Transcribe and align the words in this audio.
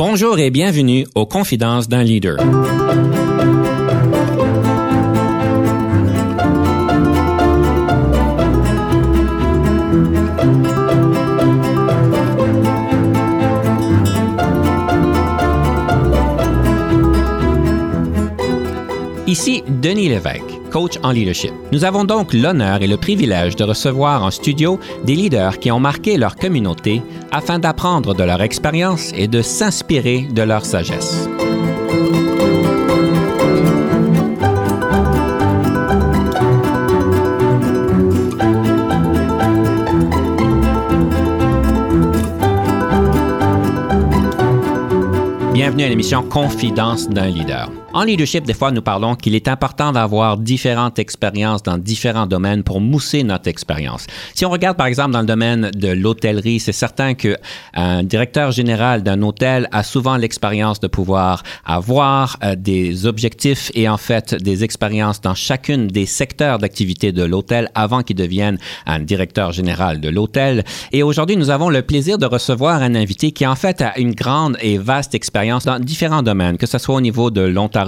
Bonjour 0.00 0.38
et 0.38 0.50
bienvenue 0.50 1.08
aux 1.16 1.26
Confidences 1.26 1.88
d'un 1.88 2.04
leader. 2.04 2.36
Ici 19.26 19.64
Denis 19.66 20.10
Lévesque, 20.10 20.57
coach 20.68 20.98
en 21.02 21.10
leadership. 21.10 21.52
Nous 21.72 21.84
avons 21.84 22.04
donc 22.04 22.32
l'honneur 22.32 22.82
et 22.82 22.86
le 22.86 22.96
privilège 22.96 23.56
de 23.56 23.64
recevoir 23.64 24.24
en 24.24 24.30
studio 24.30 24.78
des 25.04 25.14
leaders 25.14 25.58
qui 25.58 25.70
ont 25.70 25.80
marqué 25.80 26.16
leur 26.16 26.36
communauté 26.36 27.02
afin 27.32 27.58
d'apprendre 27.58 28.14
de 28.14 28.24
leur 28.24 28.42
expérience 28.42 29.12
et 29.14 29.28
de 29.28 29.42
s'inspirer 29.42 30.28
de 30.30 30.42
leur 30.42 30.64
sagesse. 30.64 31.28
Bienvenue 45.52 45.84
à 45.84 45.88
l'émission 45.88 46.22
Confidence 46.22 47.08
d'un 47.08 47.26
leader. 47.26 47.68
En 47.98 48.04
leadership, 48.04 48.44
des 48.44 48.54
fois, 48.54 48.70
nous 48.70 48.80
parlons 48.80 49.16
qu'il 49.16 49.34
est 49.34 49.48
important 49.48 49.90
d'avoir 49.90 50.36
différentes 50.36 51.00
expériences 51.00 51.64
dans 51.64 51.78
différents 51.78 52.28
domaines 52.28 52.62
pour 52.62 52.80
mousser 52.80 53.24
notre 53.24 53.48
expérience. 53.48 54.06
Si 54.36 54.46
on 54.46 54.50
regarde, 54.50 54.76
par 54.76 54.86
exemple, 54.86 55.10
dans 55.10 55.20
le 55.22 55.26
domaine 55.26 55.72
de 55.74 55.88
l'hôtellerie, 55.88 56.60
c'est 56.60 56.70
certain 56.70 57.14
qu'un 57.14 58.04
directeur 58.04 58.52
général 58.52 59.02
d'un 59.02 59.20
hôtel 59.22 59.68
a 59.72 59.82
souvent 59.82 60.16
l'expérience 60.16 60.78
de 60.78 60.86
pouvoir 60.86 61.42
avoir 61.64 62.36
euh, 62.44 62.54
des 62.54 63.04
objectifs 63.04 63.72
et 63.74 63.88
en 63.88 63.96
fait 63.96 64.32
des 64.32 64.62
expériences 64.62 65.20
dans 65.20 65.34
chacune 65.34 65.88
des 65.88 66.06
secteurs 66.06 66.58
d'activité 66.58 67.10
de 67.10 67.24
l'hôtel 67.24 67.68
avant 67.74 68.04
qu'il 68.04 68.14
devienne 68.14 68.58
un 68.86 69.00
directeur 69.00 69.50
général 69.50 70.00
de 70.00 70.08
l'hôtel. 70.08 70.62
Et 70.92 71.02
aujourd'hui, 71.02 71.36
nous 71.36 71.50
avons 71.50 71.68
le 71.68 71.82
plaisir 71.82 72.16
de 72.16 72.26
recevoir 72.26 72.80
un 72.80 72.94
invité 72.94 73.32
qui 73.32 73.44
en 73.44 73.56
fait 73.56 73.82
a 73.82 73.98
une 73.98 74.14
grande 74.14 74.56
et 74.60 74.78
vaste 74.78 75.16
expérience 75.16 75.64
dans 75.64 75.80
différents 75.80 76.22
domaines, 76.22 76.58
que 76.58 76.66
ce 76.66 76.78
soit 76.78 76.94
au 76.94 77.00
niveau 77.00 77.32
de 77.32 77.40
l'Ontario, 77.40 77.87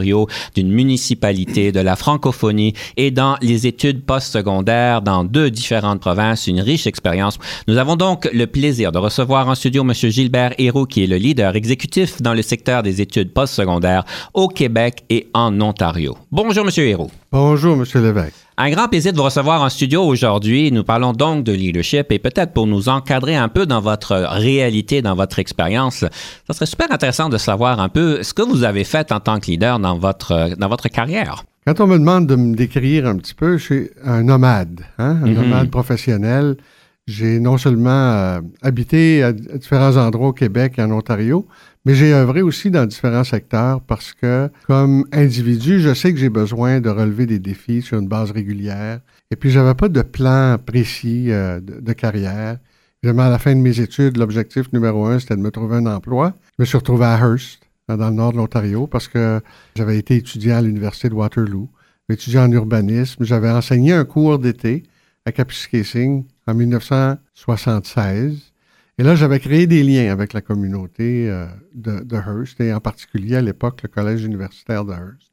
d'une 0.55 0.70
municipalité, 0.70 1.73
de 1.73 1.81
la 1.81 1.97
francophonie 1.97 2.75
et 2.97 3.11
dans 3.11 3.37
les 3.41 3.67
études 3.67 4.05
postsecondaires 4.05 5.03
dans 5.03 5.25
deux 5.25 5.51
différentes 5.51 6.01
provinces, 6.01 6.47
une 6.47 6.61
riche 6.61 6.87
expérience. 6.87 7.39
Nous 7.69 7.77
avons 7.77 7.97
donc 7.97 8.28
le 8.33 8.47
plaisir 8.47 8.93
de 8.93 8.98
recevoir 8.98 9.48
en 9.48 9.55
studio 9.55 9.83
M. 9.83 9.93
Gilbert 9.95 10.55
Héroux, 10.59 10.87
qui 10.87 11.05
est 11.05 11.06
le 11.06 11.17
leader 11.17 11.56
exécutif 11.56 12.21
dans 12.23 12.34
le 12.34 12.43
secteur 12.43 12.83
des 12.83 13.01
études 13.01 13.33
postsecondaires 13.33 14.05
au 14.34 14.48
Québec 14.48 15.05
et 15.11 15.28
en 15.34 15.61
Ontario. 15.61 16.17
Bonjour, 16.31 16.65
M. 16.65 16.71
Héroux. 16.77 17.11
Bonjour, 17.33 17.75
M. 17.75 17.84
Lévesque. 18.03 18.34
Un 18.62 18.69
grand 18.69 18.89
plaisir 18.89 19.12
de 19.12 19.16
vous 19.16 19.22
recevoir 19.25 19.62
en 19.62 19.70
studio 19.70 20.03
aujourd'hui. 20.03 20.70
Nous 20.70 20.84
parlons 20.84 21.14
donc 21.14 21.44
de 21.44 21.53
leadership 21.53 22.12
et 22.12 22.19
peut-être 22.19 22.53
pour 22.53 22.66
nous 22.66 22.91
encadrer 22.91 23.34
un 23.34 23.48
peu 23.48 23.64
dans 23.64 23.80
votre 23.80 24.14
réalité, 24.14 25.00
dans 25.00 25.14
votre 25.14 25.39
expérience, 25.39 26.05
ça 26.47 26.53
serait 26.53 26.66
super 26.66 26.92
intéressant 26.92 27.31
de 27.31 27.38
savoir 27.38 27.81
un 27.81 27.88
peu 27.88 28.22
ce 28.22 28.34
que 28.34 28.42
vous 28.42 28.62
avez 28.62 28.84
fait 28.84 29.12
en 29.12 29.20
tant 29.20 29.41
que 29.41 29.47
leader 29.47 29.78
dans 29.78 29.97
votre, 29.97 30.50
dans 30.58 30.69
votre 30.69 30.88
carrière. 30.91 31.44
Quand 31.66 31.81
on 31.81 31.86
me 31.86 31.98
demande 31.98 32.27
de 32.27 32.36
me 32.36 32.55
décrire 32.55 33.06
un 33.06 33.16
petit 33.16 33.33
peu, 33.33 33.56
je 33.56 33.64
suis 33.64 33.91
un 34.05 34.25
nomade, 34.25 34.83
hein, 34.98 35.16
un 35.25 35.27
Mhm. 35.28 35.34
nomade 35.36 35.70
professionnel. 35.70 36.58
J'ai 37.06 37.41
non 37.41 37.56
seulement 37.56 37.88
euh, 38.12 38.41
habité 38.61 39.22
à, 39.22 39.28
à 39.28 39.33
différents 39.33 39.97
endroits 39.97 40.28
au 40.28 40.33
Québec 40.34 40.75
et 40.77 40.83
en 40.83 40.91
Ontario, 40.91 41.47
mais 41.84 41.95
j'ai 41.95 42.12
œuvré 42.12 42.42
aussi 42.42 42.70
dans 42.70 42.86
différents 42.86 43.25
secteurs 43.25 43.81
parce 43.81 44.12
que, 44.12 44.50
comme 44.67 45.06
individu, 45.12 45.81
je 45.81 45.95
sais 45.95 46.12
que 46.12 46.19
j'ai 46.19 46.28
besoin 46.28 46.81
de 46.81 46.91
relever 46.91 47.27
des 47.27 47.39
défis 47.39 47.83
sur 47.83 47.98
une 47.98 48.09
base 48.09 48.31
régulière. 48.33 49.00
Et 49.31 49.37
puis, 49.37 49.50
j'avais 49.50 49.75
pas 49.75 49.89
de 49.89 50.03
plan 50.03 50.56
précis 50.59 51.31
euh, 51.31 51.60
de, 51.60 51.81
de 51.81 51.93
carrière. 51.93 52.59
Vraiment, 53.03 53.22
à 53.22 53.31
la 53.31 53.38
fin 53.38 53.55
de 53.55 53.60
mes 53.60 53.81
études, 53.81 54.19
l'objectif 54.19 54.71
numéro 54.75 55.06
un, 55.06 55.19
c'était 55.19 55.37
de 55.37 55.41
me 55.41 55.50
trouver 55.50 55.77
un 55.77 55.87
emploi. 55.87 56.34
Je 56.59 56.62
me 56.62 56.66
suis 56.66 56.77
retrouvé 56.77 57.06
à 57.06 57.16
Hearst, 57.19 57.62
dans 57.88 58.10
le 58.10 58.15
nord 58.15 58.32
de 58.32 58.37
l'Ontario, 58.37 58.87
parce 58.87 59.09
que 59.09 59.41
j'avais 59.75 59.97
été 59.99 60.16
étudiant 60.16 60.56
à 60.59 60.62
l'Université 60.62 61.09
de 61.09 61.15
Waterloo, 61.15 61.71
étudiant 62.10 62.44
en 62.44 62.53
urbanisme. 62.53 63.25
J'avais 63.25 63.50
enseigné 63.50 63.94
un 63.94 64.05
cours 64.05 64.38
d'été 64.38 64.82
à 65.25 65.32
Kapuskasing 65.32 66.25
en 66.47 66.55
1976. 66.55 68.53
Et 68.99 69.03
là, 69.03 69.15
j'avais 69.15 69.41
créé 69.41 69.67
des 69.67 69.83
liens 69.83 70.12
avec 70.12 70.33
la 70.33 70.41
communauté 70.41 71.28
euh, 71.28 71.47
de, 71.75 72.01
de 72.01 72.17
Hearst, 72.17 72.61
et 72.61 72.73
en 72.73 72.81
particulier 72.81 73.37
à 73.37 73.43
l'époque 73.43 73.83
le 73.83 73.89
collège 73.89 74.25
universitaire 74.25 74.84
de 74.84 74.93
Hearst. 74.93 75.33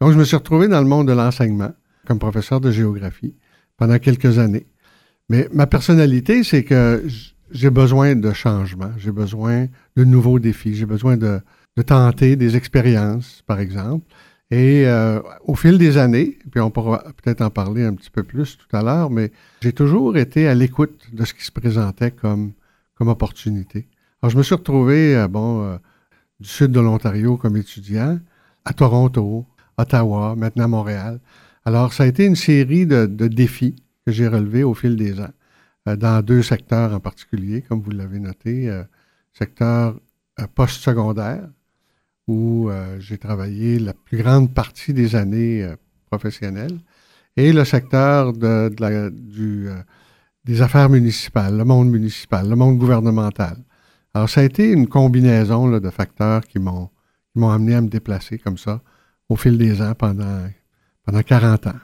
Donc, 0.00 0.12
je 0.12 0.18
me 0.18 0.24
suis 0.24 0.36
retrouvé 0.36 0.68
dans 0.68 0.80
le 0.80 0.88
monde 0.88 1.08
de 1.08 1.12
l'enseignement 1.12 1.72
comme 2.06 2.18
professeur 2.18 2.60
de 2.60 2.70
géographie 2.70 3.34
pendant 3.76 3.98
quelques 3.98 4.38
années. 4.38 4.66
Mais 5.28 5.48
ma 5.52 5.66
personnalité, 5.66 6.44
c'est 6.44 6.64
que 6.64 7.04
j'ai 7.50 7.70
besoin 7.70 8.14
de 8.14 8.32
changement, 8.32 8.90
j'ai 8.98 9.12
besoin 9.12 9.66
de 9.96 10.04
nouveaux 10.04 10.38
défis, 10.38 10.74
j'ai 10.74 10.86
besoin 10.86 11.16
de, 11.16 11.40
de 11.76 11.82
tenter 11.82 12.36
des 12.36 12.56
expériences, 12.56 13.42
par 13.46 13.60
exemple. 13.60 14.06
Et 14.50 14.86
euh, 14.86 15.20
au 15.44 15.54
fil 15.54 15.78
des 15.78 15.96
années, 15.96 16.38
puis 16.50 16.60
on 16.60 16.70
pourra 16.70 17.02
peut-être 17.22 17.40
en 17.40 17.50
parler 17.50 17.82
un 17.82 17.94
petit 17.94 18.10
peu 18.10 18.22
plus 18.22 18.58
tout 18.58 18.76
à 18.76 18.82
l'heure, 18.82 19.10
mais 19.10 19.32
j'ai 19.62 19.72
toujours 19.72 20.16
été 20.16 20.46
à 20.46 20.54
l'écoute 20.54 21.08
de 21.12 21.24
ce 21.24 21.32
qui 21.32 21.44
se 21.44 21.52
présentait 21.52 22.10
comme, 22.10 22.52
comme 22.94 23.08
opportunité. 23.08 23.88
Alors, 24.20 24.30
je 24.30 24.38
me 24.38 24.42
suis 24.42 24.54
retrouvé, 24.54 25.16
euh, 25.16 25.28
bon, 25.28 25.62
euh, 25.62 25.76
du 26.40 26.48
sud 26.48 26.70
de 26.70 26.80
l'Ontario 26.80 27.36
comme 27.36 27.56
étudiant, 27.56 28.18
à 28.64 28.72
Toronto, 28.72 29.46
Ottawa, 29.76 30.34
maintenant 30.36 30.68
Montréal. 30.68 31.20
Alors, 31.64 31.92
ça 31.92 32.04
a 32.04 32.06
été 32.06 32.24
une 32.24 32.36
série 32.36 32.86
de, 32.86 33.06
de 33.06 33.28
défis 33.28 33.76
que 34.06 34.12
j'ai 34.12 34.28
relevés 34.28 34.64
au 34.64 34.74
fil 34.74 34.96
des 34.96 35.20
ans, 35.20 35.32
euh, 35.88 35.96
dans 35.96 36.22
deux 36.22 36.42
secteurs 36.42 36.92
en 36.94 37.00
particulier, 37.00 37.62
comme 37.62 37.80
vous 37.80 37.90
l'avez 37.90 38.18
noté, 38.18 38.70
secteur 39.32 39.98
postsecondaire, 40.54 41.48
où 42.26 42.70
j'ai 42.98 43.18
travaillé 43.18 43.78
la 43.78 43.92
plus 43.92 44.18
grande 44.18 44.54
partie 44.54 44.94
des 44.94 45.14
années 45.16 45.68
professionnelles, 46.06 46.78
et 47.36 47.52
le 47.52 47.64
secteur 47.64 48.32
de, 48.32 48.68
de 48.68 48.80
la- 48.80 49.10
du, 49.10 49.68
des 50.44 50.62
affaires 50.62 50.88
municipales, 50.88 51.56
le 51.56 51.64
monde 51.64 51.90
municipal, 51.90 52.48
le 52.48 52.56
monde 52.56 52.78
gouvernemental. 52.78 53.56
Alors, 54.12 54.28
ça 54.28 54.42
a 54.42 54.44
été 54.44 54.70
une 54.70 54.86
combinaison 54.86 55.66
là, 55.66 55.80
de 55.80 55.90
facteurs 55.90 56.42
qui 56.46 56.58
m'ont 56.58 56.90
qui 57.34 57.40
m'ont 57.40 57.50
amené 57.50 57.74
à 57.74 57.80
me 57.80 57.88
déplacer 57.88 58.38
comme 58.38 58.58
ça 58.58 58.80
au 59.28 59.36
fil 59.36 59.58
des 59.58 59.82
ans 59.82 59.94
pendant, 59.98 60.42
pendant 61.04 61.22
40 61.22 61.66
ans. 61.66 61.80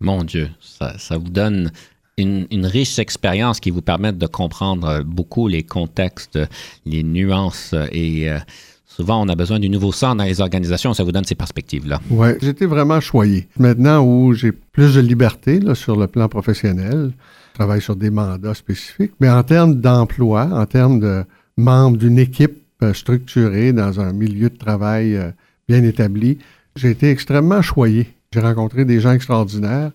Mon 0.00 0.24
Dieu, 0.24 0.50
ça, 0.60 0.98
ça 0.98 1.16
vous 1.16 1.28
donne 1.28 1.70
une, 2.18 2.46
une 2.50 2.66
riche 2.66 2.98
expérience 2.98 3.60
qui 3.60 3.70
vous 3.70 3.82
permet 3.82 4.12
de 4.12 4.26
comprendre 4.26 4.88
euh, 4.88 5.02
beaucoup 5.02 5.46
les 5.46 5.62
contextes, 5.62 6.38
les 6.84 7.02
nuances 7.02 7.70
euh, 7.72 7.86
et 7.92 8.28
euh, 8.28 8.38
souvent 8.84 9.22
on 9.22 9.28
a 9.28 9.36
besoin 9.36 9.60
du 9.60 9.68
nouveau 9.68 9.92
sang 9.92 10.16
dans 10.16 10.24
les 10.24 10.40
organisations. 10.40 10.92
Ça 10.94 11.04
vous 11.04 11.12
donne 11.12 11.24
ces 11.24 11.36
perspectives-là. 11.36 12.00
Oui, 12.10 12.30
j'étais 12.42 12.66
vraiment 12.66 13.00
choyé. 13.00 13.48
Maintenant 13.58 14.04
où 14.04 14.34
j'ai 14.34 14.50
plus 14.50 14.96
de 14.96 15.00
liberté 15.00 15.60
là, 15.60 15.76
sur 15.76 15.96
le 15.96 16.08
plan 16.08 16.28
professionnel, 16.28 17.12
travaille 17.52 17.80
sur 17.80 17.96
des 17.96 18.10
mandats 18.10 18.54
spécifiques, 18.54 19.12
mais 19.20 19.30
en 19.30 19.42
termes 19.42 19.80
d'emploi, 19.80 20.48
en 20.52 20.66
termes 20.66 21.00
de 21.00 21.24
membres 21.56 21.96
d'une 21.96 22.18
équipe 22.18 22.62
euh, 22.82 22.94
structurée 22.94 23.72
dans 23.72 24.00
un 24.00 24.12
milieu 24.12 24.50
de 24.50 24.56
travail 24.56 25.16
euh, 25.16 25.30
bien 25.68 25.82
établi, 25.84 26.38
j'ai 26.76 26.90
été 26.90 27.10
extrêmement 27.10 27.62
choyé. 27.62 28.08
J'ai 28.32 28.40
rencontré 28.40 28.84
des 28.84 29.00
gens 29.00 29.12
extraordinaires. 29.12 29.92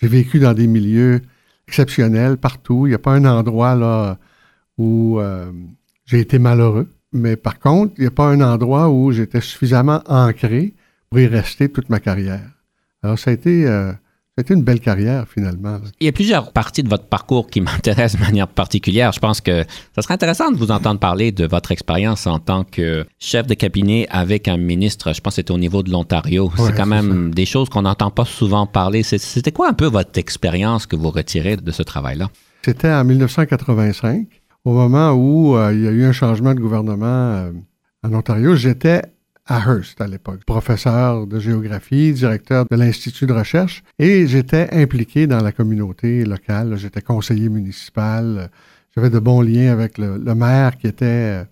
J'ai 0.00 0.08
vécu 0.08 0.38
dans 0.38 0.54
des 0.54 0.66
milieux 0.66 1.20
exceptionnels 1.66 2.36
partout. 2.36 2.86
Il 2.86 2.90
n'y 2.90 2.94
a 2.94 2.98
pas 2.98 3.12
un 3.12 3.24
endroit 3.24 3.74
là 3.74 4.18
où 4.78 5.18
euh, 5.20 5.52
j'ai 6.06 6.20
été 6.20 6.38
malheureux. 6.38 6.88
Mais 7.12 7.36
par 7.36 7.58
contre, 7.58 7.94
il 7.98 8.02
n'y 8.02 8.06
a 8.06 8.12
pas 8.12 8.28
un 8.28 8.40
endroit 8.40 8.88
où 8.90 9.12
j'étais 9.12 9.40
suffisamment 9.40 10.02
ancré 10.06 10.74
pour 11.10 11.18
y 11.20 11.26
rester 11.26 11.68
toute 11.68 11.90
ma 11.90 12.00
carrière. 12.00 12.48
Alors, 13.02 13.18
ça 13.18 13.30
a 13.30 13.34
été, 13.34 13.66
euh, 13.66 13.92
été 14.40 14.54
une 14.54 14.62
belle 14.62 14.80
carrière, 14.80 15.26
finalement. 15.28 15.78
Il 16.00 16.06
y 16.06 16.08
a 16.08 16.12
plusieurs 16.12 16.52
parties 16.52 16.82
de 16.82 16.88
votre 16.88 17.06
parcours 17.06 17.48
qui 17.48 17.60
m'intéressent 17.60 18.20
de 18.20 18.26
manière 18.26 18.48
particulière. 18.48 19.12
Je 19.12 19.20
pense 19.20 19.40
que 19.40 19.64
ça 19.94 20.02
serait 20.02 20.14
intéressant 20.14 20.50
de 20.50 20.56
vous 20.56 20.70
entendre 20.70 21.00
parler 21.00 21.32
de 21.32 21.46
votre 21.46 21.72
expérience 21.72 22.26
en 22.26 22.38
tant 22.38 22.64
que 22.64 23.06
chef 23.18 23.46
de 23.46 23.54
cabinet 23.54 24.06
avec 24.10 24.48
un 24.48 24.56
ministre. 24.56 25.12
Je 25.14 25.20
pense 25.20 25.32
que 25.32 25.36
c'était 25.36 25.52
au 25.52 25.58
niveau 25.58 25.82
de 25.82 25.90
l'Ontario. 25.90 26.50
Ouais, 26.58 26.66
c'est 26.66 26.76
quand 26.76 26.86
même 26.86 27.32
des 27.34 27.46
choses 27.46 27.68
qu'on 27.68 27.82
n'entend 27.82 28.10
pas 28.10 28.24
souvent 28.24 28.66
parler. 28.66 29.02
C'était 29.02 29.52
quoi 29.52 29.68
un 29.68 29.74
peu 29.74 29.86
votre 29.86 30.18
expérience 30.18 30.86
que 30.86 30.96
vous 30.96 31.10
retirez 31.10 31.56
de 31.56 31.70
ce 31.70 31.82
travail-là? 31.82 32.28
C'était 32.62 32.92
en 32.92 33.04
1985, 33.04 34.26
au 34.64 34.72
moment 34.72 35.12
où 35.12 35.56
euh, 35.56 35.72
il 35.72 35.82
y 35.82 35.88
a 35.88 35.90
eu 35.90 36.04
un 36.04 36.12
changement 36.12 36.54
de 36.54 36.60
gouvernement 36.60 37.06
euh, 37.06 37.52
en 38.02 38.12
Ontario. 38.12 38.54
J'étais 38.54 39.02
à 39.50 39.58
Hearst 39.58 40.00
à 40.00 40.06
l'époque, 40.06 40.44
professeur 40.44 41.26
de 41.26 41.40
géographie, 41.40 42.12
directeur 42.12 42.64
de 42.70 42.76
l'Institut 42.76 43.26
de 43.26 43.32
recherche, 43.32 43.82
et 43.98 44.26
j'étais 44.28 44.68
impliqué 44.72 45.26
dans 45.26 45.42
la 45.42 45.50
communauté 45.50 46.24
locale. 46.24 46.76
J'étais 46.76 47.02
conseiller 47.02 47.48
municipal. 47.48 48.48
J'avais 48.94 49.10
de 49.10 49.18
bons 49.18 49.40
liens 49.40 49.72
avec 49.72 49.98
le, 49.98 50.18
le 50.18 50.34
maire 50.36 50.78
qui 50.78 50.86
était 50.86 51.04
euh, 51.06 51.44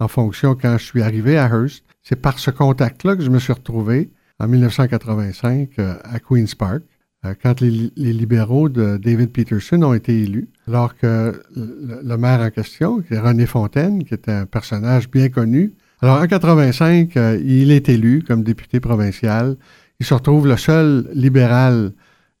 en 0.00 0.08
fonction 0.08 0.54
quand 0.54 0.78
je 0.78 0.84
suis 0.84 1.02
arrivé 1.02 1.36
à 1.36 1.46
Hearst. 1.46 1.84
C'est 2.02 2.20
par 2.20 2.38
ce 2.38 2.50
contact-là 2.50 3.16
que 3.16 3.22
je 3.22 3.30
me 3.30 3.38
suis 3.38 3.52
retrouvé 3.52 4.10
en 4.40 4.48
1985 4.48 5.68
euh, 5.78 5.94
à 6.04 6.18
Queen's 6.20 6.54
Park, 6.54 6.82
euh, 7.24 7.34
quand 7.40 7.60
les, 7.60 7.92
libéraux 7.96 8.68
de 8.68 8.96
David 8.96 9.30
Peterson 9.30 9.82
ont 9.82 9.94
été 9.94 10.22
élus, 10.22 10.48
alors 10.66 10.96
que 10.96 11.40
le, 11.54 12.16
maire 12.16 12.40
en 12.40 12.50
question, 12.50 13.02
qui 13.02 13.14
est 13.14 13.20
René 13.20 13.46
Fontaine, 13.46 14.04
qui 14.04 14.14
était 14.14 14.32
un 14.32 14.46
personnage 14.46 15.10
bien 15.10 15.28
connu, 15.28 15.74
alors 16.02 16.20
en 16.20 16.26
85, 16.26 17.16
euh, 17.16 17.40
il 17.44 17.70
est 17.70 17.88
élu 17.88 18.22
comme 18.26 18.42
député 18.42 18.80
provincial. 18.80 19.56
Il 20.00 20.06
se 20.06 20.14
retrouve 20.14 20.46
le 20.46 20.56
seul 20.56 21.08
libéral 21.14 21.92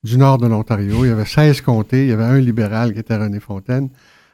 du 0.04 0.18
nord 0.18 0.38
de 0.38 0.46
l'Ontario. 0.46 1.04
Il 1.04 1.08
y 1.08 1.12
avait 1.12 1.24
16 1.24 1.60
comtés, 1.60 2.02
il 2.02 2.08
y 2.08 2.12
avait 2.12 2.24
un 2.24 2.40
libéral 2.40 2.92
qui 2.92 2.98
était 2.98 3.16
René 3.16 3.40
Fontaine. 3.40 3.88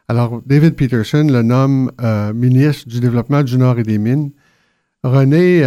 Alors, 0.09 0.41
David 0.47 0.75
Peterson 0.75 1.27
le 1.31 1.43
nomme 1.43 1.93
ministre 2.35 2.89
du 2.89 3.01
développement 3.01 3.43
du 3.43 3.59
Nord 3.59 3.79
et 3.79 3.83
des 3.83 3.99
Mines. 3.99 4.31
René 5.05 5.63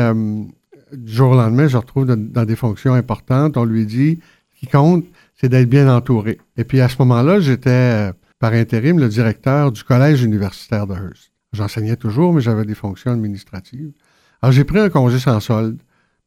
du 0.94 1.14
jour 1.14 1.32
au 1.32 1.36
lendemain, 1.36 1.68
je 1.68 1.78
retrouve 1.78 2.06
dans, 2.06 2.46
des 2.46 2.56
fonctions 2.56 2.94
importantes. 2.94 3.58
On 3.58 3.66
lui 3.66 3.86
dit, 3.86 4.20
ce 4.56 4.60
qui 4.60 4.68
compte, 4.68 5.06
c'est 5.40 5.50
d'être 5.50 5.70
bien 5.70 5.94
entouré. 5.94 6.40
Et 6.58 6.64
puis 6.64 6.82
à 6.82 6.90
ce 6.90 6.96
moment-là, 7.00 7.40
j'étais 7.40 7.70
euh, 7.70 8.14
par 8.40 8.54
intérim 8.54 9.00
le 9.00 9.08
directeur 9.08 9.72
du 9.72 9.84
collège 9.84 10.24
universitaire 10.24 10.88
de 10.88 10.94
Hearst. 10.94 11.31
J'enseignais 11.54 11.96
toujours, 11.96 12.34
mais 12.34 12.42
j'avais 12.42 12.66
des 12.66 12.76
fonctions 12.76 13.12
administratives. 13.12 13.92
Alors 14.42 14.52
j'ai 14.52 14.64
pris 14.64 14.80
un 14.80 14.90
congé 14.90 15.20
sans 15.20 15.40
solde 15.40 15.78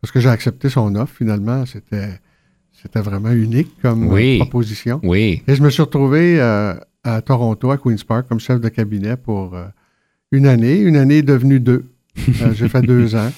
parce 0.01 0.13
que 0.13 0.21
j'ai 0.21 0.29
accepté 0.29 0.69
son 0.69 0.95
offre. 0.97 1.15
Finalement, 1.17 1.65
c'était 1.67 2.21
c'était 2.73 3.01
vraiment 3.01 3.31
unique 3.31 3.71
comme 3.81 4.09
proposition. 4.39 5.01
Oui. 5.03 5.43
Et 5.47 5.55
je 5.55 5.63
me 5.63 5.71
suis 5.71 5.83
retrouvé 5.83 6.41
euh, 6.41 6.75
à 7.03 7.23
Toronto, 7.23 7.71
à 7.71 7.79
Queen's 7.79 8.05
Park, 8.05 8.29
comme 8.29 8.41
chef 8.41 8.61
de 8.61 8.69
cabinet 8.69 9.17
pour 9.17 9.55
euh, 9.55 9.67
une 10.33 10.47
année. 10.47 10.79
Une 10.79 10.97
année 10.97 11.23
devenue 11.23 11.61
deux. 11.61 11.87
j'ai 12.53 12.69
fait 12.69 12.83
deux 12.83 13.15
ans. 13.15 13.31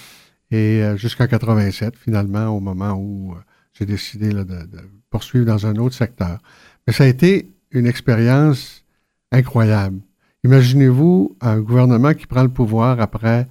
Et 0.50 0.82
euh, 0.82 0.96
jusqu'en 0.96 1.26
87, 1.26 1.96
finalement, 1.96 2.48
au 2.48 2.60
moment 2.60 2.92
où 2.92 3.32
euh, 3.32 3.36
j'ai 3.72 3.86
décidé 3.86 4.30
de, 4.30 4.44
poursuivre 5.10 5.44
dans 5.44 5.66
un 5.66 5.76
autre 5.76 5.94
secteur. 5.94 6.38
Mais 6.86 6.92
ça 6.92 7.04
a 7.04 7.06
été 7.06 7.50
une 7.72 7.86
expérience 7.86 8.84
incroyable. 9.32 10.00
Imaginez-vous 10.46 11.36
un 11.40 11.58
gouvernement 11.58 12.14
qui 12.14 12.26
prend 12.26 12.44
le 12.44 12.48
pouvoir 12.48 13.00
après 13.00 13.48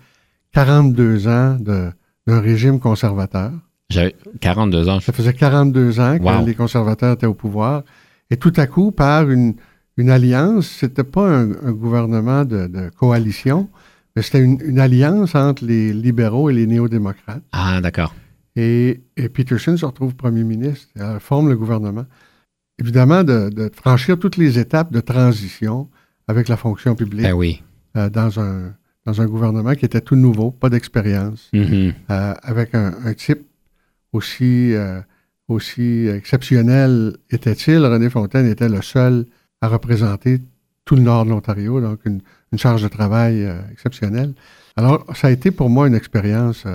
42 0.54 1.28
ans 1.28 1.58
d'un 1.60 2.40
régime 2.42 2.80
conservateur. 2.80 3.52
J'avais 3.90 4.16
42 4.40 4.88
ans. 4.88 5.00
Ça 5.02 5.12
faisait 5.12 5.34
42 5.34 6.00
ans 6.00 6.18
que 6.18 6.46
les 6.46 6.56
conservateurs 6.56 7.14
étaient 7.14 7.26
au 7.26 7.34
pouvoir. 7.34 7.84
Et 8.30 8.38
tout 8.38 8.54
à 8.56 8.66
coup, 8.66 8.94
par 8.94 9.30
une, 9.30 9.56
une 9.98 10.10
alliance, 10.10 10.68
c'était 10.68 11.04
pas 11.04 11.28
un, 11.28 11.72
gouvernement 11.74 12.46
de, 12.46 12.68
de 12.68 12.90
coalition, 12.98 13.70
c'était 14.16 14.42
une, 14.42 14.80
alliance 14.80 15.36
entre 15.36 15.66
les 15.66 15.92
libéraux 15.92 16.50
et 16.50 16.54
les 16.54 16.66
néo-démocrates. 16.66 17.44
Ah, 17.52 17.82
d'accord. 17.82 18.16
Et, 18.56 19.02
Peterson 19.34 19.76
se 19.76 19.86
retrouve 19.86 20.16
premier 20.16 20.46
ministre, 20.46 20.88
forme 21.20 21.50
le 21.50 21.58
gouvernement. 21.58 22.06
Évidemment, 22.80 23.26
de, 23.26 23.70
franchir 23.76 24.18
toutes 24.18 24.38
les 24.38 24.60
étapes 24.60 24.94
de 24.94 25.02
transition 25.02 25.90
avec 26.28 26.48
la 26.48 26.58
fonction 26.58 26.96
publique 26.96 27.24
ben 27.24 27.34
oui. 27.34 27.62
Euh, 27.96 28.10
dans, 28.10 28.40
un, 28.40 28.74
dans 29.06 29.22
un 29.22 29.26
gouvernement 29.26 29.74
qui 29.76 29.86
était 29.86 30.02
tout 30.02 30.16
nouveau, 30.16 30.52
pas 30.52 30.70
d'expérience, 30.70 31.50
mm-hmm. 31.54 31.94
euh, 32.10 32.34
avec 32.42 32.76
un, 32.76 33.14
type 33.14 33.46
aussi, 34.12 34.74
euh, 34.74 35.02
aussi 35.48 36.08
exceptionnel 36.08 37.16
était-il. 37.30 37.86
René 37.86 38.10
Fontaine 38.10 38.48
était 38.48 38.70
le 38.70 38.82
seul 38.82 39.26
à 39.62 39.68
représenter 39.68 40.42
tout 40.84 40.96
le 40.96 41.02
nord 41.02 41.26
de 41.26 41.30
l'Ontario, 41.32 41.82
donc 41.82 42.00
une, 42.06 42.22
charge 42.58 42.84
de 42.84 42.88
travail 42.88 43.46
exceptionnelle. 43.74 44.34
Alors, 44.78 45.06
ça 45.14 45.28
a 45.28 45.32
été 45.32 45.52
pour 45.52 45.70
moi 45.70 45.90
une 45.90 45.96
expérience, 45.96 46.66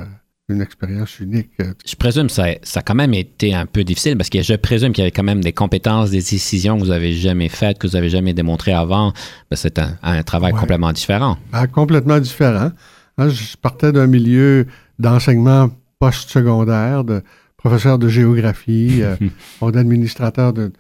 une 0.50 0.62
expérience 0.62 1.18
unique. 1.20 1.50
Je 1.86 1.96
présume 1.96 2.26
que 2.26 2.32
ça, 2.32 2.46
ça 2.62 2.80
a 2.80 2.82
quand 2.82 2.94
même 2.94 3.14
été 3.14 3.54
un 3.54 3.66
peu 3.66 3.84
difficile 3.84 4.16
parce 4.16 4.30
que 4.30 4.42
je 4.42 4.54
présume 4.54 4.92
qu'il 4.92 5.02
y 5.02 5.04
avait 5.04 5.12
quand 5.12 5.22
même 5.22 5.42
des 5.42 5.52
compétences, 5.52 6.10
des 6.10 6.18
décisions 6.18 6.76
que 6.76 6.82
vous 6.82 6.90
n'avez 6.90 7.12
jamais 7.12 7.48
faites, 7.48 7.78
que 7.78 7.86
vous 7.86 7.94
n'avez 7.94 8.10
jamais 8.10 8.34
démontrées 8.34 8.72
avant. 8.72 9.12
Ben, 9.50 9.56
c'est 9.56 9.78
un, 9.78 10.22
travail 10.22 10.52
complètement 10.52 10.92
différent. 10.92 11.38
Ah, 11.52 11.66
complètement 11.66 12.20
différent. 12.20 12.70
Hein, 13.18 13.28
je 13.28 13.56
partais 13.56 13.92
d'un 13.92 14.06
milieu 14.06 14.66
d'enseignement 14.98 15.70
post-secondaire, 15.98 17.04
de 17.04 17.22
professeur 17.56 17.98
de 17.98 18.08
géographie, 18.08 19.02
euh, 19.02 19.16
d'administrateur 19.70 20.52
de 20.52 20.72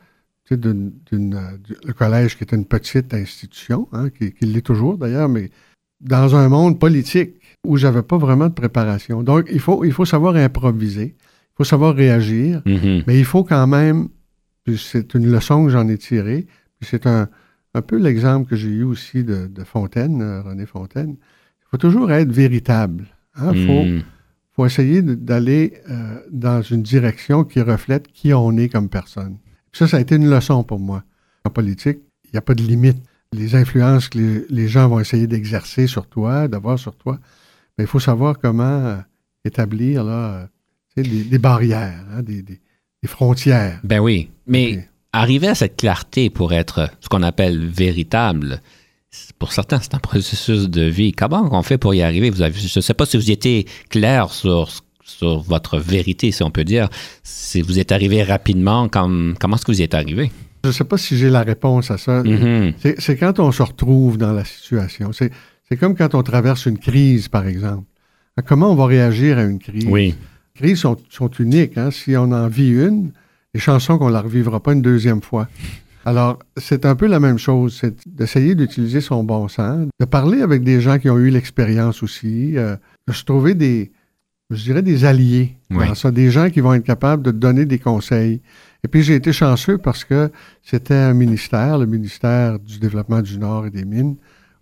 d'une, 0.56 0.92
euh, 1.12 1.56
le 1.84 1.92
collège 1.92 2.36
qui 2.36 2.44
est 2.44 2.52
une 2.52 2.64
petite 2.64 3.12
institution, 3.14 3.88
hein, 3.92 4.10
qui, 4.10 4.34
l'est 4.40 4.62
toujours 4.62 4.98
d'ailleurs, 4.98 5.28
mais 5.28 5.50
dans 6.00 6.34
un 6.34 6.48
monde 6.48 6.78
politique 6.78 7.39
où 7.64 7.76
j'avais 7.76 8.02
pas 8.02 8.18
vraiment 8.18 8.48
de 8.48 8.54
préparation. 8.54 9.22
Donc, 9.22 9.48
il 9.50 9.60
faut, 9.60 9.84
il 9.84 9.92
faut 9.92 10.04
savoir 10.04 10.36
improviser, 10.36 11.16
il 11.18 11.56
faut 11.56 11.64
savoir 11.64 11.94
réagir, 11.94 12.62
mm-hmm. 12.66 13.04
mais 13.06 13.18
il 13.18 13.24
faut 13.24 13.44
quand 13.44 13.66
même, 13.66 14.08
c'est 14.76 15.14
une 15.14 15.30
leçon 15.30 15.64
que 15.64 15.70
j'en 15.70 15.86
ai 15.88 15.98
tirée, 15.98 16.46
puis 16.78 16.88
c'est 16.90 17.06
un, 17.06 17.28
un 17.74 17.82
peu 17.82 17.96
l'exemple 17.96 18.48
que 18.48 18.56
j'ai 18.56 18.68
eu 18.68 18.82
aussi 18.82 19.24
de, 19.24 19.48
Fontaine, 19.64 20.22
euh, 20.22 20.42
René 20.42 20.66
Fontaine. 20.66 21.16
Il 21.18 21.68
faut 21.70 21.76
toujours 21.76 22.10
être 22.10 22.32
véritable. 22.32 23.06
Il 23.36 23.42
hein. 23.42 23.52
faut, 23.66 23.84
mm. 23.84 24.02
faut, 24.52 24.66
essayer 24.66 25.02
d'aller 25.02 25.74
euh, 25.88 26.20
dans 26.30 26.62
une 26.62 26.82
direction 26.82 27.44
qui 27.44 27.60
reflète 27.60 28.08
qui 28.08 28.34
on 28.34 28.56
est 28.56 28.68
comme 28.68 28.88
personne. 28.88 29.36
Ça, 29.72 29.86
ça 29.86 29.98
a 29.98 30.00
été 30.00 30.16
une 30.16 30.28
leçon 30.28 30.64
pour 30.64 30.80
moi. 30.80 31.04
En 31.44 31.50
politique, 31.50 31.98
il 32.24 32.30
n'y 32.32 32.38
a 32.38 32.42
pas 32.42 32.54
de 32.54 32.62
limite. 32.62 32.98
Les 33.32 33.54
influences 33.54 34.08
que 34.08 34.46
les, 34.48 34.68
gens 34.68 34.88
vont 34.88 34.98
essayer 34.98 35.28
d'exercer 35.28 35.86
sur 35.86 36.08
toi, 36.08 36.48
d'avoir 36.48 36.78
sur 36.78 36.96
toi, 36.96 37.20
mais 37.76 37.84
il 37.84 37.86
faut 37.86 38.00
savoir 38.00 38.38
comment 38.38 38.64
euh, 38.64 38.96
établir 39.44 40.04
là, 40.04 40.48
euh, 40.96 41.02
des, 41.02 41.38
barrières, 41.38 42.04
hein, 42.12 42.22
des, 42.22 42.44
frontières. 43.06 43.80
Ben 43.84 44.00
oui, 44.00 44.30
mais 44.46 44.88
arriver 45.12 45.48
à 45.48 45.54
cette 45.54 45.76
clarté 45.76 46.30
pour 46.30 46.52
être 46.52 46.90
ce 47.00 47.08
qu'on 47.08 47.22
appelle 47.22 47.66
véritable, 47.66 48.60
pour 49.38 49.52
certains, 49.52 49.80
c'est 49.80 49.94
un 49.94 49.98
processus 49.98 50.68
de 50.68 50.82
vie. 50.82 51.12
Comment 51.12 51.48
on 51.50 51.62
fait 51.62 51.78
pour 51.78 51.94
y 51.94 52.02
arriver? 52.02 52.30
Vous 52.30 52.42
avez, 52.42 52.58
je 52.58 52.78
ne 52.78 52.82
sais 52.82 52.94
pas 52.94 53.06
si 53.06 53.16
vous 53.16 53.30
étiez 53.30 53.66
clair 53.88 54.30
sur 54.30 54.70
ce 54.70 54.82
sur 55.10 55.40
votre 55.40 55.78
vérité, 55.78 56.32
si 56.32 56.42
on 56.42 56.50
peut 56.50 56.64
dire. 56.64 56.88
Si 57.22 57.60
vous 57.60 57.78
êtes 57.78 57.92
arrivé 57.92 58.22
rapidement, 58.22 58.88
comment 58.88 59.34
est-ce 59.54 59.64
que 59.64 59.72
vous 59.72 59.80
y 59.80 59.84
êtes 59.84 59.94
arrivé? 59.94 60.30
Je 60.64 60.68
ne 60.68 60.72
sais 60.72 60.84
pas 60.84 60.98
si 60.98 61.16
j'ai 61.16 61.30
la 61.30 61.42
réponse 61.42 61.90
à 61.90 61.98
ça. 61.98 62.22
Mm-hmm. 62.22 62.94
C'est 62.98 63.16
quand 63.16 63.38
on 63.38 63.50
se 63.50 63.62
retrouve 63.62 64.18
dans 64.18 64.32
la 64.32 64.44
situation. 64.44 65.10
C'est 65.70 65.78
comme 65.78 65.94
quand 65.94 66.14
on 66.14 66.22
traverse 66.22 66.66
une 66.66 66.78
crise, 66.78 67.28
par 67.28 67.46
exemple. 67.46 67.84
Comment 68.46 68.72
on 68.72 68.74
va 68.74 68.86
réagir 68.86 69.38
à 69.38 69.44
une 69.44 69.58
crise? 69.58 69.86
Oui. 69.86 70.14
Les 70.56 70.60
crises 70.60 70.78
sont, 70.78 71.30
uniques. 71.38 71.78
Hein. 71.78 71.90
Si 71.90 72.16
on 72.16 72.32
en 72.32 72.48
vit 72.48 72.70
une, 72.70 73.12
les 73.54 73.60
chansons 73.60 73.98
qu'on 73.98 74.08
ne 74.08 74.12
la 74.12 74.22
revivra 74.22 74.60
pas 74.60 74.72
une 74.72 74.82
deuxième 74.82 75.22
fois. 75.22 75.48
Alors, 76.04 76.38
c'est 76.56 76.86
un 76.86 76.96
peu 76.96 77.06
la 77.06 77.20
même 77.20 77.38
chose, 77.38 77.78
c'est 77.78 77.94
d'essayer 78.08 78.54
d'utiliser 78.54 79.00
son 79.00 79.22
bon 79.22 79.48
sens, 79.48 79.86
de 80.00 80.04
parler 80.06 80.40
avec 80.40 80.64
des 80.64 80.80
gens 80.80 80.98
qui 80.98 81.10
ont 81.10 81.18
eu 81.18 81.30
l'expérience 81.30 82.02
aussi, 82.02 82.56
euh, 82.56 82.76
de 83.06 83.12
se 83.12 83.24
trouver 83.24 83.54
des, 83.54 83.92
je 84.48 84.62
dirais, 84.64 84.82
des 84.82 85.04
alliés 85.04 85.56
ça, 85.94 86.10
des 86.10 86.30
gens 86.30 86.50
qui 86.50 86.60
vont 86.60 86.74
être 86.74 86.84
capables 86.84 87.22
de 87.22 87.30
donner 87.30 87.66
des 87.66 87.78
conseils. 87.78 88.40
Et 88.82 88.88
puis 88.88 89.02
j'ai 89.02 89.14
été 89.14 89.32
chanceux 89.32 89.78
parce 89.78 90.04
que 90.04 90.30
c'était 90.62 90.94
un 90.94 91.14
ministère, 91.14 91.78
le 91.78 91.86
ministère 91.86 92.58
du 92.58 92.78
Développement 92.78 93.20
du 93.20 93.38
Nord 93.38 93.66
et 93.66 93.70
des 93.70 93.84
Mines, 93.84 94.16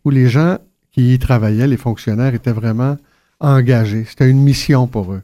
où 0.04 0.10
les 0.10 0.28
gens 0.28 0.58
qui 0.98 1.14
y 1.14 1.18
travaillaient, 1.20 1.68
les 1.68 1.76
fonctionnaires, 1.76 2.34
étaient 2.34 2.52
vraiment 2.52 2.96
engagés. 3.38 4.04
C'était 4.08 4.28
une 4.28 4.42
mission 4.42 4.88
pour 4.88 5.12
eux. 5.12 5.22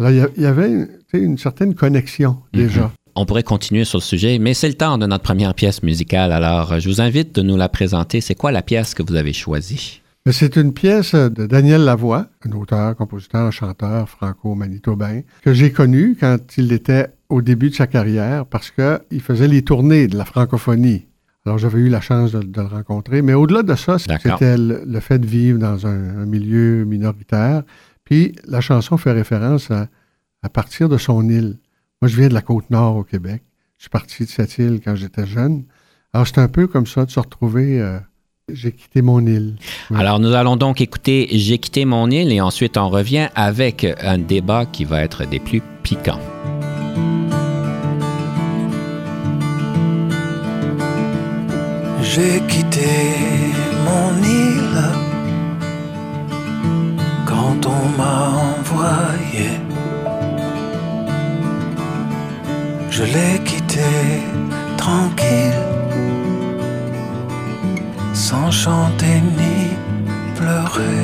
Alors 0.00 0.10
il 0.10 0.42
y, 0.42 0.46
avait 0.46 0.88
une, 1.12 1.38
certaine 1.38 1.76
connexion 1.76 2.38
mhm. 2.52 2.60
déjà. 2.60 2.92
On 3.14 3.24
pourrait 3.24 3.44
continuer 3.44 3.84
sur 3.84 3.98
le 3.98 4.02
sujet, 4.02 4.40
mais 4.40 4.54
c'est 4.54 4.66
le 4.66 4.74
temps 4.74 4.98
de 4.98 5.06
notre 5.06 5.22
première 5.22 5.54
pièce 5.54 5.84
musicale. 5.84 6.32
Alors, 6.32 6.80
je 6.80 6.88
vous 6.88 7.00
invite 7.00 7.32
de 7.32 7.42
nous 7.42 7.56
la 7.56 7.68
présenter. 7.68 8.20
C'est 8.20 8.34
quoi 8.34 8.50
la 8.50 8.62
pièce 8.62 8.92
que 8.92 9.04
vous 9.04 9.14
avez 9.14 9.32
choisie? 9.32 10.02
C'est 10.32 10.56
une 10.56 10.72
pièce 10.72 11.14
de 11.14 11.46
Daniel 11.46 11.82
Lavoie, 11.82 12.26
un 12.44 12.50
auteur, 12.50 12.96
compositeur, 12.96 13.52
chanteur 13.52 14.08
franco-manitobain, 14.08 15.20
que 15.42 15.54
j'ai 15.54 15.70
connu 15.70 16.16
quand 16.18 16.38
il 16.56 16.72
était 16.72 17.06
au 17.28 17.40
début 17.40 17.70
de 17.70 17.76
sa 17.76 17.86
carrière 17.86 18.46
parce 18.46 18.72
qu'il 18.72 19.20
faisait 19.20 19.46
les 19.46 19.62
tournées 19.62 20.08
de 20.08 20.16
la 20.16 20.24
francophonie. 20.24 21.06
Alors 21.46 21.58
j'avais 21.58 21.80
eu 21.80 21.88
la 21.88 22.00
chance 22.00 22.32
de, 22.32 22.40
le 22.60 22.66
rencontrer, 22.66 23.20
mais 23.20 23.34
au-delà 23.34 23.62
de 23.62 23.74
ça, 23.74 23.98
c'était 23.98 24.56
le, 24.56 25.00
fait 25.00 25.18
de 25.18 25.26
vivre 25.26 25.58
dans 25.58 25.86
un, 25.86 26.24
milieu 26.24 26.84
minoritaire. 26.84 27.62
Puis 28.04 28.34
la 28.46 28.60
chanson 28.60 28.96
fait 28.96 29.12
référence 29.12 29.70
à, 29.70 29.88
à 30.42 30.48
partir 30.48 30.88
de 30.88 30.96
son 30.96 31.28
île. 31.28 31.58
Moi, 32.00 32.08
je 32.08 32.16
viens 32.16 32.28
de 32.28 32.34
la 32.34 32.42
côte 32.42 32.70
nord 32.70 32.96
au 32.96 33.04
Québec. 33.04 33.42
Je 33.76 33.84
suis 33.84 33.90
parti 33.90 34.24
de 34.24 34.30
cette 34.30 34.56
île 34.58 34.80
quand 34.82 34.94
j'étais 34.94 35.26
jeune. 35.26 35.64
Alors 36.12 36.26
c'est 36.26 36.38
un 36.38 36.48
peu 36.48 36.66
comme 36.66 36.86
ça 36.86 37.04
de 37.04 37.10
se 37.10 37.20
retrouver... 37.20 37.80
Euh, 37.80 37.98
j'ai 38.52 38.72
quitté 38.72 39.00
mon 39.00 39.24
île. 39.26 39.56
Alors, 39.94 40.20
nous 40.20 40.34
allons 40.34 40.56
donc 40.56 40.82
écouter 40.82 41.28
J'ai 41.32 41.56
quitté 41.56 41.86
mon 41.86 42.10
île 42.10 42.30
et 42.30 42.42
ensuite 42.42 42.76
on 42.76 42.90
revient 42.90 43.28
avec 43.34 43.86
un 44.02 44.18
débat 44.18 44.66
qui 44.66 44.84
va 44.84 45.02
être 45.02 45.26
des 45.26 45.40
plus 45.40 45.62
piquants. 45.82 46.20
J'ai 52.04 52.38
quitté 52.52 52.94
mon 53.86 54.22
île 54.22 54.82
quand 57.26 57.60
on 57.66 57.82
m'a 57.98 58.18
envoyé. 58.52 59.48
Je 62.90 63.04
l'ai 63.04 63.38
quitté 63.44 63.90
tranquille, 64.76 65.64
sans 68.12 68.50
chanter 68.50 69.16
ni 69.40 69.58
pleurer. 70.36 71.00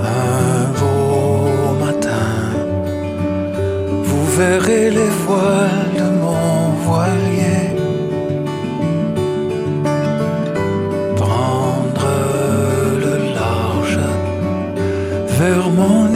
Un 0.00 0.62
beau 0.78 1.84
matin, 1.84 2.30
vous 4.04 4.26
verrez 4.38 4.88
les 4.90 5.12
voiles 5.26 6.11
vers 15.42 15.70
mon 15.70 16.11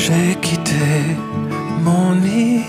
J'ai 0.00 0.34
quitté 0.40 0.72
mon 1.82 2.14
île. 2.22 2.64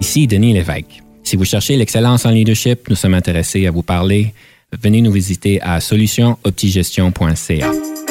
Ici 0.00 0.28
Denis 0.28 0.52
Lévesque. 0.52 1.02
Si 1.24 1.34
vous 1.34 1.44
cherchez 1.44 1.76
l'excellence 1.76 2.24
en 2.24 2.30
leadership, 2.30 2.88
nous 2.88 2.94
sommes 2.94 3.14
intéressés 3.14 3.66
à 3.66 3.72
vous 3.72 3.82
parler. 3.82 4.32
Venez 4.80 5.02
nous 5.02 5.10
visiter 5.10 5.60
à 5.60 5.80
solutionoptigestion.ca. 5.80 8.05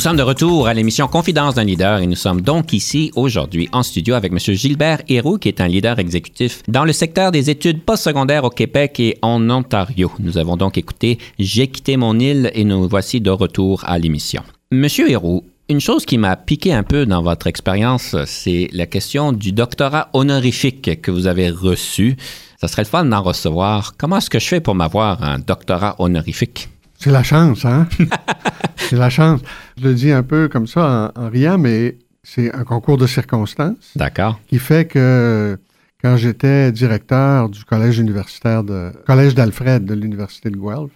Nous 0.00 0.04
sommes 0.04 0.16
de 0.16 0.22
retour 0.22 0.66
à 0.66 0.72
l'émission 0.72 1.08
Confidence 1.08 1.56
d'un 1.56 1.64
leader 1.64 1.98
et 1.98 2.06
nous 2.06 2.16
sommes 2.16 2.40
donc 2.40 2.72
ici 2.72 3.12
aujourd'hui 3.16 3.68
en 3.70 3.82
studio 3.82 4.14
avec 4.14 4.32
M. 4.32 4.38
Gilbert 4.38 5.02
Héroux, 5.10 5.36
qui 5.36 5.48
est 5.48 5.60
un 5.60 5.68
leader 5.68 5.98
exécutif 5.98 6.62
dans 6.68 6.86
le 6.86 6.94
secteur 6.94 7.32
des 7.32 7.50
études 7.50 7.82
postsecondaires 7.82 8.44
au 8.44 8.48
Québec 8.48 8.98
et 8.98 9.18
en 9.20 9.50
Ontario. 9.50 10.10
Nous 10.18 10.38
avons 10.38 10.56
donc 10.56 10.78
écouté 10.78 11.18
J'ai 11.38 11.68
quitté 11.68 11.98
mon 11.98 12.18
île 12.18 12.50
et 12.54 12.64
nous 12.64 12.88
voici 12.88 13.20
de 13.20 13.28
retour 13.28 13.84
à 13.84 13.98
l'émission. 13.98 14.42
Monsieur 14.72 15.10
Héroux, 15.10 15.44
une 15.68 15.80
chose 15.80 16.06
qui 16.06 16.16
m'a 16.16 16.34
piqué 16.34 16.72
un 16.72 16.82
peu 16.82 17.04
dans 17.04 17.20
votre 17.20 17.46
expérience, 17.46 18.16
c'est 18.24 18.70
la 18.72 18.86
question 18.86 19.32
du 19.32 19.52
doctorat 19.52 20.08
honorifique 20.14 21.02
que 21.02 21.10
vous 21.10 21.26
avez 21.26 21.50
reçu. 21.50 22.16
Ça 22.58 22.68
serait 22.68 22.84
le 22.84 22.88
fun 22.88 23.04
d'en 23.04 23.20
recevoir. 23.20 23.98
Comment 23.98 24.16
est-ce 24.16 24.30
que 24.30 24.38
je 24.38 24.48
fais 24.48 24.60
pour 24.60 24.74
m'avoir 24.74 25.22
un 25.22 25.38
doctorat 25.38 25.96
honorifique? 25.98 26.70
C'est 27.00 27.10
la 27.10 27.22
chance, 27.22 27.64
hein? 27.64 27.88
c'est 28.76 28.96
la 28.96 29.08
chance. 29.08 29.40
Je 29.78 29.88
le 29.88 29.94
dis 29.94 30.12
un 30.12 30.22
peu 30.22 30.48
comme 30.48 30.66
ça 30.66 31.12
en, 31.16 31.22
en 31.22 31.30
riant, 31.30 31.56
mais 31.56 31.96
c'est 32.22 32.54
un 32.54 32.64
concours 32.64 32.98
de 32.98 33.06
circonstances 33.06 33.92
D'accord. 33.96 34.38
qui 34.46 34.58
fait 34.58 34.84
que 34.84 35.58
quand 36.02 36.18
j'étais 36.18 36.70
directeur 36.72 37.48
du 37.48 37.64
collège 37.64 37.98
universitaire 37.98 38.64
de 38.64 38.92
collège 39.06 39.34
d'Alfred 39.34 39.84
de 39.86 39.94
l'université 39.94 40.50
de 40.50 40.56
Guelph, 40.56 40.92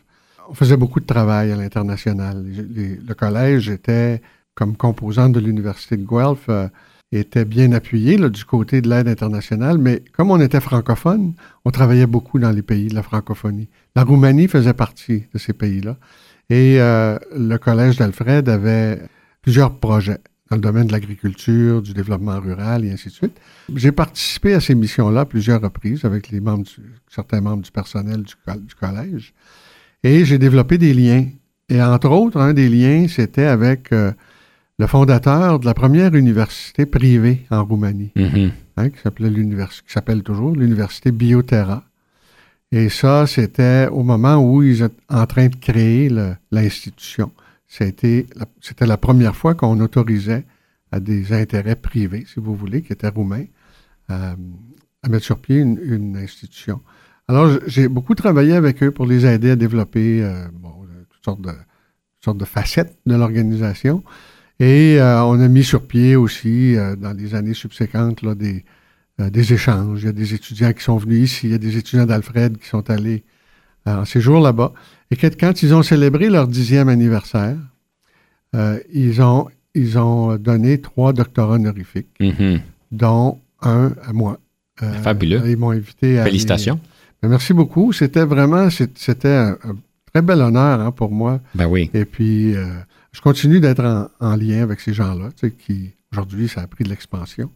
on 0.51 0.53
faisait 0.53 0.77
beaucoup 0.77 1.01
de 1.01 1.07
travail 1.07 1.53
à 1.53 1.57
l'international. 1.57 2.45
Le 2.45 3.15
collège 3.15 3.71
était 3.71 4.21
comme 4.55 4.77
composante 4.77 5.33
de 5.33 5.41
l'université 5.41 5.97
de 5.97 6.05
Guelph 6.07 6.45
euh, 6.51 6.69
était 7.19 7.45
bien 7.45 7.73
appuyé 7.73 8.17
du 8.17 8.45
côté 8.45 8.81
de 8.81 8.89
l'aide 8.89 9.09
internationale, 9.09 9.79
mais 9.79 10.03
comme 10.13 10.31
on 10.31 10.41
était 10.41 10.61
francophone, 10.61 11.35
on 11.65 11.71
travaillait 11.71 12.07
beaucoup 12.07 12.39
dans 12.39 12.51
les 12.51 12.63
pays 12.63 12.89
de 12.89 12.95
la 12.95 13.03
francophonie. 13.03 13.69
La 13.97 14.05
Roumanie 14.05 14.49
faisait 14.49 14.75
partie 14.75 15.25
de 15.33 15.39
ces 15.39 15.53
pays-là. 15.53 15.97
Et 16.51 16.81
euh, 16.81 17.19
le 17.37 17.57
Collège 17.57 17.97
d'Alfred 17.97 18.49
avait 18.49 19.01
plusieurs 19.43 19.79
projets 19.79 20.19
dans 20.51 20.57
le 20.57 20.63
domaine 20.63 20.87
de 20.89 20.93
l'agriculture, 20.93 21.81
du 21.81 21.95
développement 21.95 22.39
rural 22.39 22.85
et 22.85 22.91
ainsi 22.91 23.09
de 23.09 23.13
suite. 23.15 23.37
J'ai 23.75 23.93
participé 23.93 24.53
à 24.55 24.61
ces 24.61 24.75
missions-là 24.75 25.21
à 25.21 25.25
plusieurs 25.25 25.63
reprises 25.63 26.05
avec 26.05 26.29
les 26.31 26.41
membres 26.41 26.65
du- 26.65 26.93
certains 27.09 27.41
membres 27.41 27.63
du 27.63 27.71
personnel 27.71 28.23
du 28.23 28.75
collège. 28.75 29.33
Et 30.03 30.25
j'ai 30.27 30.37
développé 30.39 30.77
des 30.77 30.93
liens. 30.93 31.27
Et 31.71 31.81
entre 31.83 32.11
autres, 32.11 32.39
un 32.39 32.53
des 32.53 32.69
liens, 32.69 33.07
c'était 33.09 33.45
avec 33.47 33.91
euh, 33.93 34.13
le 34.79 34.87
fondateur 34.87 35.61
de 35.61 35.67
la 35.67 35.75
première 35.75 36.15
université 36.15 36.87
privée 36.87 37.47
en 37.51 37.65
Roumanie, 37.65 38.11
Mhm. 38.17 38.51
hein, 38.77 38.91
qui 38.91 38.99
s'appelait 39.01 39.31
l'univers- 39.31 39.71
qui 39.71 39.93
s'appelle 39.93 40.23
toujours 40.23 40.53
l'université 40.57 41.13
Bioterra. 41.13 41.85
Et 42.73 42.89
ça, 42.89 43.27
c'était 43.29 43.87
au 43.93 44.03
moment 44.03 44.37
où 44.39 44.63
ils 44.63 44.83
étaient 44.83 44.95
en 45.09 45.27
train 45.27 45.47
de 45.49 45.55
créer 45.57 46.09
le- 46.09 46.35
l'institution. 46.51 47.31
C'était 47.69 48.27
la, 48.35 48.47
c'était 48.61 48.87
la 48.87 48.97
première 48.97 49.37
fois 49.37 49.55
qu'on 49.55 49.79
autorisait 49.81 50.45
à 50.91 50.99
des 51.01 51.33
intérêts 51.33 51.77
privés, 51.77 52.25
si 52.27 52.41
vous 52.41 52.55
voulez, 52.57 52.83
qui 52.83 52.93
étaient 52.93 53.09
roumains, 53.09 53.45
euh, 54.11 54.35
à 55.03 55.09
mettre 55.09 55.25
sur 55.25 55.39
pied 55.39 55.59
une, 55.59 55.79
une 55.83 56.17
institution. 56.17 56.81
Alors, 57.29 57.49
j'ai 57.67 57.89
beaucoup 57.89 58.15
travaillé 58.15 58.55
avec 58.55 58.83
eux 58.83 58.91
pour 58.91 59.07
les 59.07 59.25
aider 59.25 59.51
à 59.51 59.57
développer 59.57 60.23
euh, 60.23 60.47
bon, 60.53 60.71
euh, 60.83 61.05
toutes, 61.11 61.25
sortes 61.25 61.41
de, 61.41 61.51
toutes 61.51 62.25
sortes 62.25 62.39
de 62.39 62.45
facettes 62.45 62.97
de 63.07 63.15
l'organisation. 63.15 64.03
Et 64.61 64.99
euh, 65.01 65.23
on 65.25 65.41
a 65.41 65.49
mis 65.49 65.65
sur 65.65 65.87
pied 65.87 66.15
aussi, 66.17 66.77
euh, 66.77 66.95
dans 66.97 67.13
les 67.13 67.35
années 67.35 67.55
subséquentes, 67.55 68.23
là, 68.23 68.35
des, 68.35 68.65
euh, 69.21 69.29
des 69.31 69.53
échanges. 69.53 70.03
Il 70.03 70.07
y 70.07 70.09
a 70.09 70.13
des 70.13 70.35
étudiants 70.35 70.73
qui 70.73 70.83
sont 70.83 70.97
venus 70.97 71.33
ici, 71.33 71.47
il 71.49 71.51
y 71.53 71.55
a 71.55 71.59
des 71.59 71.77
étudiants 71.77 72.07
d'Alfred 72.07 72.59
qui 72.59 72.69
sont 72.69 72.89
allés 72.91 73.25
en 73.87 74.05
séjour 74.05 74.41
là-bas. 74.41 74.73
Et 75.11 75.17
quand 75.17 75.63
ils 75.63 75.75
ont 75.75 75.83
célébré 75.83 76.31
leur 76.31 76.49
dixième 76.49 76.89
anniversaire, 76.89 77.57
ils, 78.93 79.21
ont, 79.21 79.49
ils 79.75 79.99
ont 79.99 80.37
donné 80.37 80.81
trois 80.81 81.13
doctorats 81.13 81.57
honorifiques, 81.57 82.09
Mhm. 82.21 82.61
dont 82.93 83.41
un 83.61 83.93
à 84.07 84.13
moi. 84.13 84.39
Fabuleux. 85.03 85.43
Ils 85.47 85.57
m'ont 85.57 85.71
invité 85.71 86.19
à. 86.19 86.25
Félicitations. 86.25 86.81
Ben, 87.23 87.29
merci 87.29 87.53
beaucoup. 87.53 87.93
C'était 87.93 88.25
vraiment, 88.25 88.69
c'était 88.71 89.29
un, 89.29 89.53
un 89.65 89.77
très 90.13 90.23
bel 90.23 90.41
honneur 90.41 90.81
hein, 90.81 90.91
pour 90.91 91.11
moi. 91.11 91.41
Ben 91.55 91.67
oui. 91.67 91.91
Et 91.95 92.05
puis, 92.07 92.57
euh, 92.57 92.67
je 93.15 93.21
continue 93.23 93.61
d'être 93.61 93.85
en, 93.85 94.09
en 94.21 94.37
lien 94.37 94.63
avec 94.63 94.81
ces 94.81 94.93
gens-là, 94.93 95.29
tu 95.39 95.49
sais, 95.49 95.53
qui, 95.55 95.93
aujourd'hui, 96.13 96.49
ça 96.49 96.61
a 96.63 96.67
pris 96.67 96.85
de 96.85 96.91
l'expansion. 96.91 97.51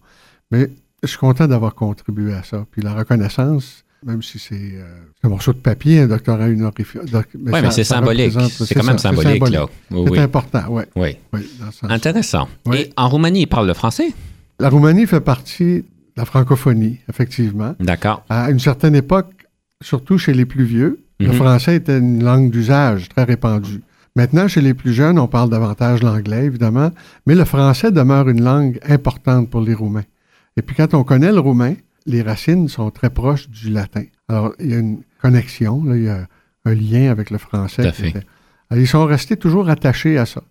Mais 0.50 0.70
je 1.02 1.08
suis 1.08 1.18
content 1.18 1.46
d'avoir 1.46 1.74
contribué 1.74 2.32
à 2.32 2.42
ça. 2.42 2.64
Puis 2.70 2.80
la 2.80 2.94
reconnaissance, 2.94 3.84
même 4.06 4.22
si 4.22 4.38
c'est 4.38 4.54
euh, 4.74 4.84
un 5.24 5.28
morceau 5.28 5.52
de 5.52 5.58
papier, 5.58 6.00
un 6.00 6.06
doctorat 6.06 6.46
honorifique. 6.46 7.04
doc- 7.10 7.26
Oui, 7.34 7.50
mais 7.60 7.70
c'est 7.72 7.84
symbolique. 7.84 8.32
C'est 8.48 8.74
quand 8.74 8.84
même 8.84 8.98
ça, 8.98 9.10
symbolique, 9.10 9.48
là. 9.50 9.66
Oui, 9.90 10.02
C'est 10.06 10.10
oui. 10.12 10.18
important, 10.20 10.62
oui. 10.70 10.84
oui. 10.96 11.16
oui. 11.32 11.50
Intéressant. 11.82 12.48
Et 12.72 12.90
en 12.96 13.08
Roumanie, 13.08 13.42
ils 13.42 13.46
parlent 13.46 13.66
le 13.66 13.74
français? 13.74 14.12
La 14.60 14.68
Roumanie 14.70 15.06
fait 15.06 15.20
partie 15.20 15.80
de 15.80 15.84
la 16.16 16.24
francophonie, 16.24 16.98
effectivement. 17.08 17.74
D'accord. 17.80 18.24
À 18.28 18.50
une 18.50 18.58
certaine 18.60 18.94
époque, 18.94 19.32
surtout 19.82 20.18
chez 20.18 20.32
les 20.34 20.46
plus 20.46 20.64
vieux, 20.64 21.00
le 21.20 21.28
Mhm. 21.28 21.34
français 21.34 21.76
était 21.76 21.98
une 21.98 22.22
langue 22.22 22.50
d'usage 22.50 23.08
très 23.08 23.24
répandue. 23.24 23.80
Maintenant, 24.18 24.48
chez 24.48 24.60
les 24.60 24.74
plus 24.74 24.92
jeunes, 24.92 25.16
on 25.16 25.28
parle 25.28 25.48
davantage 25.48 26.02
l'anglais, 26.02 26.44
évidemment, 26.44 26.90
mais 27.24 27.36
le 27.36 27.44
français 27.44 27.92
demeure 27.92 28.28
une 28.28 28.42
langue 28.42 28.80
importante 28.84 29.48
pour 29.48 29.60
les 29.60 29.74
Roumains. 29.74 30.02
Et 30.56 30.62
puis 30.62 30.74
quand 30.74 30.92
on 30.92 31.04
connaît 31.04 31.30
le 31.30 31.38
roumain, 31.38 31.74
les 32.04 32.22
racines 32.22 32.66
sont 32.66 32.90
très 32.90 33.10
proches 33.10 33.48
du 33.48 33.70
latin. 33.70 34.02
Alors, 34.26 34.54
il 34.58 34.70
y 34.72 34.74
a 34.74 34.78
une 34.78 35.02
connexion, 35.22 35.84
là, 35.84 35.96
il 35.96 36.02
y 36.02 36.08
a 36.08 36.26
un 36.64 36.74
lien 36.74 37.12
avec 37.12 37.30
le 37.30 37.38
français. 37.38 37.82
Tout 37.82 37.88
à 37.90 37.92
fait. 37.92 38.26
Alors, 38.70 38.82
ils 38.82 38.88
sont 38.88 39.04
restés 39.04 39.36
toujours 39.36 39.68
attachés 39.68 40.18
à 40.18 40.26
ça. 40.26 40.42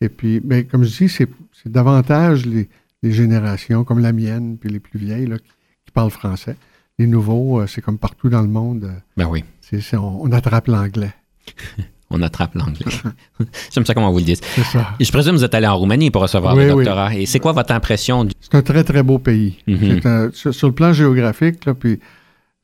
Et 0.00 0.08
puis, 0.08 0.40
mais 0.42 0.64
comme 0.64 0.82
je 0.82 1.04
dis, 1.04 1.08
c'est 1.08 1.28
davantage 1.64 2.44
les, 2.44 2.68
les 3.04 3.12
générations 3.12 3.84
comme 3.84 4.00
la 4.00 4.12
mienne, 4.12 4.58
puis 4.58 4.68
les 4.68 4.80
plus 4.80 4.98
vieilles, 4.98 5.26
là, 5.26 5.38
qui, 5.38 5.44
qui 5.84 5.92
parlent 5.92 6.10
français. 6.10 6.56
Les 6.98 7.06
nouveaux, 7.06 7.60
euh, 7.60 7.68
c'est 7.68 7.82
comme 7.82 7.98
partout 7.98 8.30
dans 8.30 8.42
le 8.42 8.48
monde, 8.48 8.82
euh, 8.82 8.98
Ben 9.16 9.28
oui. 9.28 9.44
on, 9.92 9.96
on 9.96 10.32
attrape 10.32 10.66
l'anglais. 10.66 11.14
On 12.14 12.20
attrape 12.22 12.54
l'anglais. 12.54 12.84
J'aime 13.72 13.86
ça 13.86 13.94
comment 13.94 14.12
vous 14.12 14.18
le 14.18 14.24
dites. 14.24 14.44
C'est 14.54 14.62
ça. 14.64 14.90
Et 15.00 15.04
je 15.04 15.10
présume 15.10 15.32
que 15.32 15.38
vous 15.38 15.44
êtes 15.44 15.54
allé 15.54 15.66
en 15.66 15.76
Roumanie 15.78 16.10
pour 16.10 16.22
recevoir 16.22 16.54
Oui, 16.54 16.64
le 16.66 16.74
oui. 16.74 16.84
doctorat. 16.84 17.14
Et 17.14 17.26
c'est 17.26 17.40
quoi 17.40 17.52
votre 17.52 17.72
impression 17.72 18.24
du... 18.24 18.32
C'est 18.40 18.54
un 18.54 18.62
très, 18.62 18.84
très 18.84 19.02
beau 19.02 19.18
pays. 19.18 19.58
Mhm. 19.66 20.00
Un- 20.04 20.30
sur, 20.32 20.54
sur 20.54 20.68
le 20.68 20.74
plan 20.74 20.92
géographique, 20.92 21.64
là, 21.64 21.74
puis 21.74 21.98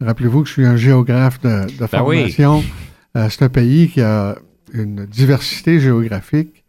rappelez-vous 0.01 0.43
que 0.43 0.49
je 0.49 0.53
suis 0.53 0.67
un 0.67 0.77
géographe 0.77 1.41
de, 1.41 1.49
de 1.67 1.87
Ben 1.91 2.03
oui. 2.05 2.17
formation. 2.19 2.63
Euh, 3.17 3.29
c'est 3.31 3.43
un 3.43 3.49
pays 3.49 3.89
qui 3.89 4.01
a 4.03 4.37
une 4.75 5.07
diversité 5.07 5.81
géographique 5.81 6.63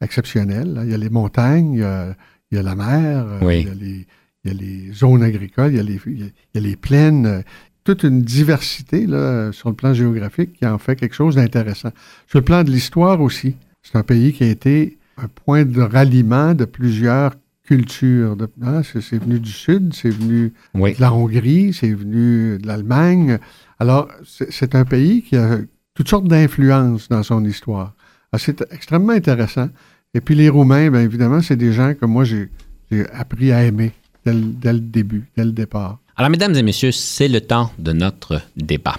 exceptionnelle. 0.00 0.74
là. 0.74 0.84
Il 0.84 0.90
y 0.90 0.94
a 0.94 0.98
les 0.98 1.10
montagnes, 1.10 1.72
il 1.74 1.80
y 1.80 1.84
a, 1.84 2.14
il 2.50 2.56
y 2.56 2.58
a 2.58 2.62
la 2.62 2.74
mer, 2.74 3.24
il, 3.42 3.46
y 3.46 3.68
a 3.70 3.74
les, 3.74 4.06
il 4.44 4.50
y 4.50 4.50
a 4.50 4.54
les 4.54 4.92
zones 4.92 5.22
agricoles, 5.22 5.72
il 5.72 5.76
y 5.76 5.80
a 5.80 5.82
les, 5.82 6.00
il 6.06 6.20
y 6.20 6.22
a- 6.24 6.26
il 6.26 6.60
y 6.62 6.64
a 6.64 6.68
les 6.68 6.76
plaines. 6.76 7.42
Toute 7.88 8.02
une 8.02 8.20
diversité 8.20 9.06
là, 9.06 9.50
sur 9.50 9.70
le 9.70 9.74
plan 9.74 9.94
géographique 9.94 10.52
qui 10.52 10.66
en 10.66 10.76
fait 10.76 10.94
quelque 10.94 11.14
chose 11.14 11.36
d'intéressant. 11.36 11.88
Sur 12.26 12.40
le 12.40 12.44
plan 12.44 12.62
de 12.62 12.70
l'histoire 12.70 13.18
aussi, 13.22 13.56
c'est 13.82 13.96
un 13.96 14.02
pays 14.02 14.34
qui 14.34 14.44
a 14.44 14.48
été 14.48 14.98
un 15.16 15.28
point 15.28 15.64
de 15.64 15.80
ralliement 15.80 16.52
de 16.52 16.66
plusieurs 16.66 17.32
cultures. 17.64 18.36
De, 18.36 18.46
hein, 18.60 18.82
c'est, 18.82 19.16
venu 19.16 19.40
du 19.40 19.50
Sud, 19.50 19.94
c'est 19.94 20.10
venu 20.10 20.52
Oui. 20.74 20.96
de 20.96 21.00
la 21.00 21.14
Hongrie, 21.14 21.72
c'est 21.72 21.94
venu 21.94 22.58
de 22.58 22.66
l'Allemagne. 22.66 23.38
Alors, 23.78 24.08
c'est, 24.26 24.74
un 24.74 24.84
pays 24.84 25.22
qui 25.22 25.36
a 25.36 25.56
toutes 25.94 26.10
sortes 26.10 26.28
d'influences 26.28 27.08
dans 27.08 27.22
son 27.22 27.42
histoire. 27.46 27.94
Alors, 28.32 28.40
c'est 28.44 28.62
extrêmement 28.70 29.14
intéressant. 29.14 29.70
Et 30.12 30.20
puis 30.20 30.34
les 30.34 30.50
Roumains, 30.50 30.90
bien 30.90 31.00
évidemment, 31.00 31.40
c'est 31.40 31.56
des 31.56 31.72
gens 31.72 31.94
que 31.94 32.04
moi, 32.04 32.24
j'ai, 32.24 32.50
appris 33.14 33.50
à 33.50 33.64
aimer 33.64 33.92
dès 34.26 34.34
le 34.74 34.80
début, 34.80 35.24
dès 35.38 35.46
le 35.46 35.52
départ. 35.52 36.00
Alors, 36.20 36.30
mesdames 36.30 36.56
et 36.56 36.64
messieurs, 36.64 36.90
c'est 36.90 37.28
le 37.28 37.40
temps 37.40 37.70
de 37.78 37.92
notre 37.92 38.42
débat. 38.56 38.96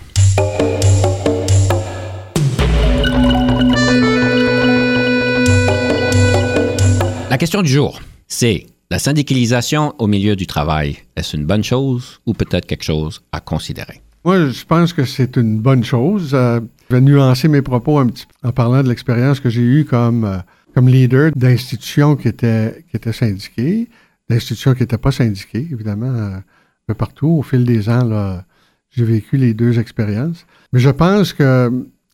La 7.30 7.38
question 7.38 7.62
du 7.62 7.68
jour, 7.68 8.00
c'est 8.30 8.68
la 8.90 9.00
syndicalisation 9.00 9.96
au 9.98 10.08
milieu 10.08 10.38
du 10.38 10.48
travail, 10.48 11.00
est-ce 11.18 11.36
une 11.36 11.46
bonne 11.46 11.62
chose 11.62 12.22
ou 12.26 12.34
peut-être 12.34 12.66
quelque 12.66 12.86
chose 12.86 13.22
à 13.34 13.42
considérer? 13.42 14.02
Moi, 14.24 14.52
je 14.52 14.64
pense 14.64 14.94
que 14.94 15.04
c'est 15.04 15.36
une 15.36 15.60
bonne 15.60 15.84
chose. 15.84 16.32
Euh, 16.34 16.62
je 16.90 16.96
vais 16.96 17.02
nuancer 17.02 17.50
mes 17.50 17.62
propos 17.62 18.00
un 18.00 18.08
petit 18.08 18.28
peu 18.28 18.48
en 18.48 18.54
parlant 18.54 18.82
de 18.82 18.88
l'expérience 18.88 19.42
que 19.42 19.50
j'ai 19.50 19.62
eue 19.62 19.84
comme, 19.84 20.24
euh, 20.24 20.38
comme 20.74 20.88
leader 20.88 21.32
d'institutions 21.36 22.16
qui 22.16 22.30
étaient, 22.30 22.86
qui 22.90 22.96
étaient 22.96 23.12
syndiquées, 23.12 23.90
d'institutions 24.30 24.74
qui 24.74 24.84
n'étaient 24.84 24.98
pas 24.98 25.12
syndiquées, 25.12 25.68
évidemment, 25.70 26.14
euh, 26.14 26.38
partout. 26.94 27.28
Au 27.28 27.42
fil 27.44 27.66
des 27.66 27.90
ans, 27.90 28.42
j'ai 28.92 29.04
vécu 29.06 29.38
les 29.38 29.54
deux 29.54 29.80
expériences. 29.80 30.46
Mais 30.74 30.80
je 30.80 30.90
pense 30.90 31.34
que 31.34 31.72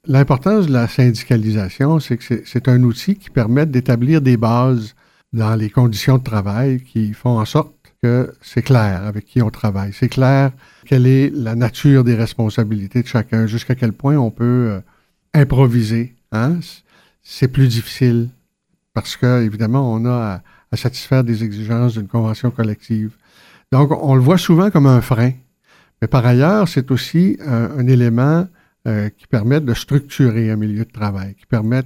l'importance 0.07 0.67
de 0.67 0.73
la 0.73 0.87
syndicalisation, 0.87 1.99
c'est 1.99 2.17
que 2.17 2.23
c'est- 2.23 2.67
un 2.67 2.83
outil 2.83 3.15
qui 3.15 3.29
permet 3.29 3.65
d'établir 3.65 4.21
des 4.21 4.37
bases 4.37 4.95
dans 5.33 5.55
les 5.55 5.69
conditions 5.69 6.17
de 6.17 6.23
travail 6.23 6.81
qui 6.81 7.13
font 7.13 7.39
en 7.39 7.45
sorte 7.45 7.73
que 8.01 8.31
c'est 8.41 8.61
clair 8.61 9.03
avec 9.05 9.25
qui 9.25 9.41
on 9.41 9.49
travaille. 9.49 9.91
C'est 9.93 10.09
clair 10.09 10.51
quelle 10.85 11.07
est 11.07 11.29
la 11.33 11.55
nature 11.55 12.03
des 12.03 12.15
responsabilités 12.15 13.01
de 13.01 13.07
chacun, 13.07 13.47
jusqu'à 13.47 13.75
quel 13.75 13.93
point 13.93 14.15
on 14.17 14.31
peut 14.31 14.69
euh, 14.71 14.79
improviser. 15.33 16.15
Hein? 16.31 16.59
C'est 17.23 17.47
plus 17.47 17.67
difficile 17.67 18.29
parce 18.93 19.17
que, 19.17 19.43
évidemment, 19.43 19.91
on 19.93 20.05
a 20.05 20.41
à 20.71 20.77
satisfaire 20.77 21.23
des 21.23 21.43
exigences 21.43 21.93
d'une 21.93 22.07
convention 22.07 22.51
collective. 22.51 23.11
Donc, 23.75 23.91
on 23.91 24.15
le 24.15 24.21
voit 24.21 24.37
souvent 24.37 24.71
comme 24.71 24.85
un 24.85 25.01
frein. 25.01 25.33
Mais 26.01 26.07
par 26.07 26.25
ailleurs, 26.25 26.65
c'est 26.69 26.91
aussi 26.91 27.37
un, 27.45 27.71
un 27.79 27.87
élément 27.87 28.47
euh, 28.87 29.09
qui 29.09 29.27
permet 29.27 29.59
de 29.59 29.73
structurer 29.73 30.49
un 30.49 30.55
milieu 30.55 30.85
de 30.85 30.91
travail, 30.91 31.35
qui 31.35 31.45
permet 31.45 31.83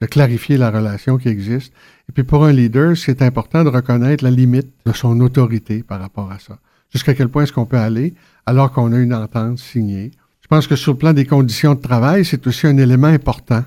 de 0.00 0.06
clarifier 0.06 0.56
la 0.56 0.70
relation 0.70 1.18
qui 1.18 1.28
existe. 1.28 1.70
Et 2.08 2.12
puis 2.12 2.24
pour 2.24 2.46
un 2.46 2.52
leader, 2.52 2.96
c'est 2.96 3.20
important 3.20 3.62
de 3.62 3.68
reconnaître 3.68 4.24
la 4.24 4.30
limite 4.30 4.68
de 4.86 4.92
son 4.94 5.20
autorité 5.20 5.82
par 5.82 6.00
rapport 6.00 6.32
à 6.32 6.38
ça. 6.38 6.60
Jusqu'à 6.88 7.12
quel 7.12 7.28
point 7.28 7.42
est-ce 7.42 7.52
qu'on 7.52 7.66
peut 7.66 7.76
aller 7.76 8.14
alors 8.46 8.72
qu'on 8.72 8.90
a 8.94 8.98
une 8.98 9.12
entente 9.12 9.58
signée. 9.58 10.12
Je 10.40 10.48
pense 10.48 10.66
que 10.66 10.76
sur 10.76 10.92
le 10.92 10.98
plan 10.98 11.12
des 11.12 11.26
conditions 11.26 11.74
de 11.74 11.80
travail, 11.82 12.24
c'est 12.24 12.46
aussi 12.46 12.66
un 12.66 12.78
élément 12.78 13.08
important. 13.08 13.64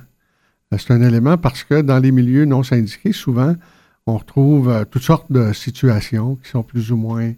Euh, 0.74 0.78
C'est 0.80 0.93
un 0.93 1.04
élément 1.04 1.38
parce 1.38 1.63
que 1.63 1.82
dans 1.82 2.00
les 2.00 2.12
milieux 2.12 2.45
non 2.45 2.63
syndiqués, 2.63 3.12
souvent, 3.12 3.56
on 4.08 4.17
retrouve 4.17 4.67
euh, 4.71 4.84
toutes 4.84 5.04
sortes 5.04 5.32
de 5.32 5.54
situations 5.54 6.38
qui 6.38 6.50
sont 6.50 6.63
plus 6.63 6.91
ou 6.91 6.97
moins, 6.97 7.34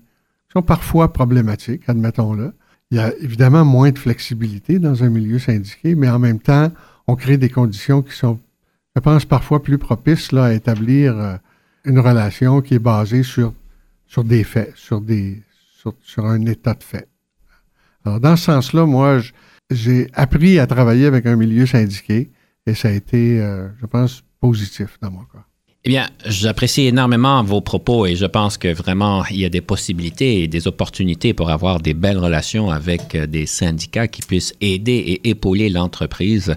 sont 0.54 0.62
parfois 0.62 1.12
problématiques, 1.12 1.84
admettons-le. 1.88 2.54
Il 2.92 2.98
y 2.98 3.00
a 3.00 3.14
évidemment 3.18 3.66
moins 3.66 3.92
de 3.92 3.98
flexibilité 3.98 4.80
dans 4.80 5.04
un 5.04 5.10
milieu 5.10 5.40
syndiqué, 5.40 5.96
mais 5.96 6.10
en 6.10 6.20
même 6.20 6.40
temps, 6.40 6.72
on 7.08 7.16
crée 7.16 7.38
des 7.38 7.50
conditions 7.50 8.02
qui 8.02 8.16
sont 8.16 8.40
je 8.96 9.02
pense, 9.02 9.26
parfois 9.26 9.62
plus 9.64 9.78
propice 9.78 10.32
là, 10.32 10.46
à 10.46 10.54
établir 10.54 11.18
euh, 11.18 11.36
une 11.86 12.00
relation 12.00 12.62
qui 12.62 12.76
est 12.76 12.80
basée 12.80 13.24
sur, 13.24 13.54
sur 14.08 14.24
des 14.24 14.44
faits, 14.44 14.74
sur, 14.76 15.02
des, 15.02 15.42
sur, 15.80 15.96
sur 16.02 16.26
un 16.26 16.46
état 16.46 16.74
de 16.74 16.84
fait. 16.84 17.08
Alors, 18.06 18.20
dans 18.20 18.36
ce 18.36 18.46
sens-là, 18.46 18.86
moi, 18.86 19.20
j'ai 19.72 20.10
appris 20.14 20.60
à 20.60 20.68
travailler 20.68 21.06
avec 21.06 21.26
un 21.26 21.36
milieu 21.36 21.66
syndiqué 21.66 22.32
et 22.66 22.76
ça 22.76 22.90
a 22.90 22.92
été, 22.92 23.42
euh, 23.42 23.68
je 23.82 23.86
pense, 23.86 24.24
positif 24.40 24.98
dans 25.02 25.12
mon 25.12 25.24
cas. 25.24 25.46
Eh 25.86 25.90
bien, 25.90 26.08
j'apprécie 26.26 26.84
énormément 26.84 27.44
vos 27.44 27.60
propos 27.60 28.06
et 28.06 28.16
je 28.16 28.26
pense 28.26 28.58
que 28.58 28.74
vraiment, 28.74 29.26
il 29.30 29.42
y 29.42 29.44
a 29.44 29.50
des 29.50 29.60
possibilités 29.60 30.42
et 30.42 30.48
des 30.48 30.66
opportunités 30.66 31.34
pour 31.34 31.50
avoir 31.50 31.82
des 31.82 31.94
belles 31.94 32.20
relations 32.20 32.72
avec 32.72 33.16
euh, 33.16 33.28
des 33.28 33.46
syndicats 33.46 34.08
qui 34.08 34.22
puissent 34.22 34.54
aider 34.62 34.94
et 34.94 35.30
épauler 35.30 35.68
l'entreprise. 35.68 36.56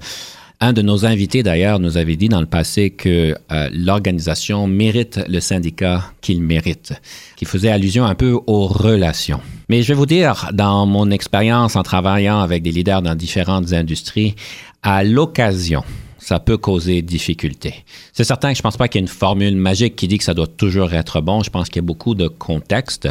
Un 0.61 0.73
de 0.73 0.81
nos 0.81 1.05
invités, 1.05 1.43
d'ailleurs, 1.43 1.81
nous 1.81 1.97
avait 1.97 2.15
dit 2.15 2.29
dans 2.29 2.39
le 2.39 2.47
passé 2.47 2.91
que 2.91 3.35
euh, 3.51 3.69
l'organisation 3.73 4.69
mérite 4.69 5.19
le 5.27 5.41
syndicat 5.41 6.05
qu'il 6.21 6.41
mérite, 6.41 6.93
qui 7.35 7.47
faisait 7.47 7.71
allusion 7.71 8.05
un 8.05 8.15
peu 8.15 8.39
aux 8.47 8.69
relations. 8.69 9.41
Mais 9.69 9.83
je 9.83 9.89
vais 9.89 9.95
vous 9.95 10.07
dire, 10.07 10.51
dans 10.53 10.87
mon 10.87 11.11
expérience 11.11 11.75
en 11.75 11.83
travaillant 11.83 12.39
avec 12.39 12.63
des 12.63 12.71
leaders 12.71 13.03
dans 13.03 13.17
différentes 13.17 13.73
industries, 13.73 14.37
à 14.85 15.03
l'occasion, 15.03 15.83
ça 16.27 16.41
peut 16.41 16.57
causer 16.57 17.03
difficulté. 17.03 17.85
C'est 18.13 18.25
certain 18.25 18.51
que 18.51 18.57
je 18.57 18.63
pense 18.63 18.77
pas 18.77 18.89
qu'il 18.89 19.01
y 19.01 19.05
ait 19.05 19.07
une 19.07 19.13
formule 19.13 19.55
magique 19.55 19.95
qui 19.95 20.09
dit 20.09 20.19
que 20.19 20.25
ça 20.25 20.35
doit 20.35 20.49
toujours 20.49 20.93
être 20.93 21.21
bon. 21.21 21.45
Je 21.45 21.51
pense 21.51 21.69
qu'il 21.69 21.77
y 21.77 21.85
a 21.85 21.87
beaucoup 21.87 22.17
de 22.17 22.27
contexte. 22.27 23.09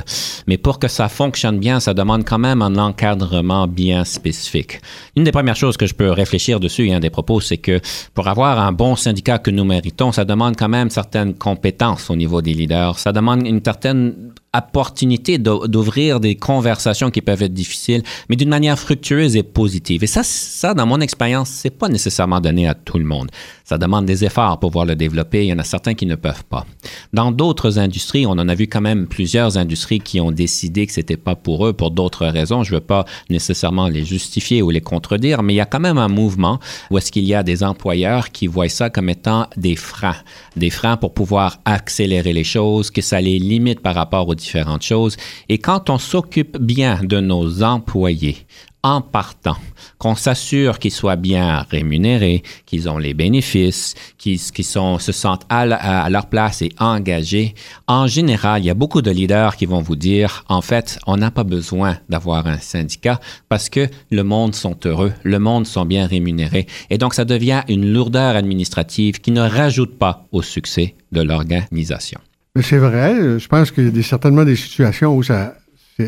Mais 0.47 0.57
pour 0.57 0.79
que 0.79 0.89
ça 0.89 1.07
fonctionne 1.07 1.57
bien, 1.57 1.79
ça 1.79 1.93
demande 1.93 2.25
quand 2.25 2.39
même 2.39 2.61
un 2.61 2.75
encadrement 2.75 3.67
bien 3.67 4.03
spécifique. 4.03 4.81
Une 5.15 5.23
des 5.23 5.31
premières 5.31 5.55
choses 5.55 5.77
que 5.77 5.85
je 5.85 5.93
peux 5.93 6.11
réfléchir 6.11 6.59
dessus, 6.59 6.87
et 6.87 6.93
un 6.93 6.99
des 6.99 7.09
propos, 7.09 7.39
c'est 7.39 7.57
que 7.57 7.79
pour 8.13 8.27
avoir 8.27 8.59
un 8.59 8.73
bon 8.73 8.97
syndicat 8.97 9.37
que 9.37 9.49
nous 9.49 9.63
méritons, 9.63 10.11
ça 10.11 10.25
demande 10.25 10.57
quand 10.57 10.67
même 10.67 10.89
certaines 10.89 11.35
compétences 11.35 12.09
au 12.09 12.17
niveau 12.17 12.41
des 12.41 12.53
leaders. 12.53 12.99
Ça 12.99 13.13
demande 13.13 13.47
une 13.47 13.63
certaine 13.63 14.33
opportunité 14.57 15.37
d'ouvrir 15.37 16.19
des 16.19 16.35
conversations 16.35 17.11
qui 17.11 17.21
peuvent 17.21 17.41
être 17.41 17.53
difficiles, 17.53 18.03
mais 18.29 18.35
d'une 18.35 18.49
manière 18.49 18.79
fructueuse 18.79 19.35
et 19.35 19.43
positive. 19.43 20.03
Et 20.03 20.07
ça, 20.07 20.23
ça 20.23 20.73
dans 20.73 20.85
mon 20.85 21.01
expérience, 21.01 21.49
c'est 21.49 21.69
pas 21.69 21.89
nécessairement 21.89 22.41
donné 22.41 22.67
à 22.67 22.73
tout 22.73 22.97
le 22.97 23.05
monde. 23.05 23.29
Ça 23.63 23.77
demande 23.77 24.05
des 24.05 24.23
efforts 24.23 24.59
pour 24.59 24.69
pouvoir 24.69 24.85
le 24.85 24.95
développer. 24.95 25.45
Il 25.45 25.49
y 25.49 25.53
en 25.53 25.59
a 25.59 25.63
certains 25.63 25.95
qui 25.95 26.05
ne 26.05 26.15
peuvent 26.15 26.43
pas. 26.45 26.65
Dans 27.13 27.31
d'autres 27.31 27.79
industries, 27.79 28.25
on 28.27 28.31
en 28.31 28.47
a 28.47 28.55
vu 28.55 28.67
quand 28.67 28.81
même 28.81 29.07
plusieurs 29.07 29.57
industries 29.57 29.99
qui 29.99 30.21
ont 30.21 30.31
décidé 30.31 30.85
que 30.85 30.93
c'était 30.93 31.17
pas 31.17 31.35
pour 31.35 31.65
eux 31.65 31.73
pour 31.73 31.91
d'autres 31.91 32.27
raisons. 32.27 32.63
Je 32.63 32.75
veux 32.75 32.79
pas 32.81 33.05
nécessairement 33.29 33.87
les 33.87 34.05
justifier 34.05 34.61
ou 34.61 34.69
les 34.69 34.81
contredire, 34.81 35.41
mais 35.41 35.53
il 35.53 35.57
y 35.57 35.61
a 35.61 35.65
quand 35.65 35.79
même 35.79 35.97
un 35.97 36.07
mouvement 36.07 36.59
où 36.91 36.97
est-ce 36.97 37.11
qu'il 37.11 37.25
y 37.25 37.33
a 37.33 37.43
des 37.43 37.63
employeurs 37.63 38.31
qui 38.31 38.47
voient 38.47 38.69
ça 38.69 38.89
comme 38.89 39.09
étant 39.09 39.47
des 39.57 39.75
freins, 39.75 40.15
des 40.55 40.69
freins 40.69 40.97
pour 40.97 41.13
pouvoir 41.13 41.59
accélérer 41.65 42.33
les 42.33 42.43
choses, 42.43 42.91
que 42.91 43.01
ça 43.01 43.19
les 43.19 43.39
limite 43.39 43.79
par 43.79 43.95
rapport 43.95 44.27
aux 44.27 44.35
différentes 44.45 44.83
choses. 44.83 45.17
Et 45.49 45.57
quand 45.57 45.89
on 45.89 45.97
s'occupe 45.97 46.57
bien 46.57 47.03
de 47.03 47.19
nos 47.19 47.63
employés, 47.63 48.45
en 48.85 49.01
partant, 49.01 49.57
qu'on 49.97 50.13
s'assure 50.13 50.77
qu'ils 50.77 50.91
soient 50.91 51.15
bien 51.15 51.65
rémunérés, 51.71 52.43
qu'ils 52.67 52.87
ont 52.87 52.99
les 52.99 53.15
bénéfices, 53.15 53.95
qu'ils 54.19 54.37
se 54.37 55.11
sentent 55.11 55.47
à, 55.49 56.07
leur 56.07 56.27
place 56.27 56.61
et 56.61 56.71
engagés. 56.77 57.55
En 57.87 58.05
général, 58.05 58.61
il 58.61 58.67
y 58.67 58.69
a 58.69 58.75
beaucoup 58.75 59.01
de 59.01 59.09
leaders 59.09 59.55
qui 59.55 59.65
vont 59.65 59.81
vous 59.81 59.95
dire, 59.95 60.45
en 60.49 60.61
fait, 60.61 60.99
on 61.07 61.17
n'a 61.17 61.31
pas 61.31 61.43
besoin 61.43 61.97
d'avoir 62.09 62.45
un 62.45 62.59
syndicat 62.59 63.19
parce 63.49 63.69
que 63.69 63.89
le 64.11 64.23
monde 64.23 64.53
sont 64.53 64.77
heureux, 64.85 65.13
le 65.23 65.39
monde 65.39 65.65
sont 65.65 65.85
bien 65.85 66.05
rémunérés. 66.05 66.67
Et 66.91 66.99
donc, 66.99 67.15
ça 67.15 67.25
devient 67.25 67.63
une 67.67 67.91
lourdeur 67.91 68.35
administrative 68.35 69.19
qui 69.19 69.31
ne 69.31 69.41
rajoute 69.41 69.97
pas 69.97 70.27
au 70.31 70.43
succès 70.43 70.93
de 71.11 71.21
l'organisation. 71.21 72.19
C'est 72.61 72.77
vrai. 72.77 73.39
Je 73.39 73.47
pense 73.47 73.71
qu'il 73.71 73.95
y 73.95 73.99
a 73.99 74.03
certainement 74.03 74.45
des 74.45 74.55
situations 74.55 75.15
où 75.15 75.23
ça, 75.23 75.55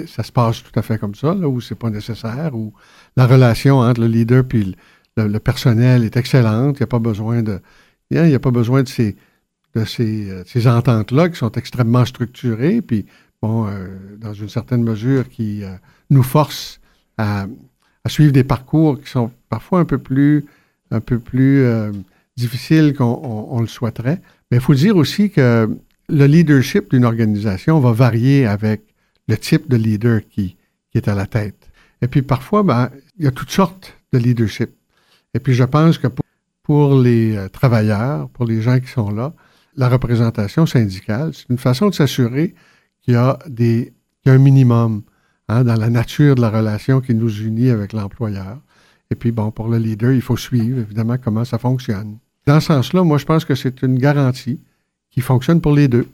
ça 0.08 0.24
se 0.24 0.32
passe 0.32 0.64
tout 0.64 0.78
à 0.80 0.82
fait 0.82 0.98
comme 0.98 1.16
ça, 1.16 1.34
là, 1.34 1.48
où 1.48 1.60
c'est 1.62 1.76
pas 1.76 1.90
nécessaire, 1.90 2.52
où 2.54 2.74
la 3.16 3.28
relation 3.28 3.80
entre 3.80 4.02
le 4.02 4.08
leader 4.08 4.44
et 4.54 4.76
le, 5.18 5.40
personnel 5.40 6.04
est 6.04 6.16
excellente. 6.18 6.78
Il 6.78 6.82
n'y 6.82 6.84
a 6.84 6.88
pas 6.88 7.00
besoin 7.00 7.42
de, 7.42 7.60
il 8.12 8.30
y 8.30 8.36
a 8.36 8.40
pas 8.40 8.52
besoin 8.52 8.84
de 8.84 8.88
ces, 8.88 9.16
de 9.76 9.86
ces, 9.86 10.30
euh, 10.30 10.44
ces 10.46 10.68
ententes-là 10.68 11.30
qui 11.30 11.38
sont 11.38 11.52
extrêmement 11.52 12.06
structurées, 12.06 12.82
puis 12.82 13.06
bon, 13.42 13.68
euh, 13.68 13.88
dans 14.18 14.34
une 14.34 14.50
certaine 14.50 14.84
mesure, 14.84 15.28
qui 15.30 15.64
euh, 15.64 15.70
nous 16.10 16.24
forcent 16.24 16.80
à, 17.18 17.48
suivre 18.08 18.32
des 18.32 18.46
parcours 18.46 19.02
qui 19.02 19.10
sont 19.10 19.32
parfois 19.50 19.80
un 19.82 19.86
peu 19.86 19.98
plus, 19.98 20.46
un 20.92 21.02
peu 21.02 21.20
plus 21.20 21.66
difficiles 22.38 22.94
qu'on 22.96 23.20
on 23.52 23.60
le 23.60 23.68
souhaiterait. 23.68 24.22
Mais 24.50 24.58
il 24.58 24.64
faut 24.64 24.76
dire 24.76 24.96
aussi 24.96 25.30
que 25.30 25.70
le 26.10 26.26
leadership 26.26 26.92
d'une 26.92 27.06
organisation 27.06 27.80
va 27.80 27.92
varier 27.92 28.46
avec 28.46 28.82
le 29.28 29.38
type 29.38 29.70
de 29.70 29.76
leader 29.76 30.22
qui, 30.30 30.56
est 30.94 31.08
à 31.08 31.14
la 31.14 31.28
tête. 31.28 31.70
Et 32.02 32.08
puis 32.08 32.24
parfois, 32.24 32.64
ben, 32.64 32.90
il 33.20 33.26
y 33.26 33.28
a 33.28 33.32
toutes 33.32 33.52
sortes 33.52 33.96
de 34.12 34.18
leadership. 34.18 34.72
Et 35.36 35.40
puis 35.40 35.54
je 35.54 35.64
pense 35.64 36.00
que 36.00 36.08
pour, 36.64 37.00
les 37.00 37.36
euh, 37.36 37.50
travailleurs, 37.50 38.30
pour 38.30 38.46
les 38.46 38.64
gens 38.64 38.80
qui 38.80 38.88
sont 38.88 39.12
là, 39.12 39.34
la 39.76 39.90
représentation 39.90 40.66
syndicale, 40.66 41.36
c'est 41.36 41.50
une 41.50 41.60
façon 41.60 41.90
de 41.90 41.94
s'assurer 41.94 42.56
qu'il 43.04 43.14
y 43.14 43.18
a 43.18 43.38
des 43.48 43.94
qu'il 44.24 44.32
y 44.32 44.36
a 44.36 44.40
un 44.40 44.42
minimum 44.42 45.04
hein, 45.48 45.64
dans 45.64 45.76
la 45.76 45.90
nature 45.90 46.34
de 46.34 46.42
la 46.42 46.50
relation 46.50 47.00
qui 47.00 47.14
nous 47.14 47.44
unit 47.44 47.70
avec 47.70 47.94
l'employeur. 47.94 48.60
Et 49.12 49.16
puis, 49.16 49.32
bon, 49.32 49.52
pour 49.52 49.68
le 49.68 49.78
leader, 49.78 50.12
il 50.12 50.22
faut 50.22 50.36
suivre, 50.36 50.80
évidemment, 50.80 51.18
comment 51.18 51.46
ça 51.46 51.58
fonctionne. 51.58 52.18
Dans 52.46 52.60
ce 52.60 52.68
sens-là, 52.68 53.04
moi, 53.04 53.18
je 53.18 53.26
pense 53.26 53.46
que 53.46 53.56
c'est 53.56 53.82
une 53.84 54.00
garantie 54.00 54.60
fonctionne 55.24 55.62
pour 55.62 55.74
les 55.74 55.88
deux. 55.88 56.08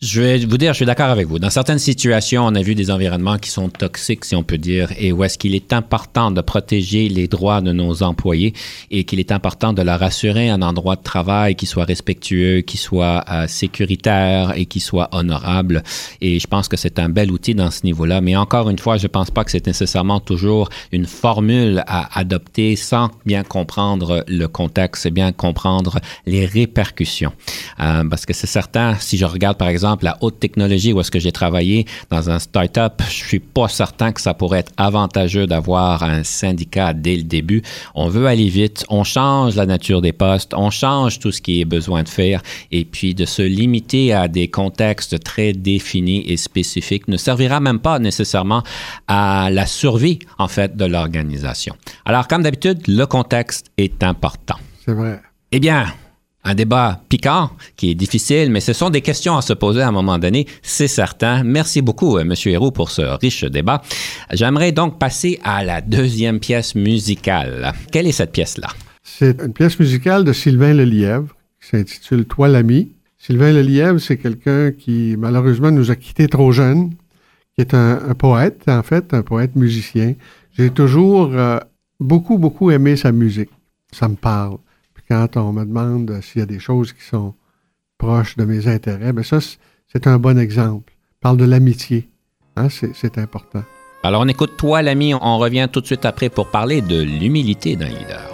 Je 0.00 0.20
vais 0.20 0.38
vous 0.46 0.58
dire, 0.58 0.74
je 0.74 0.76
suis 0.76 0.86
d'accord 0.86 1.10
avec 1.10 1.26
vous. 1.26 1.40
Dans 1.40 1.50
certaines 1.50 1.80
situations, 1.80 2.46
on 2.46 2.54
a 2.54 2.62
vu 2.62 2.76
des 2.76 2.92
environnements 2.92 3.36
qui 3.36 3.50
sont 3.50 3.68
toxiques, 3.68 4.24
si 4.24 4.36
on 4.36 4.44
peut 4.44 4.56
dire, 4.56 4.92
et 4.96 5.10
où 5.10 5.24
est-ce 5.24 5.36
qu'il 5.36 5.56
est 5.56 5.72
important 5.72 6.30
de 6.30 6.40
protéger 6.40 7.08
les 7.08 7.26
droits 7.26 7.60
de 7.60 7.72
nos 7.72 8.04
employés 8.04 8.54
et 8.92 9.02
qu'il 9.02 9.18
est 9.18 9.32
important 9.32 9.72
de 9.72 9.82
leur 9.82 10.00
assurer 10.00 10.50
un 10.50 10.62
endroit 10.62 10.94
de 10.94 11.02
travail 11.02 11.56
qui 11.56 11.66
soit 11.66 11.84
respectueux, 11.84 12.60
qui 12.60 12.76
soit 12.76 13.24
euh, 13.28 13.48
sécuritaire 13.48 14.52
et 14.56 14.66
qui 14.66 14.78
soit 14.78 15.08
honorable. 15.10 15.82
Et 16.20 16.38
je 16.38 16.46
pense 16.46 16.68
que 16.68 16.76
c'est 16.76 17.00
un 17.00 17.08
bel 17.08 17.32
outil 17.32 17.56
dans 17.56 17.72
ce 17.72 17.84
niveau-là. 17.84 18.20
Mais 18.20 18.36
encore 18.36 18.70
une 18.70 18.78
fois, 18.78 18.98
je 18.98 19.06
ne 19.06 19.08
pense 19.08 19.32
pas 19.32 19.42
que 19.42 19.50
c'est 19.50 19.66
nécessairement 19.66 20.20
toujours 20.20 20.68
une 20.92 21.06
formule 21.06 21.82
à 21.88 22.16
adopter 22.16 22.76
sans 22.76 23.10
bien 23.26 23.42
comprendre 23.42 24.24
le 24.28 24.46
contexte 24.46 25.06
et 25.06 25.10
bien 25.10 25.32
comprendre 25.32 25.98
les 26.24 26.46
répercussions. 26.46 27.32
Euh, 27.80 28.04
parce 28.08 28.26
que 28.26 28.32
c'est 28.32 28.46
certain, 28.46 28.94
si 29.00 29.18
je 29.18 29.24
regarde 29.24 29.58
par 29.58 29.66
exemple 29.66 29.87
la 30.02 30.18
haute 30.20 30.40
technologie 30.40 30.92
où 30.92 31.00
est-ce 31.00 31.10
que 31.10 31.18
j'ai 31.18 31.32
travaillé 31.32 31.86
dans 32.10 32.30
un 32.30 32.38
start-up, 32.38 33.02
je 33.08 33.24
suis 33.26 33.40
pas 33.40 33.68
certain 33.68 34.12
que 34.12 34.20
ça 34.20 34.34
pourrait 34.34 34.60
être 34.60 34.72
avantageux 34.76 35.46
d'avoir 35.46 36.02
un 36.02 36.24
syndicat 36.24 36.92
dès 36.92 37.16
le 37.16 37.22
début. 37.22 37.62
On 37.94 38.08
veut 38.08 38.26
aller 38.26 38.48
vite, 38.48 38.84
on 38.88 39.04
change 39.04 39.56
la 39.56 39.66
nature 39.66 40.00
des 40.00 40.12
postes, 40.12 40.52
on 40.54 40.70
change 40.70 41.18
tout 41.18 41.32
ce 41.32 41.40
qui 41.40 41.60
est 41.60 41.64
besoin 41.64 42.02
de 42.02 42.08
faire 42.08 42.42
et 42.70 42.84
puis 42.84 43.14
de 43.14 43.24
se 43.24 43.42
limiter 43.42 44.12
à 44.12 44.28
des 44.28 44.48
contextes 44.48 45.22
très 45.22 45.52
définis 45.52 46.24
et 46.26 46.36
spécifiques 46.36 47.08
ne 47.08 47.16
servira 47.16 47.60
même 47.60 47.80
pas 47.80 47.98
nécessairement 47.98 48.62
à 49.06 49.48
la 49.50 49.66
survie, 49.66 50.18
en 50.38 50.48
fait, 50.48 50.76
de 50.76 50.84
l'organisation. 50.84 51.74
Alors, 52.04 52.28
comme 52.28 52.42
d'habitude, 52.42 52.82
le 52.86 53.04
contexte 53.06 53.66
est 53.76 54.02
important. 54.02 54.56
C'est 54.84 54.92
vrai. 54.92 55.20
Eh 55.52 55.60
bien, 55.60 55.86
un 56.44 56.54
débat 56.54 57.02
piquant 57.08 57.50
qui 57.76 57.90
est 57.90 57.94
difficile, 57.94 58.50
mais 58.50 58.60
ce 58.60 58.72
sont 58.72 58.90
des 58.90 59.02
questions 59.02 59.36
à 59.36 59.42
se 59.42 59.52
poser 59.52 59.82
à 59.82 59.88
un 59.88 59.92
moment 59.92 60.18
donné, 60.18 60.46
c'est 60.62 60.88
certain. 60.88 61.42
Merci 61.42 61.82
beaucoup, 61.82 62.16
euh, 62.16 62.22
M. 62.22 62.34
Héroux, 62.46 62.70
pour 62.70 62.90
ce 62.90 63.02
riche 63.02 63.44
débat. 63.44 63.82
J'aimerais 64.32 64.72
donc 64.72 64.98
passer 64.98 65.38
à 65.42 65.64
la 65.64 65.80
deuxième 65.80 66.40
pièce 66.40 66.74
musicale. 66.74 67.72
Quelle 67.92 68.06
est 68.06 68.12
cette 68.12 68.32
pièce-là? 68.32 68.68
C'est 69.02 69.40
une 69.42 69.52
pièce 69.52 69.78
musicale 69.78 70.24
de 70.24 70.32
Sylvain 70.32 70.74
Lelièvre 70.74 71.34
qui 71.60 71.68
s'intitule 71.68 72.24
Toi 72.24 72.48
l'ami. 72.48 72.92
Sylvain 73.18 73.52
Lelièvre, 73.52 73.98
c'est 73.98 74.16
quelqu'un 74.16 74.70
qui 74.70 75.16
malheureusement 75.18 75.70
nous 75.70 75.90
a 75.90 75.96
quittés 75.96 76.28
trop 76.28 76.52
jeunes, 76.52 76.90
qui 77.54 77.62
est 77.62 77.74
un, 77.74 78.14
poète, 78.16 78.62
en 78.68 78.82
fait, 78.82 79.12
un 79.12 79.22
poète 79.22 79.56
musicien. 79.56 80.14
J'ai 80.56 80.70
toujours 80.70 81.32
euh, 81.32 81.58
beaucoup, 81.98 82.38
beaucoup 82.38 82.70
aimé 82.70 82.96
sa 82.96 83.10
musique. 83.10 83.50
Ça 83.92 84.08
me 84.08 84.14
parle 84.14 84.58
quand 85.08 85.36
on 85.36 85.52
me 85.52 85.64
demande 85.64 86.20
s'il 86.22 86.40
y 86.40 86.42
a 86.42 86.46
des 86.46 86.58
choses 86.58 86.92
qui 86.92 87.02
sont 87.02 87.34
proches 87.96 88.36
de 88.36 88.44
mes 88.44 88.68
intérêts, 88.68 89.12
bien 89.12 89.22
ça, 89.22 89.38
c'est 89.90 90.06
un 90.06 90.18
bon 90.18 90.38
exemple. 90.38 90.92
parle 91.20 91.38
de 91.38 91.44
l'amitié. 91.44 92.08
Hein, 92.56 92.68
c'est 92.70 93.18
important. 93.18 93.62
Alors 94.02 94.22
on 94.22 94.28
écoute 94.28 94.56
toi 94.56 94.82
l'ami, 94.82 95.14
on 95.14 95.38
revient 95.38 95.68
tout 95.72 95.80
de 95.80 95.86
suite 95.86 96.04
après 96.04 96.28
pour 96.28 96.50
parler 96.50 96.80
de 96.82 97.02
l'humilité 97.02 97.74
d'un 97.74 97.88
leader. 97.88 98.30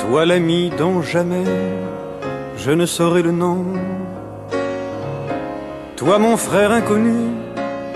Toi 0.00 0.26
l'ami 0.26 0.70
dont 0.76 1.00
jamais 1.02 1.44
je 2.58 2.70
ne 2.72 2.84
saurai 2.84 3.22
le 3.22 3.32
nom. 3.32 3.64
Toi 5.96 6.18
mon 6.18 6.36
frère 6.36 6.72
inconnu 6.72 7.49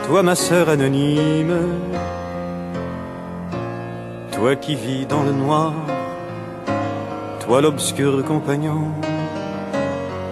toi 0.06 0.22
ma 0.22 0.34
sœur 0.34 0.68
anonyme, 0.68 1.56
toi 4.32 4.54
qui 4.54 4.74
vis 4.74 5.06
dans 5.06 5.22
le 5.22 5.32
noir, 5.32 5.72
toi 7.40 7.60
l'obscur 7.62 8.22
compagnon, 8.24 8.92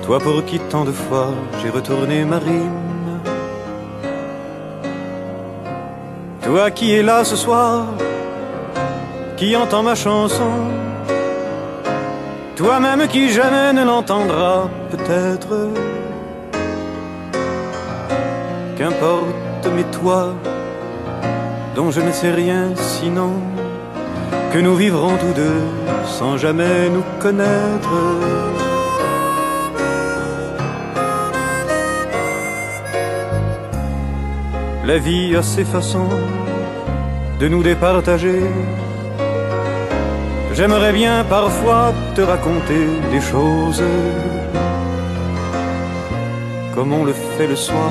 toi 0.04 0.18
pour 0.18 0.44
qui 0.44 0.58
tant 0.58 0.84
de 0.84 0.92
fois 0.92 1.30
j'ai 1.60 1.70
retourné 1.70 2.24
ma 2.24 2.38
rime, 2.38 3.20
toi 6.42 6.70
qui 6.70 6.92
es 6.92 7.02
là 7.02 7.24
ce 7.24 7.36
soir, 7.36 7.86
qui 9.38 9.56
entend 9.56 9.82
ma 9.82 9.94
chanson, 9.94 10.52
toi-même 12.56 13.08
qui 13.08 13.30
jamais 13.30 13.72
ne 13.72 13.84
l'entendra 13.84 14.68
peut-être, 14.90 15.70
qu'importe 18.76 19.41
mais 19.70 19.84
toi, 19.84 20.34
dont 21.74 21.90
je 21.90 22.00
ne 22.00 22.12
sais 22.12 22.30
rien 22.30 22.74
sinon 22.76 23.32
que 24.52 24.58
nous 24.58 24.76
vivrons 24.76 25.16
tous 25.16 25.34
deux 25.34 25.62
sans 26.06 26.36
jamais 26.36 26.88
nous 26.90 27.04
connaître. 27.20 27.94
La 34.84 34.98
vie 34.98 35.36
a 35.36 35.42
ses 35.42 35.64
façons 35.64 36.08
de 37.40 37.48
nous 37.48 37.62
départager. 37.62 38.42
J'aimerais 40.54 40.92
bien 40.92 41.24
parfois 41.24 41.92
te 42.14 42.20
raconter 42.20 42.86
des 43.10 43.20
choses 43.20 43.82
comme 46.74 46.92
on 46.92 47.04
le 47.04 47.12
fait 47.12 47.46
le 47.46 47.56
soir 47.56 47.90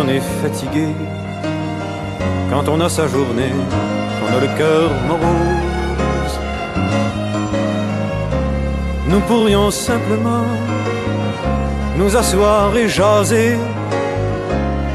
on 0.00 0.08
est 0.08 0.26
fatigué, 0.42 0.88
quand 2.50 2.68
on 2.68 2.80
a 2.80 2.88
sa 2.88 3.06
journée, 3.08 3.52
qu'on 4.18 4.36
a 4.36 4.40
le 4.40 4.58
cœur 4.58 4.90
morose. 5.08 6.36
Nous 9.08 9.20
pourrions 9.20 9.70
simplement 9.70 10.46
nous 11.96 12.16
asseoir 12.16 12.76
et 12.76 12.88
jaser 12.88 13.56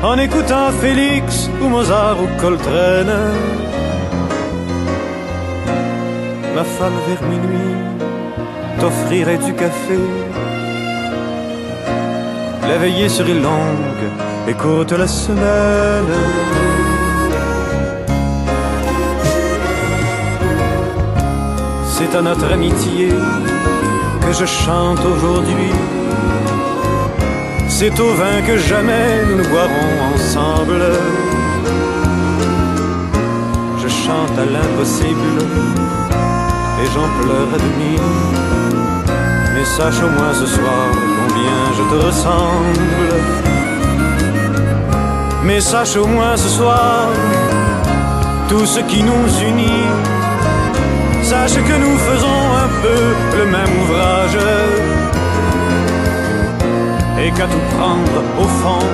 en 0.04 0.18
écoutant 0.18 0.72
Félix 0.82 1.50
ou 1.62 1.68
Mozart 1.68 2.18
ou 2.24 2.28
Coltrane. 2.40 3.34
Ma 6.56 6.64
femme 6.64 7.00
vers 7.08 7.24
minuit 7.30 7.76
t'offrirait 8.80 9.42
du 9.48 9.54
café. 9.54 10.00
La 12.70 12.78
veillée 12.78 13.10
serait 13.10 13.40
longue 13.50 14.03
et 14.48 14.54
courte 14.54 14.92
la 14.92 15.08
semaine. 15.08 16.14
C'est 21.96 22.16
à 22.18 22.22
notre 22.22 22.52
amitié 22.52 23.10
que 24.22 24.34
je 24.34 24.46
chante 24.46 25.00
aujourd'hui. 25.06 25.72
C'est 27.70 27.98
au 28.00 28.10
vin 28.14 28.42
que 28.48 28.58
jamais 28.58 29.26
nous 29.28 29.38
nous 29.38 29.50
boirons 29.50 29.92
ensemble. 30.14 30.84
Je 33.82 33.88
chante 33.88 34.38
à 34.38 34.46
l'impossible 34.46 35.38
et 36.82 36.86
j'en 36.94 37.10
pleure 37.20 37.50
à 37.56 37.60
demi. 37.68 37.96
Mais 39.54 39.66
sache 39.66 40.02
au 40.04 40.10
moins 40.18 40.34
ce 40.34 40.46
soir 40.46 40.86
combien 41.20 41.60
je 41.78 41.84
te 41.92 42.06
ressemble. 42.06 43.63
Mais 45.46 45.60
sache 45.60 45.98
au 45.98 46.08
moins 46.08 46.38
ce 46.38 46.48
soir 46.48 47.08
tout 48.48 48.66
ce 48.66 48.80
qui 48.82 49.04
nous 49.04 49.28
unit. 49.50 49.88
Sache 51.22 51.56
que 51.56 51.78
nous 51.84 51.98
faisons 51.98 52.42
un 52.64 52.70
peu 52.82 53.02
le 53.40 53.46
même 53.46 53.74
ouvrage. 53.82 54.38
Et 57.22 57.32
qu'à 57.32 57.48
tout 57.54 57.66
prendre 57.78 58.20
au 58.40 58.48
fond, 58.62 58.86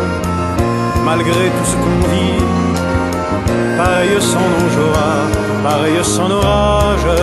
malgré 1.05 1.45
tout 1.55 1.67
ce 1.71 1.75
qu'on 1.83 1.99
vit, 2.13 2.43
pareil 3.77 4.09
sont 4.19 4.49
nos 4.59 4.69
joies, 4.77 5.21
pareil 5.63 6.01
nos 6.29 6.39
rages. 6.39 7.19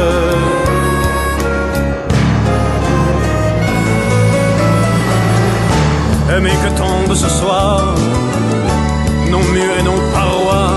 Mais 6.43 6.51
que 6.51 6.71
tombe 6.79 7.15
ce 7.15 7.29
soir 7.29 7.95
nos 9.31 9.43
murs 9.55 9.77
et 9.79 9.83
nos 9.83 10.01
parois, 10.13 10.75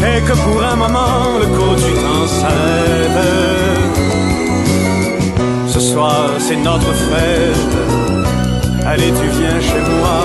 et 0.00 0.20
que 0.22 0.32
pour 0.32 0.62
un 0.62 0.76
moment 0.76 1.38
le 1.40 1.46
cours 1.56 1.76
du 1.76 1.92
temps 2.02 2.26
s'arrête. 2.38 3.20
Ce 5.66 5.80
soir 5.80 6.30
c'est 6.38 6.56
notre 6.56 6.92
fête, 7.08 7.76
allez 8.86 9.12
tu 9.20 9.26
viens 9.38 9.60
chez 9.60 9.82
moi, 9.94 10.18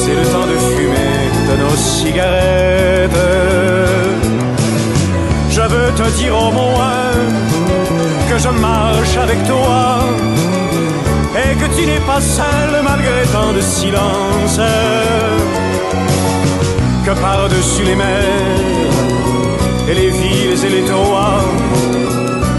c'est 0.00 0.16
le 0.20 0.26
temps 0.32 0.46
de 0.52 0.58
fumer 0.70 1.20
de 1.48 1.54
nos 1.62 1.76
cigarettes. 1.76 3.24
Je 5.50 5.62
veux 5.62 5.92
te 5.92 6.08
dire 6.18 6.34
au 6.36 6.50
moins 6.52 7.12
que 8.30 8.38
je 8.38 8.48
marche 8.48 9.16
avec 9.16 9.38
toi 9.46 9.98
et 11.50 11.54
que 11.56 11.74
tu 11.76 11.86
n'es 11.86 12.00
pas 12.00 12.20
seul 12.20 12.82
malgré 12.82 13.22
tant 13.32 13.52
de 13.52 13.60
silence. 13.60 14.60
Que 17.04 17.12
par-dessus 17.20 17.84
les 17.84 17.96
mers 17.96 18.94
et 19.88 19.94
les 19.94 20.10
villes 20.10 20.64
et 20.64 20.68
les 20.68 20.84
toits 20.84 21.44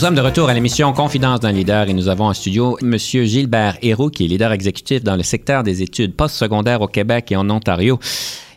sommes 0.08 0.16
de 0.16 0.22
retour 0.22 0.50
à 0.50 0.56
l'émission 0.56 0.94
Confidence 0.94 1.42
d'un 1.42 1.52
leader 1.52 1.88
et 1.88 1.94
nous 1.94 2.08
avons 2.08 2.26
en 2.26 2.34
studio 2.34 2.76
M. 2.82 2.98
Gilbert 2.98 3.78
Héroux, 3.84 4.10
qui 4.10 4.26
est 4.26 4.28
leader 4.28 4.52
exécutif 4.52 5.04
dans 5.04 5.16
le 5.16 5.22
secteur 5.22 5.62
des 5.62 5.84
études 5.84 6.16
postsecondaires 6.16 6.82
au 6.82 6.88
Québec 6.88 7.32
et 7.32 7.36
en 7.36 7.48
Ontario. 7.52 8.00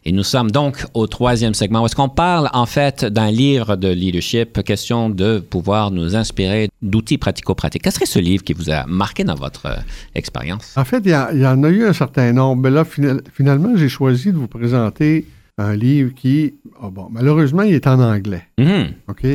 Et 0.07 0.13
nous 0.13 0.23
sommes 0.23 0.51
donc 0.51 0.87
au 0.95 1.07
troisième 1.07 1.53
segment 1.53 1.83
où 1.83 1.85
est-ce 1.85 1.97
qu'on 1.97 2.09
parle 2.09 2.49
en 2.55 2.65
fait 2.65 3.05
d'un 3.05 3.31
livre 3.31 3.77
de 3.77 3.89
leadership, 3.89 4.63
question 4.63 5.11
de 5.11 5.39
pouvoir 5.39 5.91
nous 5.91 6.17
inspirer 6.17 6.71
d'outils 6.81 7.19
pratico-pratiques. 7.19 7.83
Quel 7.83 7.93
serait 7.93 8.07
ce 8.07 8.19
livre 8.21 8.43
qui 8.43 8.55
vous 8.55 8.71
a 8.71 8.87
marqué 8.87 9.23
dans 9.23 9.35
votre 9.35 9.67
euh, 9.67 9.77
expérience? 10.15 10.73
En 10.79 10.85
fait, 10.87 11.03
il 11.05 11.11
y, 11.11 11.47
en 11.47 11.63
a 11.63 11.69
eu 11.69 11.85
un 11.85 11.93
certain 11.93 12.33
nombre. 12.33 12.63
Mais 12.63 12.71
là, 12.71 12.87
final- 12.87 13.21
finalement, 13.35 13.77
j'ai 13.77 13.91
choisi 13.91 14.33
de 14.33 14.39
vous 14.39 14.49
présenter 14.49 15.27
un 15.59 15.77
livre 15.77 16.13
qui, 16.17 16.55
oh 16.83 16.89
bon, 16.89 17.09
malheureusement, 17.11 17.63
il 17.65 17.75
est 17.75 17.87
en 17.87 18.01
anglais. 18.01 18.45
Mhm. 18.59 18.93
OK? 19.09 19.27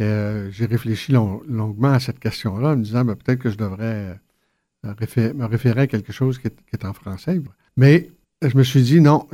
Euh, 0.00 0.48
j'ai 0.50 0.66
réfléchi 0.66 1.12
long- 1.12 1.42
longuement 1.46 1.92
à 1.92 2.00
cette 2.00 2.18
question-là 2.18 2.70
en 2.70 2.76
me 2.76 2.82
disant 2.82 3.04
ben, 3.04 3.16
peut-être 3.16 3.38
que 3.38 3.50
je 3.50 3.56
devrais 3.56 4.18
euh, 4.86 4.94
me 5.34 5.44
référer 5.44 5.82
à 5.82 5.86
quelque 5.86 6.12
chose 6.12 6.38
qui 6.38 6.48
est, 6.48 6.84
en 6.84 6.92
français. 6.92 7.40
Mais 7.76 8.10
je 8.42 8.56
me 8.56 8.62
suis 8.62 8.82
dit 8.82 9.00
non, 9.00 9.28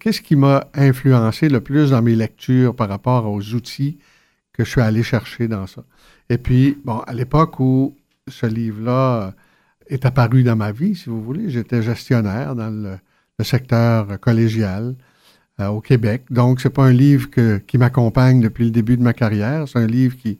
qu'est-ce 0.00 0.20
qui 0.20 0.34
m'a 0.34 0.68
influencé 0.74 1.48
le 1.48 1.60
plus 1.60 1.90
dans 1.90 2.02
mes 2.02 2.16
lectures 2.16 2.74
par 2.74 2.88
rapport 2.88 3.30
aux 3.30 3.54
outils 3.54 3.98
que 4.52 4.64
je 4.64 4.70
suis 4.70 4.80
allé 4.80 5.02
chercher 5.02 5.46
dans 5.46 5.66
ça? 5.66 5.84
Et 6.28 6.38
puis, 6.38 6.76
bon, 6.84 6.98
à 7.00 7.12
l'époque 7.12 7.60
où 7.60 7.96
ce 8.26 8.46
livre-là 8.46 9.34
est 9.88 10.04
apparu 10.04 10.42
dans 10.42 10.56
ma 10.56 10.72
vie, 10.72 10.96
si 10.96 11.08
vous 11.08 11.22
voulez, 11.22 11.50
j'étais 11.50 11.82
gestionnaire 11.82 12.56
dans 12.56 12.70
le 12.70 13.44
secteur 13.44 14.18
collégial 14.20 14.96
euh, 15.60 15.68
au 15.68 15.80
Québec. 15.80 16.22
Donc, 16.30 16.60
c'est 16.60 16.70
pas 16.70 16.84
un 16.84 16.92
livre 16.92 17.30
que- 17.30 17.58
qui 17.66 17.78
m'accompagne 17.78 18.40
depuis 18.40 18.64
le 18.64 18.70
début 18.70 18.96
de 18.96 19.02
ma 19.02 19.12
carrière. 19.12 19.66
C'est 19.68 19.78
un 19.78 19.86
livre 19.86 20.16
qui, 20.16 20.38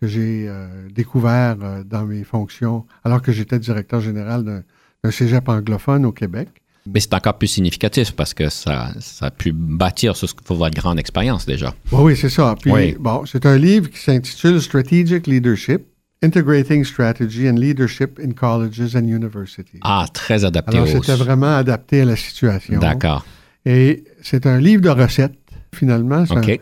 que 0.00 0.06
j'ai 0.06 0.46
euh, 0.48 0.66
découvert 0.94 1.56
euh, 1.62 1.82
dans 1.84 2.04
mes 2.04 2.24
fonctions 2.24 2.84
alors 3.04 3.22
que 3.22 3.32
j'étais 3.32 3.58
directeur 3.58 4.00
général 4.00 4.44
d'un 4.44 4.62
d'un 5.04 5.12
cégep 5.12 5.48
anglophone 5.48 6.04
au 6.04 6.10
Québec. 6.10 6.48
Mais 6.84 6.98
c'est 6.98 7.14
encore 7.14 7.38
plus 7.38 7.46
significatif 7.46 8.12
parce 8.16 8.34
que 8.34 8.48
ça, 8.48 8.88
ça 8.98 9.26
a 9.26 9.30
pu 9.30 9.52
bâtir 9.52 10.16
sur, 10.16 10.28
sur 10.28 10.54
votre 10.56 10.74
grande 10.74 10.98
expérience 10.98 11.46
déjà. 11.46 11.72
Oui, 11.92 12.00
oui, 12.02 12.16
c'est 12.16 12.28
ça. 12.30 12.56
Puis, 12.60 12.72
Oui. 12.72 12.96
bon, 12.98 13.24
c'est 13.24 13.46
un 13.46 13.56
livre 13.56 13.88
qui 13.90 13.98
s'intitule 14.00 14.60
Strategic 14.60 15.28
Leadership, 15.28 15.82
Integrating 16.20 16.82
Strategy 16.84 17.48
and 17.48 17.52
Leadership 17.58 18.18
in 18.20 18.32
Colleges 18.32 18.96
and 18.96 19.04
Universities. 19.06 19.78
Ah, 19.82 20.06
très 20.12 20.44
adapté 20.44 20.78
alors, 20.78 20.88
au... 20.88 21.02
c'était 21.02 21.14
vraiment 21.14 21.54
adapté 21.56 22.00
à 22.00 22.04
la 22.04 22.16
situation. 22.16 22.80
D'accord. 22.80 23.24
Et 23.64 24.02
c'est 24.28 24.46
un 24.46 24.58
livre 24.60 24.82
de 24.82 24.88
recettes, 24.90 25.38
finalement. 25.74 26.24
C'est 26.26 26.36
un- 26.36 26.40
OK. 26.42 26.60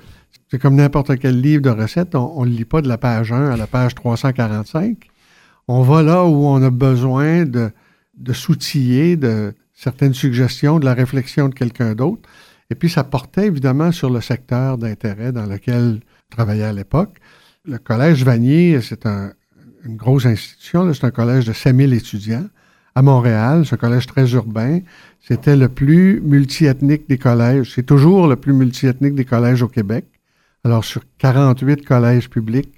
C'est 0.51 0.59
comme 0.61 0.77
n'importe 0.77 1.19
quel 1.19 1.41
livre 1.41 1.63
de 1.63 1.71
recettes, 1.71 2.15
on 2.15 2.45
ne 2.45 2.51
lit 2.51 2.65
pas 2.65 2.81
de 2.81 2.89
la 2.89 2.99
page 2.99 3.33
1 3.33 3.51
à 3.51 3.57
la 3.57 3.67
page 3.67 3.95
345. 3.97 4.97
On 5.69 5.83
va 5.83 6.03
là 6.03 6.25
où 6.25 6.47
on 6.47 6.63
a 6.63 6.71
besoin 6.71 7.45
de, 7.45 7.71
de 8.17 8.33
s'outiller 8.33 9.17
de 9.17 9.55
certaines 9.75 10.15
suggestions, 10.15 10.79
de 10.79 10.85
la 10.85 10.95
réflexion 10.95 11.49
de 11.49 11.55
quelqu'un 11.55 11.95
d'autre. 11.95 12.23
Et 12.71 12.75
puis, 12.77 12.89
ça 12.89 13.03
portait 13.05 13.47
évidemment 13.47 13.91
sur 13.93 14.09
le 14.11 14.21
secteur 14.21 14.79
d'intérêt 14.79 15.33
dans 15.33 15.47
lequel 15.47 16.01
je 16.31 16.37
travaillais 16.37 16.65
à 16.65 16.73
l'époque. 16.73 17.17
Le 17.65 17.79
Collège 17.79 18.25
Vanier, 18.25 18.81
c'est 18.81 19.07
un- 19.07 19.33
une 19.85 19.97
grosse 19.97 20.27
institution, 20.27 20.93
c'est 20.95 21.05
un 21.07 21.11
collège 21.11 21.45
de 21.47 21.53
5000 21.53 21.93
étudiants 21.93 22.47
à 22.97 23.03
Montréal. 23.03 23.65
Un 23.71 23.77
collège 23.77 24.07
très 24.07 24.33
urbain. 24.33 24.81
C'était 25.21 25.55
le 25.55 25.69
plus 25.69 26.21
multiethnique 26.23 27.09
des 27.09 27.19
collèges. 27.19 27.73
C'est 27.75 27.85
toujours 27.85 28.27
le 28.27 28.37
plus 28.37 28.55
multiethnique 28.55 29.15
des 29.15 29.27
collèges 29.27 29.63
au 29.63 29.69
Québec. 29.69 30.07
Alors, 30.65 30.85
sur 30.85 31.03
48 31.19 31.85
collèges 31.85 32.29
publics, 32.29 32.73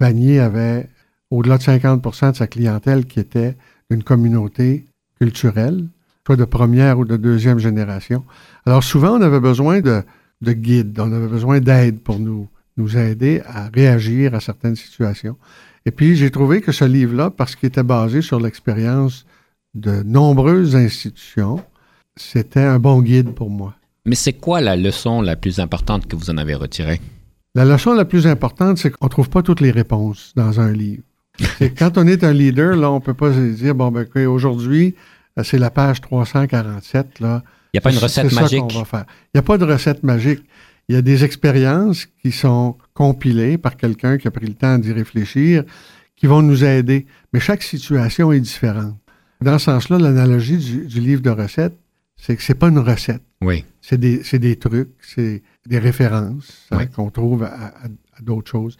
Vanier 0.00 0.40
avait 0.40 0.88
au-delà 1.30 1.58
de 1.58 1.62
50% 1.62 2.32
de 2.32 2.36
sa 2.36 2.46
clientèle 2.46 3.06
qui 3.06 3.20
était 3.20 3.56
d'une 3.90 4.02
communauté 4.02 4.84
culturelle, 5.18 5.86
soit 6.26 6.36
de 6.36 6.44
première 6.44 6.98
ou 6.98 7.04
de 7.04 7.16
deuxième 7.16 7.58
génération. 7.58 8.24
Alors 8.66 8.82
souvent, 8.82 9.16
on 9.18 9.22
avait 9.22 9.40
besoin 9.40 9.80
de, 9.80 10.02
de 10.40 10.52
guides, 10.52 10.98
on 10.98 11.12
avait 11.12 11.28
besoin 11.28 11.60
d'aide 11.60 12.00
pour 12.00 12.18
nous, 12.18 12.48
nous 12.76 12.98
aider 12.98 13.42
à 13.46 13.68
réagir 13.68 14.34
à 14.34 14.40
certaines 14.40 14.76
situations. 14.76 15.36
Et 15.86 15.90
puis, 15.90 16.16
j'ai 16.16 16.30
trouvé 16.30 16.60
que 16.60 16.72
ce 16.72 16.84
livre-là, 16.84 17.30
parce 17.30 17.54
qu'il 17.54 17.68
était 17.68 17.82
basé 17.82 18.22
sur 18.22 18.40
l'expérience 18.40 19.24
de 19.74 20.02
nombreuses 20.02 20.76
institutions, 20.76 21.62
c'était 22.16 22.60
un 22.60 22.78
bon 22.78 23.00
guide 23.00 23.34
pour 23.34 23.50
moi. 23.50 23.74
Mais 24.04 24.14
c'est 24.14 24.32
quoi 24.32 24.60
la 24.60 24.76
leçon 24.76 25.22
la 25.22 25.36
plus 25.36 25.60
importante 25.60 26.06
que 26.06 26.16
vous 26.16 26.30
en 26.30 26.36
avez 26.36 26.54
retirée? 26.54 27.00
La 27.54 27.64
leçon 27.64 27.92
la 27.92 28.04
plus 28.04 28.26
importante, 28.26 28.78
c'est 28.78 28.90
qu'on 28.90 29.06
ne 29.06 29.10
trouve 29.10 29.30
pas 29.30 29.42
toutes 29.42 29.60
les 29.60 29.70
réponses 29.70 30.32
dans 30.34 30.60
un 30.60 30.72
livre. 30.72 31.02
quand 31.78 31.98
on 31.98 32.06
est 32.06 32.24
un 32.24 32.32
leader, 32.32 32.76
là, 32.76 32.90
on 32.90 32.96
ne 32.96 33.00
peut 33.00 33.14
pas 33.14 33.32
se 33.32 33.54
dire, 33.54 33.74
bon, 33.74 33.90
ben, 33.90 34.06
aujourd'hui, 34.26 34.94
euh, 35.38 35.42
c'est 35.44 35.58
la 35.58 35.70
page 35.70 36.00
347, 36.00 37.20
là. 37.20 37.42
Il 37.72 37.76
n'y 37.76 37.78
a 37.78 37.80
pas 37.80 37.92
une 37.92 37.98
recette 37.98 38.32
magique? 38.32 38.64
Il 38.70 39.04
n'y 39.34 39.38
a 39.38 39.42
pas 39.42 39.56
de 39.56 39.64
recette 39.64 40.02
magique. 40.02 40.42
Il 40.88 40.94
y 40.94 40.98
a 40.98 41.02
des 41.02 41.24
expériences 41.24 42.06
qui 42.06 42.32
sont 42.32 42.76
compilées 42.92 43.56
par 43.56 43.76
quelqu'un 43.76 44.18
qui 44.18 44.28
a 44.28 44.30
pris 44.30 44.46
le 44.46 44.54
temps 44.54 44.78
d'y 44.78 44.92
réfléchir, 44.92 45.64
qui 46.16 46.26
vont 46.26 46.42
nous 46.42 46.64
aider. 46.64 47.06
Mais 47.32 47.40
chaque 47.40 47.62
situation 47.62 48.30
est 48.32 48.40
différente. 48.40 48.96
Dans 49.42 49.58
ce 49.58 49.66
sens-là, 49.66 49.98
l'analogie 49.98 50.56
du, 50.86 51.00
livre 51.00 51.22
de 51.22 51.30
recettes, 51.30 51.76
c'est 52.16 52.36
que 52.36 52.42
c'est 52.42 52.54
pas 52.54 52.68
une 52.68 52.78
recette. 52.78 53.22
Oui. 53.40 53.64
C'est 53.80 53.98
des, 53.98 54.22
des, 54.38 54.56
trucs, 54.56 54.90
c'est 55.00 55.42
des 55.66 55.78
références 55.78 56.66
hein, 56.70 56.86
qu'on 56.86 57.10
trouve 57.10 57.44
à, 57.44 57.72
d'autres 58.20 58.50
choses. 58.50 58.76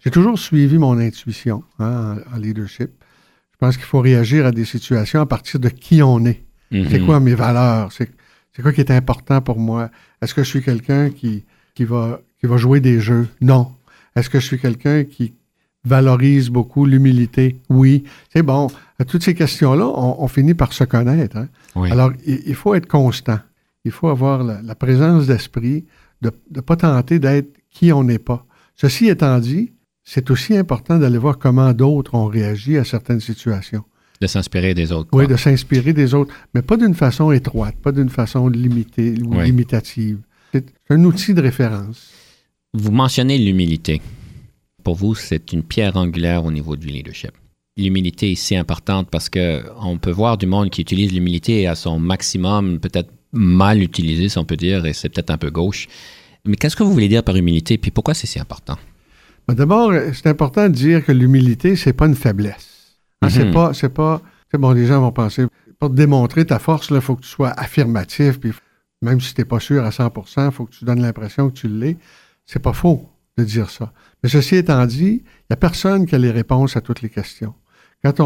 J'ai 0.00 0.10
toujours 0.10 0.38
suivi 0.38 0.78
mon 0.78 0.98
intuition 0.98 1.62
hein, 1.78 2.16
en, 2.32 2.36
leadership. 2.38 2.90
Je 3.52 3.58
pense 3.58 3.76
qu'il 3.76 3.86
faut 3.86 4.00
réagir 4.00 4.46
à 4.46 4.50
des 4.50 4.64
situations 4.64 5.20
à 5.20 5.26
partir 5.26 5.60
de 5.60 5.68
qui 5.68 6.02
on 6.02 6.24
est. 6.24 6.44
C'est 6.72 6.78
mm-hmm. 6.78 7.06
quoi 7.06 7.20
mes 7.20 7.34
valeurs? 7.34 7.92
C'est 7.92 8.08
quoi 8.62 8.72
qui 8.72 8.80
est 8.80 8.90
important 8.90 9.40
pour 9.42 9.58
moi? 9.58 9.90
Est-ce 10.22 10.34
que 10.34 10.42
je 10.42 10.48
suis 10.48 10.62
quelqu'un 10.62 11.10
qui, 11.10 11.44
qui, 11.74 11.84
va, 11.84 12.20
qui 12.38 12.46
va 12.46 12.56
jouer 12.56 12.80
des 12.80 13.00
jeux? 13.00 13.28
Non. 13.40 13.72
Est-ce 14.16 14.30
que 14.30 14.40
je 14.40 14.46
suis 14.46 14.58
quelqu'un 14.58 15.04
qui 15.04 15.34
valorise 15.84 16.50
beaucoup 16.50 16.84
l'humilité? 16.84 17.56
Oui. 17.68 18.04
C'est 18.32 18.42
bon. 18.42 18.68
À 18.98 19.04
toutes 19.04 19.22
ces 19.22 19.34
questions-là, 19.34 19.86
on, 19.86 20.28
finit 20.28 20.54
par 20.54 20.72
se 20.72 20.84
connaître. 20.84 21.36
Hein. 21.36 21.48
Alors, 21.90 22.12
il, 22.26 22.54
faut 22.54 22.74
être 22.74 22.86
constant. 22.86 23.38
Il 23.84 23.92
faut 23.92 24.08
avoir 24.08 24.42
la, 24.44 24.74
présence 24.74 25.26
d'esprit 25.26 25.86
de 26.20 26.30
ne 26.54 26.60
pas 26.60 26.76
tenter 26.76 27.18
d'être 27.18 27.48
qui 27.70 27.92
on 27.92 28.04
n'est 28.04 28.18
pas. 28.18 28.44
Ceci 28.76 29.08
étant 29.08 29.38
dit, 29.38 29.72
c'est 30.04 30.30
aussi 30.30 30.56
important 30.56 30.98
d'aller 30.98 31.18
voir 31.18 31.38
comment 31.38 31.72
d'autres 31.72 32.14
ont 32.14 32.26
réagi 32.26 32.76
à 32.76 32.84
certaines 32.84 33.20
situations. 33.20 33.84
De 34.20 34.26
s'inspirer 34.26 34.74
des 34.74 34.92
autres. 34.92 35.08
Oui, 35.12 35.26
de 35.26 35.36
s'inspirer 35.36 35.94
des 35.94 36.12
autres, 36.12 36.34
mais 36.52 36.60
pas 36.60 36.76
d'une 36.76 36.94
façon 36.94 37.32
étroite, 37.32 37.76
pas 37.76 37.92
d'une 37.92 38.10
façon 38.10 38.48
limitée 38.48 39.14
ou 39.24 39.40
limitative. 39.40 40.18
C'est 40.52 40.66
un 40.90 41.02
outil 41.04 41.32
de 41.32 41.40
référence. 41.40 42.10
Vous 42.74 42.92
mentionnez 42.92 43.38
l'humilité. 43.38 44.02
Pour 44.82 44.94
vous, 44.94 45.14
c'est 45.14 45.52
une 45.52 45.62
pierre 45.62 45.96
angulaire 45.96 46.44
au 46.44 46.50
niveau 46.50 46.76
du 46.76 46.88
leadership. 46.88 47.32
L'humilité 47.76 48.32
est 48.32 48.36
si 48.36 48.56
importante 48.56 49.08
parce 49.10 49.28
qu'on 49.28 49.98
peut 49.98 50.10
voir 50.10 50.36
du 50.36 50.46
monde 50.46 50.70
qui 50.70 50.80
utilise 50.80 51.12
l'humilité 51.12 51.66
à 51.66 51.74
son 51.74 51.98
maximum, 51.98 52.80
peut-être 52.80 53.10
mal 53.32 53.82
utilisé, 53.82 54.28
si 54.28 54.38
on 54.38 54.44
peut 54.44 54.56
dire, 54.56 54.84
et 54.86 54.92
c'est 54.92 55.08
peut-être 55.08 55.30
un 55.30 55.38
peu 55.38 55.50
gauche. 55.50 55.86
Mais 56.44 56.56
qu'est-ce 56.56 56.76
que 56.76 56.82
vous 56.82 56.92
voulez 56.92 57.08
dire 57.08 57.22
par 57.22 57.36
humilité, 57.36 57.78
puis 57.78 57.90
pourquoi 57.90 58.14
c'est 58.14 58.26
si 58.26 58.40
important? 58.40 58.76
Ben, 59.46 59.54
d'abord, 59.54 59.92
c'est 60.12 60.26
important 60.26 60.68
de 60.68 60.74
dire 60.74 61.04
que 61.04 61.12
l'humilité, 61.12 61.76
c'est 61.76 61.92
pas 61.92 62.06
une 62.06 62.14
faiblesse. 62.14 62.98
Ah, 63.22 63.30
c'est 63.30 63.44
mhm. 63.44 63.52
pas, 63.52 63.74
c'est 63.74 63.90
pas, 63.90 64.22
bon, 64.54 64.72
les 64.72 64.86
gens 64.86 65.00
vont 65.00 65.12
penser, 65.12 65.46
pour 65.78 65.90
démontrer 65.90 66.44
ta 66.44 66.58
force, 66.58 66.88
il 66.90 67.00
faut 67.00 67.16
que 67.16 67.22
tu 67.22 67.28
sois 67.28 67.50
affirmatif, 67.50 68.40
puis 68.40 68.52
même 69.02 69.20
si 69.20 69.34
tu 69.34 69.40
n'es 69.40 69.44
pas 69.44 69.60
sûr 69.60 69.84
à 69.84 69.90
100% 69.90 70.46
il 70.46 70.52
faut 70.52 70.66
que 70.66 70.72
tu 70.74 70.84
donnes 70.84 71.00
l'impression 71.00 71.48
que 71.50 71.54
tu 71.54 71.68
l'es. 71.68 71.96
C'est 72.44 72.58
pas 72.58 72.72
faux 72.72 73.08
de 73.36 73.44
dire 73.44 73.70
ça. 73.70 73.92
Mais 74.22 74.28
ceci 74.28 74.56
étant 74.56 74.84
dit, 74.86 75.22
il 75.22 75.50
n'y 75.50 75.54
a 75.54 75.56
personne 75.56 76.06
qui 76.06 76.14
a 76.14 76.18
les 76.18 76.30
réponses 76.30 76.76
à 76.76 76.80
toutes 76.80 77.02
les 77.02 77.08
questions. 77.08 77.54
Quand 78.04 78.20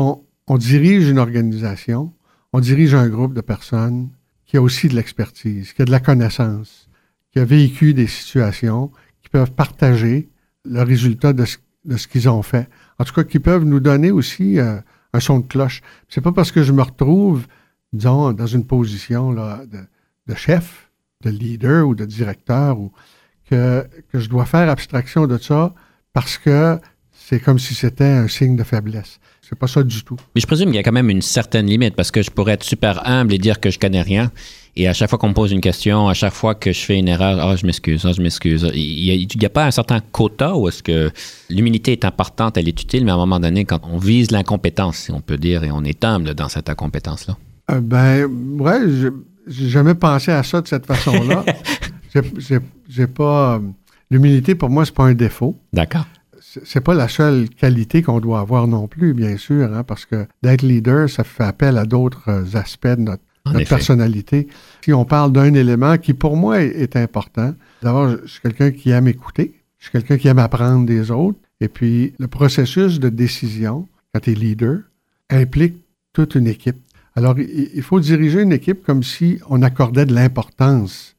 on, 0.46 0.58
dirige 0.58 1.08
une 1.08 1.18
organisation, 1.18 2.12
on 2.52 2.60
dirige 2.60 2.94
un 2.94 3.08
groupe 3.08 3.34
de 3.34 3.40
personnes 3.40 4.10
qui 4.46 4.56
a 4.56 4.62
aussi 4.62 4.88
de 4.88 4.94
l'expertise, 4.94 5.72
qui 5.72 5.82
a 5.82 5.84
de 5.84 5.90
la 5.90 6.00
connaissance, 6.00 6.88
qui 7.32 7.38
a 7.38 7.44
vécu 7.44 7.94
des 7.94 8.06
situations, 8.06 8.90
qui 9.22 9.28
peuvent 9.28 9.52
partager 9.52 10.28
le 10.64 10.82
résultat 10.82 11.32
de 11.32 11.44
ce, 11.44 11.58
de 11.84 11.96
qu'ils 11.96 12.28
ont 12.28 12.42
fait. 12.42 12.68
En 12.98 13.04
tout 13.04 13.12
cas, 13.12 13.24
qui 13.24 13.38
peuvent 13.38 13.64
nous 13.64 13.80
donner 13.80 14.10
aussi 14.10 14.58
euh, 14.58 14.78
un 15.12 15.20
son 15.20 15.40
de 15.40 15.46
cloche. 15.46 15.82
C'est 16.08 16.20
pas 16.20 16.32
parce 16.32 16.52
que 16.52 16.62
je 16.62 16.72
me 16.72 16.82
retrouve, 16.82 17.46
disons, 17.92 18.32
dans 18.32 18.46
une 18.46 18.66
position 18.66 19.32
là, 19.32 19.62
de, 19.66 20.34
chef, 20.34 20.90
de 21.22 21.30
leader 21.30 21.86
ou 21.86 21.94
de 21.94 22.04
directeur 22.04 22.78
ou 22.78 22.92
que, 23.48 23.86
que 24.12 24.18
je 24.18 24.28
dois 24.28 24.44
faire 24.44 24.68
abstraction 24.68 25.26
de 25.26 25.38
ça 25.38 25.74
parce 26.12 26.38
que 26.38 26.78
c'est 27.12 27.40
comme 27.40 27.58
si 27.58 27.74
c'était 27.74 28.04
un 28.04 28.28
signe 28.28 28.56
de 28.56 28.64
faiblesse. 28.64 29.18
C'est 29.46 29.58
pas 29.58 29.66
ça 29.66 29.82
du 29.82 30.02
tout. 30.02 30.16
Mais 30.34 30.40
je 30.40 30.46
présume 30.46 30.68
qu'il 30.68 30.76
y 30.76 30.78
a 30.78 30.82
quand 30.82 30.92
même 30.92 31.10
une 31.10 31.22
certaine 31.22 31.66
limite 31.66 31.94
parce 31.94 32.10
que 32.10 32.22
je 32.22 32.30
pourrais 32.30 32.52
être 32.52 32.64
super 32.64 33.06
humble 33.06 33.34
et 33.34 33.38
dire 33.38 33.60
que 33.60 33.70
je 33.70 33.78
connais 33.78 34.02
rien. 34.02 34.30
Et 34.76 34.88
à 34.88 34.92
chaque 34.92 35.08
fois 35.08 35.18
qu'on 35.18 35.28
me 35.28 35.34
pose 35.34 35.52
une 35.52 35.60
question, 35.60 36.08
à 36.08 36.14
chaque 36.14 36.32
fois 36.32 36.54
que 36.54 36.72
je 36.72 36.80
fais 36.80 36.98
une 36.98 37.08
erreur, 37.08 37.38
ah, 37.40 37.54
je 37.54 37.64
m'excuse, 37.64 38.04
ah, 38.04 38.12
je 38.12 38.20
m'excuse. 38.20 38.68
Il 38.74 39.28
n'y 39.38 39.46
a, 39.46 39.50
pas 39.50 39.66
un 39.66 39.70
certain 39.70 40.00
quota 40.00 40.56
où 40.56 40.68
est-ce 40.68 40.82
que 40.82 41.10
l'humilité 41.48 41.92
est 41.92 42.04
importante, 42.04 42.56
elle 42.56 42.68
est 42.68 42.82
utile, 42.82 43.04
mais 43.04 43.12
à 43.12 43.14
un 43.14 43.18
moment 43.18 43.38
donné, 43.38 43.64
quand 43.64 43.80
on 43.84 43.98
vise 43.98 44.30
l'incompétence, 44.30 44.96
si 44.96 45.12
on 45.12 45.20
peut 45.20 45.36
dire, 45.36 45.62
et 45.62 45.70
on 45.70 45.84
est 45.84 46.04
humble 46.04 46.34
dans 46.34 46.48
cette 46.48 46.68
incompétence-là. 46.68 47.36
Euh, 47.70 47.80
ben, 47.80 48.26
ouais, 48.58 48.80
j'ai 49.46 49.68
jamais 49.68 49.94
pensé 49.94 50.32
à 50.32 50.42
ça 50.42 50.60
de 50.60 50.66
cette 50.66 50.86
façon-là. 50.86 51.44
j'ai 52.88 53.06
pas. 53.06 53.60
L'humilité, 54.10 54.54
pour 54.54 54.70
moi, 54.70 54.84
c'est 54.84 54.94
pas 54.94 55.04
un 55.04 55.14
défaut. 55.14 55.58
D'accord 55.72 56.06
c'est 56.64 56.80
pas 56.80 56.94
la 56.94 57.08
seule 57.08 57.48
qualité 57.48 58.02
qu'on 58.02 58.20
doit 58.20 58.40
avoir 58.40 58.66
non 58.66 58.86
plus, 58.86 59.14
bien 59.14 59.36
sûr, 59.36 59.72
hein, 59.74 59.82
parce 59.82 60.06
que 60.06 60.26
d'être 60.42 60.62
leader, 60.62 61.08
ça 61.08 61.24
fait 61.24 61.44
appel 61.44 61.78
à 61.78 61.84
d'autres 61.84 62.56
aspects 62.56 62.86
de 62.86 63.00
notre, 63.00 63.22
notre 63.46 63.68
personnalité. 63.68 64.48
Si 64.84 64.92
on 64.92 65.04
parle 65.04 65.32
d'un 65.32 65.54
élément 65.54 65.96
qui, 65.98 66.14
pour 66.14 66.36
moi, 66.36 66.60
est, 66.60 66.96
important, 66.96 67.54
d'abord, 67.82 68.16
je 68.24 68.30
suis 68.30 68.40
quelqu'un 68.40 68.70
qui 68.70 68.90
aime 68.90 69.08
écouter, 69.08 69.54
je 69.78 69.84
suis 69.84 69.92
quelqu'un 69.92 70.18
qui 70.18 70.28
aime 70.28 70.38
apprendre 70.38 70.86
des 70.86 71.10
autres, 71.10 71.38
et 71.60 71.68
puis 71.68 72.14
le 72.18 72.28
processus 72.28 73.00
de 73.00 73.08
décision, 73.08 73.88
quand 74.12 74.20
tu 74.20 74.32
es 74.32 74.34
leader, 74.34 74.80
implique 75.30 75.76
toute 76.12 76.34
une 76.34 76.46
équipe. 76.46 76.76
Alors, 77.16 77.38
il 77.38 77.82
faut 77.82 78.00
diriger 78.00 78.42
une 78.42 78.52
équipe 78.52 78.84
comme 78.84 79.02
si 79.02 79.38
on 79.48 79.62
accordait 79.62 80.04
de 80.04 80.14
l'importance 80.14 81.13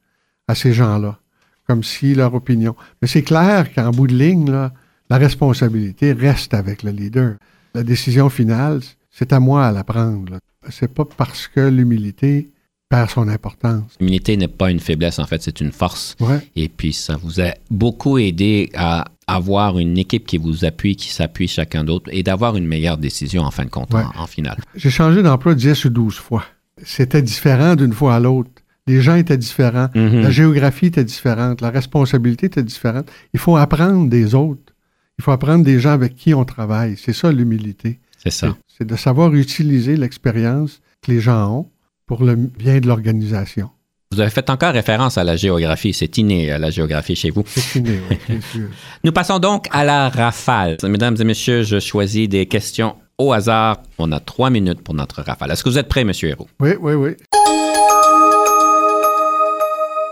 à 0.47 0.55
ces 0.55 0.73
gens-là, 0.73 1.19
comme 1.67 1.83
si 1.83 2.15
leur 2.15 2.33
opinion. 2.33 2.75
Mais 3.01 3.07
c'est 3.07 3.23
clair 3.23 3.73
qu'en 3.73 3.91
bout 3.91 4.07
de 4.07 4.15
ligne, 4.15 4.51
là, 4.51 4.73
la 5.09 5.17
responsabilité 5.17 6.13
reste 6.13 6.53
avec 6.53 6.83
le 6.83 6.91
leader. 6.91 7.35
La 7.73 7.83
décision 7.83 8.29
finale, 8.29 8.81
c'est 9.11 9.33
à 9.33 9.39
moi 9.39 9.65
à 9.65 9.71
la 9.71 9.83
prendre 9.83 10.39
c'est 10.69 10.93
pas 10.93 11.05
parce 11.05 11.47
que 11.47 11.61
l'humilité 11.61 12.49
perd 12.89 13.09
son 13.09 13.27
importance. 13.27 13.93
L'humilité 13.99 14.37
n'est 14.37 14.47
pas 14.47 14.71
une 14.71 14.79
faiblesse, 14.79 15.19
en 15.19 15.25
fait, 15.25 15.41
c'est 15.41 15.59
une 15.61 15.71
force. 15.71 16.15
Et 16.55 16.69
puis, 16.69 16.93
ça 16.93 17.17
vous 17.17 17.41
a 17.41 17.53
beaucoup 17.71 18.17
aidé 18.17 18.69
à 18.75 19.05
avoir 19.27 19.79
une 19.79 19.97
équipe 19.97 20.27
qui 20.27 20.37
vous 20.37 20.65
appuie, 20.65 20.95
qui 20.95 21.09
s'appuie 21.09 21.47
chacun 21.47 21.83
d'autre 21.83 22.09
et 22.13 22.21
d'avoir 22.21 22.57
une 22.57 22.67
meilleure 22.67 22.97
décision 22.97 23.41
en 23.41 23.51
fin 23.51 23.65
de 23.65 23.69
compte, 23.69 23.93
en, 23.93 24.27
finale. 24.27 24.57
J'ai 24.75 24.91
changé 24.91 25.23
d'emploi 25.23 25.55
10 25.55 25.85
ou 25.85 25.89
12 25.89 26.15
fois. 26.15 26.45
C'était 26.83 27.21
différent 27.21 27.75
d'une 27.75 27.93
fois 27.93 28.15
à 28.15 28.19
l'autre. 28.19 28.51
Les 28.87 29.01
gens 29.01 29.15
étaient 29.15 29.37
différents, 29.37 29.89
la 29.95 30.29
géographie 30.29 30.87
était 30.87 31.03
différente, 31.03 31.61
la 31.61 31.71
responsabilité 31.71 32.45
était 32.45 32.61
différente. 32.63 33.09
Il 33.33 33.39
faut 33.39 33.57
apprendre 33.57 34.07
des 34.09 34.35
autres. 34.35 34.73
Il 35.17 35.23
faut 35.23 35.31
apprendre 35.31 35.63
des 35.63 35.79
gens 35.79 35.91
avec 35.91 36.15
qui 36.15 36.33
on 36.35 36.45
travaille. 36.45 36.95
C'est 36.97 37.13
ça 37.13 37.31
l'humilité. 37.31 37.99
C'est 38.21 38.31
ça. 38.31 38.55
C'est 38.67 38.85
de 38.85 38.95
savoir 38.95 39.33
utiliser 39.33 39.95
l'expérience 39.97 40.81
que 41.01 41.11
les 41.11 41.19
gens 41.19 41.49
ont 41.51 41.69
pour 42.05 42.23
le 42.23 42.35
bien 42.35 42.79
de 42.79 42.87
l'organisation. 42.87 43.69
Vous 44.11 44.19
avez 44.19 44.29
fait 44.29 44.49
encore 44.51 44.73
référence 44.73 45.17
à 45.17 45.23
la 45.23 45.35
géographie. 45.35 45.93
C'est 45.93 46.17
inné 46.19 46.51
à 46.51 46.59
la 46.59 46.69
géographie 46.69 47.15
chez 47.15 47.31
vous. 47.31 47.43
C'est 47.47 47.79
inné, 47.79 47.99
oui, 48.09 48.17
bien 48.29 48.39
sûr. 48.51 48.67
Nous 49.03 49.11
passons 49.11 49.39
donc 49.39 49.67
à 49.71 49.83
la 49.83 50.09
rafale. 50.09 50.77
Mesdames 50.83 51.15
et 51.19 51.23
messieurs, 51.23 51.63
je 51.63 51.79
choisis 51.79 52.29
des 52.29 52.45
questions 52.45 52.95
au 53.17 53.33
hasard. 53.33 53.81
On 53.97 54.11
a 54.11 54.19
trois 54.19 54.51
minutes 54.51 54.81
pour 54.81 54.93
notre 54.93 55.23
rafale. 55.23 55.49
Est-ce 55.51 55.63
que 55.63 55.69
vous 55.69 55.79
êtes 55.79 55.87
prêt, 55.87 56.03
Monsieur 56.03 56.29
Héroux? 56.29 56.47
Oui, 56.59 56.71
oui, 56.79 56.93
oui. 56.93 57.15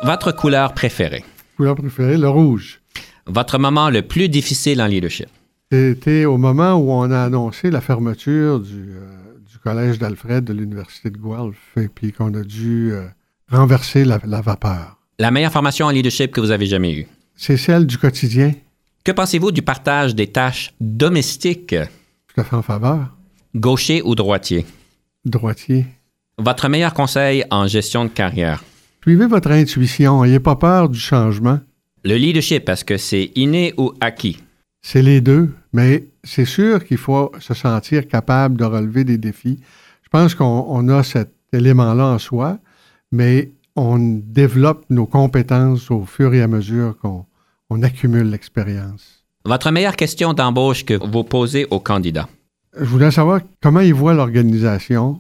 Votre 0.04 0.34
couleur 0.34 0.74
préférée? 0.74 1.24
Couleur 1.56 1.76
préférée, 1.76 2.18
le 2.18 2.28
rouge. 2.28 2.82
Votre 3.26 3.58
moment 3.58 3.89
le 3.89 4.01
plus 4.01 4.28
difficile 4.28 4.82
en 4.82 4.88
leadership? 4.88 5.30
C'était 5.72 6.26
au 6.26 6.38
moment 6.38 6.74
où 6.74 6.91
on 6.91 7.10
a 7.10 7.24
annoncé 7.24 7.72
la 7.72 7.80
fermeture 7.80 8.60
du, 8.60 8.95
euh, 8.95 9.08
collège 9.64 9.99
d'Alfred 9.99 10.43
de 10.43 10.51
l'Université 10.51 11.10
de 11.10 11.18
Guelph 11.18 11.78
et 11.78 11.88
puis 11.88 12.12
qu'on 12.12 12.34
a 12.34 12.43
dû 12.43 12.91
euh, 12.91 13.08
renverser 13.49 14.04
la, 14.04 14.18
vapeur. 14.18 14.97
La 15.20 15.32
meilleure 15.32 15.54
formation 15.54 15.86
en 15.86 15.91
leadership 15.91 16.34
que 16.34 16.41
vous 16.41 16.51
avez 16.51 16.66
jamais 16.66 16.93
eue? 16.93 17.08
C'est 17.38 17.56
celle 17.56 17.88
du 17.88 17.97
quotidien. 17.97 18.51
Que 19.06 19.14
pensez-vous 19.14 19.54
du 19.54 19.62
partage 19.62 20.16
des 20.16 20.28
tâches 20.28 20.74
domestiques? 20.82 21.76
tout 22.28 22.41
à 22.41 22.43
fait 22.43 22.56
en 22.58 22.62
faveur. 22.62 23.16
Gaucher 23.56 24.01
ou 24.01 24.16
droitier? 24.16 24.66
Droitier. 25.24 25.86
Votre 26.38 26.68
meilleur 26.68 26.93
conseil 26.93 27.45
en 27.51 27.68
gestion 27.68 28.04
de 28.04 28.10
carrière? 28.10 28.62
Suivez 29.04 29.28
votre 29.28 29.51
intuition. 29.51 30.24
N'ayez 30.24 30.39
pas 30.39 30.56
peur 30.56 30.88
du 30.88 30.97
changement. 30.97 31.60
Le 32.06 32.16
leadership, 32.16 32.70
est-ce 32.70 32.86
que 32.86 32.95
c'est 32.95 33.32
inné 33.36 33.74
ou 33.76 33.91
acquis? 33.99 34.39
C'est 34.82 35.01
les 35.01 35.20
deux, 35.20 35.54
mais 35.74 36.06
c'est 36.24 36.45
sûr 36.45 36.86
qu'il 36.86 36.95
faut 36.95 37.30
se 37.38 37.54
sentir 37.54 38.08
capable 38.08 38.56
de 38.56 38.64
relever 38.64 39.04
des 39.04 39.18
défis. 39.18 39.60
Je 40.04 40.10
pense 40.10 40.36
qu'on 40.36 40.88
a 40.88 41.04
cet 41.04 41.34
élément-là 41.51 42.06
en 42.14 42.18
soi, 42.18 42.60
mais 43.12 43.51
on 43.76 43.99
développe 44.24 44.86
nos 44.89 45.06
compétences 45.06 45.91
au 45.91 46.06
fur 46.06 46.34
et 46.34 46.41
à 46.41 46.47
mesure 46.47 46.97
qu'on 46.97 47.26
on 47.70 47.84
accumule 47.84 48.30
l'expérience. 48.30 49.26
Votre 49.43 49.72
meilleure 49.72 49.97
question 49.97 50.34
d'embauche 50.34 50.86
que 50.86 50.93
vous 50.93 51.26
posez 51.26 51.66
aux 51.72 51.82
candidats? 51.82 52.30
Je 52.80 52.86
voulais 52.86 53.12
savoir 53.12 53.41
comment 53.62 53.82
ils 53.82 53.93
voient 53.93 54.14
l'organisation, 54.14 55.20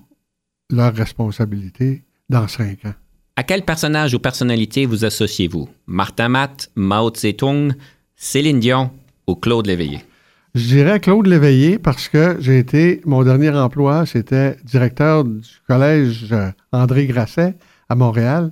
leurs 0.69 0.95
responsabilités 0.95 2.03
dans 2.29 2.47
cinq 2.47 2.85
ans. 2.85 2.93
À 3.35 3.41
quel 3.41 3.63
personnage 3.63 4.13
ou 4.13 4.19
personnalité 4.19 4.85
vous 4.85 5.05
associez-vous? 5.05 5.67
Martin 5.87 6.29
Matt, 6.29 6.69
Mao 6.75 7.09
Tse-tung, 7.09 7.73
Céline 8.15 8.59
Dion 8.59 8.91
ou 9.25 9.33
Claude 9.33 9.65
Léveillé? 9.65 10.05
Je 10.53 10.67
dirais 10.67 10.99
Claude 10.99 11.25
Léveillé 11.25 11.79
parce 11.79 12.09
que 12.09 12.37
j'ai 12.39 12.59
été, 12.59 13.01
mon 13.05 13.23
dernier 13.23 13.49
emploi, 13.49 14.05
c'était 14.05 14.57
directeur 14.63 15.23
du 15.23 15.41
collège 15.67 16.27
euh, 16.31 16.51
André 16.71 17.07
Grasset 17.07 17.55
à 17.89 17.95
Montréal. 17.95 18.51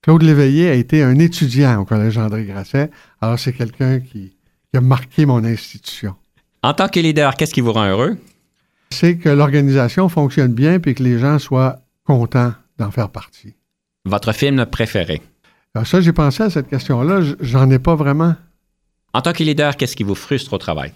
Claude 0.00 0.22
Léveillé 0.22 0.70
a 0.70 0.74
été 0.74 1.02
un 1.02 1.18
étudiant 1.18 1.82
au 1.82 1.84
collège 1.84 2.16
André 2.16 2.46
Grasset. 2.46 2.90
Alors, 3.20 3.38
c'est 3.38 3.52
quelqu'un 3.52 4.00
qui, 4.00 4.38
qui 4.70 4.76
a 4.78 4.80
marqué 4.80 5.26
mon 5.26 5.44
institution. 5.44 6.14
En 6.62 6.72
tant 6.72 6.88
que 6.88 6.98
leader, 6.98 7.34
qu'est-ce 7.36 7.52
qui 7.52 7.60
vous 7.60 7.74
rend 7.74 7.90
heureux? 7.90 8.16
C'est 8.90 9.18
que 9.18 9.28
l'organisation 9.28 10.08
fonctionne 10.08 10.54
bien 10.54 10.80
et 10.82 10.94
que 10.94 11.02
les 11.02 11.18
gens 11.18 11.38
soient 11.38 11.80
contents 12.04 12.54
d'en 12.78 12.90
faire 12.90 13.10
partie. 13.10 13.54
Votre 14.06 14.32
film 14.32 14.66
préféré? 14.66 15.22
Alors 15.74 15.86
ça, 15.86 16.00
j'ai 16.00 16.12
pensé 16.12 16.42
à 16.42 16.50
cette 16.50 16.68
question-là. 16.68 17.20
J'en 17.40 17.70
ai 17.70 17.78
pas 17.78 17.94
vraiment. 17.94 18.34
En 19.14 19.22
tant 19.22 19.32
que 19.32 19.42
leader, 19.42 19.76
qu'est-ce 19.76 19.96
qui 19.96 20.02
vous 20.02 20.14
frustre 20.14 20.52
au 20.52 20.58
travail? 20.58 20.92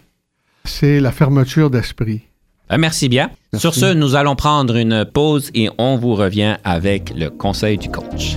C'est 0.64 1.00
la 1.00 1.11
fermeture 1.11 1.70
d'esprit. 1.70 2.22
Euh, 2.70 2.76
merci 2.78 3.09
bien. 3.09 3.30
Merci. 3.52 3.62
Sur 3.62 3.74
ce, 3.74 3.94
nous 3.94 4.14
allons 4.14 4.36
prendre 4.36 4.76
une 4.76 5.06
pause 5.06 5.50
et 5.54 5.70
on 5.78 5.96
vous 5.96 6.14
revient 6.14 6.56
avec 6.64 7.11
le 7.16 7.30
conseil 7.30 7.78
du 7.78 7.88
coach. 7.88 8.36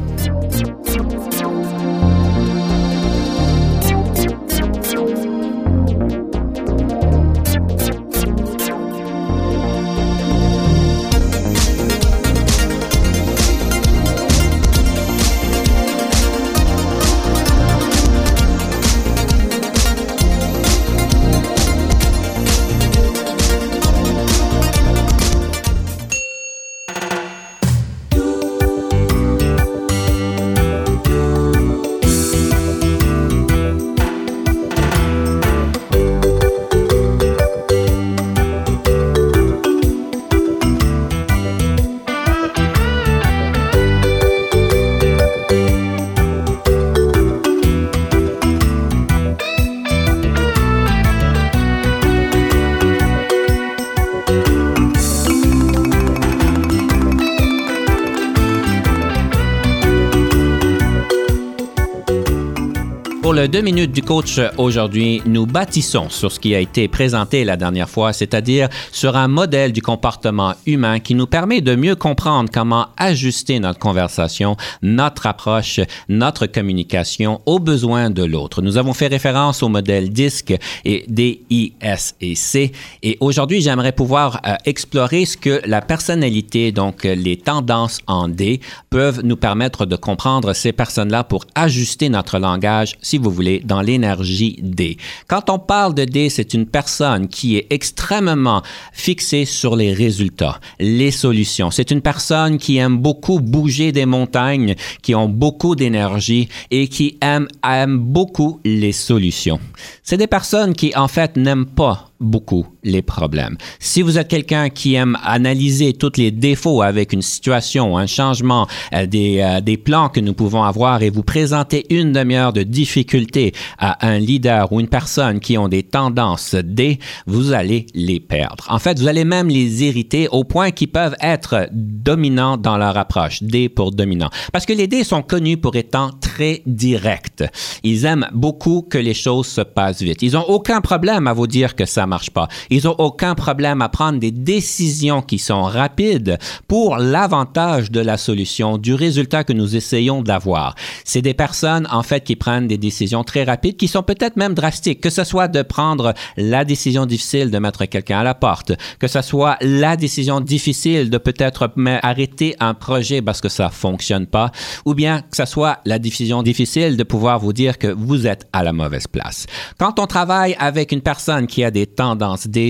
Deux 63.48 63.62
minutes 63.62 63.92
du 63.92 64.04
coach 64.04 64.40
aujourd'hui, 64.58 65.24
nous 65.26 65.48
bâtissons 65.48 66.10
sur 66.10 66.32
ce 66.32 66.40
qui 66.40 66.54
a 66.54 66.60
été 66.60 66.88
présenté 66.88 67.44
la 67.44 67.58
dernière 67.58 67.90
fois, 67.90 68.14
c'est-à-dire 68.14 68.70
sur 68.92 69.16
un 69.16 69.28
modèle 69.28 69.72
du 69.72 69.82
comportement 69.82 70.54
humain 70.68 71.00
qui 71.00 71.16
nous 71.16 71.26
permet 71.26 71.62
de 71.62 71.76
mieux 71.76 71.96
comprendre 71.96 72.52
comment 72.54 72.90
ajuster 72.98 73.60
notre 73.60 73.80
conversation, 73.80 74.58
notre 74.84 75.26
approche, 75.26 75.80
notre 76.08 76.46
communication 76.46 77.42
aux 77.48 77.58
besoins 77.58 78.12
de 78.12 78.24
l'autre. 78.24 78.62
Nous 78.62 78.78
avons 78.78 78.94
fait 78.94 79.08
référence 79.08 79.64
au 79.64 79.70
modèle 79.70 80.12
DISC 80.12 80.54
et 80.86 81.06
D-I-S 81.08 82.16
et 82.22 82.36
C. 82.36 82.72
Et 83.02 83.18
aujourd'hui, 83.22 83.62
j'aimerais 83.62 83.92
pouvoir 83.92 84.40
euh, 84.46 84.56
explorer 84.66 85.26
ce 85.26 85.38
que 85.38 85.62
la 85.66 85.82
personnalité, 85.82 86.72
donc 86.72 87.06
euh, 87.06 87.16
les 87.16 87.38
tendances 87.38 88.02
en 88.06 88.28
D, 88.28 88.62
peuvent 88.92 89.22
nous 89.24 89.38
permettre 89.38 89.88
de 89.88 89.96
comprendre 89.96 90.54
ces 90.54 90.74
personnes-là 90.74 91.24
pour 91.24 91.46
ajuster 91.56 92.10
notre 92.10 92.38
langage, 92.38 92.98
si 93.02 93.18
vous 93.18 93.31
voulez, 93.32 93.62
dans 93.64 93.82
l'énergie 93.82 94.58
D. 94.62 94.98
Quand 95.28 95.50
on 95.50 95.60
parle 95.60 95.94
de 95.94 96.06
D, 96.06 96.30
c'est 96.30 96.54
une 96.54 96.66
personne 96.66 97.28
qui 97.28 97.58
est 97.58 97.68
extrêmement 97.70 98.62
fixée 98.94 99.46
sur 99.46 99.76
les 99.76 99.94
résultats, 99.94 100.60
les 100.80 101.12
solutions. 101.12 101.72
C'est 101.72 101.92
une 101.92 102.02
personne 102.02 102.58
qui 102.58 102.78
aime 102.78 102.98
beaucoup 102.98 103.40
bouger 103.40 103.92
des 103.92 104.06
montagnes, 104.06 104.76
qui 105.02 105.16
ont 105.16 105.30
beaucoup 105.30 105.76
d'énergie 105.76 106.50
et 106.70 106.88
qui 106.88 107.18
aime, 107.22 107.48
aime 107.64 107.98
beaucoup 107.98 108.60
les 108.64 108.92
solutions. 108.92 109.60
C'est 110.04 110.18
des 110.18 110.28
personnes 110.28 110.74
qui, 110.74 110.96
en 110.96 111.08
fait, 111.08 111.38
n'aiment 111.38 111.66
pas 111.66 112.11
beaucoup 112.22 112.66
les 112.84 113.02
problèmes. 113.02 113.58
Si 113.80 114.02
vous 114.02 114.18
êtes 114.18 114.28
quelqu'un 114.28 114.70
qui 114.70 114.96
aime 114.96 115.18
analyser 115.24 115.94
tous 115.94 116.14
les 116.18 116.32
défauts 116.32 116.82
avec 116.82 117.14
une 117.14 117.22
situation, 117.22 117.98
un 117.98 118.08
changement, 118.08 118.68
euh, 118.94 119.06
des, 119.06 119.40
euh, 119.40 119.60
des 119.60 119.78
plans 119.78 120.10
que 120.10 120.20
nous 120.20 120.34
pouvons 120.34 120.64
avoir 120.64 121.04
et 121.04 121.10
vous 121.10 121.24
présenter 121.24 121.86
une 121.90 122.14
demi-heure 122.14 122.54
de 122.54 122.64
difficulté 122.64 123.54
à 123.78 124.08
un 124.08 124.20
leader 124.20 124.72
ou 124.72 124.80
une 124.80 124.88
personne 124.88 125.40
qui 125.40 125.58
ont 125.58 125.68
des 125.68 125.84
tendances 125.84 126.56
D, 126.56 127.00
vous 127.28 127.52
allez 127.54 127.88
les 127.94 128.20
perdre. 128.20 128.66
En 128.70 128.80
fait, 128.80 129.00
vous 129.00 129.08
allez 129.08 129.26
même 129.26 129.50
les 129.50 129.84
irriter 129.84 130.28
au 130.30 130.44
point 130.44 130.72
qu'ils 130.72 130.92
peuvent 130.92 131.16
être 131.22 131.68
dominants 131.72 132.58
dans 132.58 132.78
leur 132.78 132.98
approche. 132.98 133.44
D 133.44 133.70
pour 133.70 133.92
dominant. 133.92 134.30
Parce 134.52 134.66
que 134.66 134.74
les 134.74 134.88
D 134.88 135.04
sont 135.04 135.22
connus 135.22 135.58
pour 135.58 135.76
étant 135.76 136.12
très 136.20 136.62
directs. 136.66 137.44
Ils 137.84 138.06
aiment 138.06 138.28
beaucoup 138.34 138.82
que 138.82 138.98
les 138.98 139.14
choses 139.14 139.48
se 139.48 139.62
passent 139.62 140.02
vite. 140.02 140.22
Ils 140.22 140.34
n'ont 140.34 140.48
aucun 140.48 140.82
problème 140.82 141.28
à 141.28 141.34
vous 141.34 141.48
dire 141.48 141.76
que 141.76 141.86
ça 141.86 142.06
marche 142.16 142.32
pas. 142.32 142.48
Ils 142.70 142.84
n'ont 142.86 142.96
aucun 142.98 143.36
problème 143.36 143.82
à 143.82 143.90
prendre 143.90 144.20
des 144.20 144.32
décisions 144.32 145.22
qui 145.22 145.40
sont 145.40 145.64
rapides 145.64 146.38
pour 146.68 146.98
l'avantage 146.98 147.90
de 147.90 148.02
la 148.02 148.18
solution, 148.18 148.78
du 148.78 148.94
résultat 148.94 149.44
que 149.44 149.54
nous 149.54 149.76
essayons 149.76 150.22
d'avoir. 150.22 150.76
C'est 151.06 151.22
des 151.22 151.34
personnes, 151.34 151.88
en 151.92 152.04
fait, 152.04 152.24
qui 152.24 152.36
prennent 152.36 152.68
des 152.68 152.78
décisions 152.78 153.24
très 153.24 153.44
rapides, 153.44 153.78
qui 153.78 153.88
sont 153.88 154.04
peut-être 154.04 154.36
même 154.36 154.54
drastiques, 154.54 155.02
que 155.02 155.10
ce 155.10 155.24
soit 155.24 155.48
de 155.48 155.62
prendre 155.62 156.14
la 156.36 156.66
décision 156.66 157.06
difficile 157.06 157.50
de 157.50 157.60
mettre 157.60 157.86
quelqu'un 157.86 158.20
à 158.20 158.24
la 158.24 158.36
porte, 158.36 158.74
que 159.00 159.08
ce 159.08 159.22
soit 159.22 159.58
la 159.62 159.96
décision 159.96 160.42
difficile 160.42 161.10
de 161.10 161.18
peut-être 161.18 161.72
arrêter 162.02 162.56
un 162.60 162.74
projet 162.74 163.22
parce 163.22 163.42
que 163.42 163.50
ça 163.50 163.70
fonctionne 163.70 164.28
pas, 164.28 164.52
ou 164.86 164.94
bien 164.94 165.22
que 165.22 165.38
ce 165.38 165.46
soit 165.46 165.80
la 165.86 166.00
décision 166.00 166.44
difficile 166.44 166.98
de 166.98 167.04
pouvoir 167.04 167.40
vous 167.40 167.54
dire 167.54 167.78
que 167.78 167.88
vous 167.88 168.28
êtes 168.28 168.48
à 168.52 168.64
la 168.64 168.74
mauvaise 168.74 169.08
place. 169.08 169.46
Quand 169.78 170.00
on 170.00 170.08
travaille 170.08 170.56
avec 170.60 170.92
une 170.92 171.02
personne 171.02 171.48
qui 171.48 171.64
a 171.64 171.72
des 171.72 171.88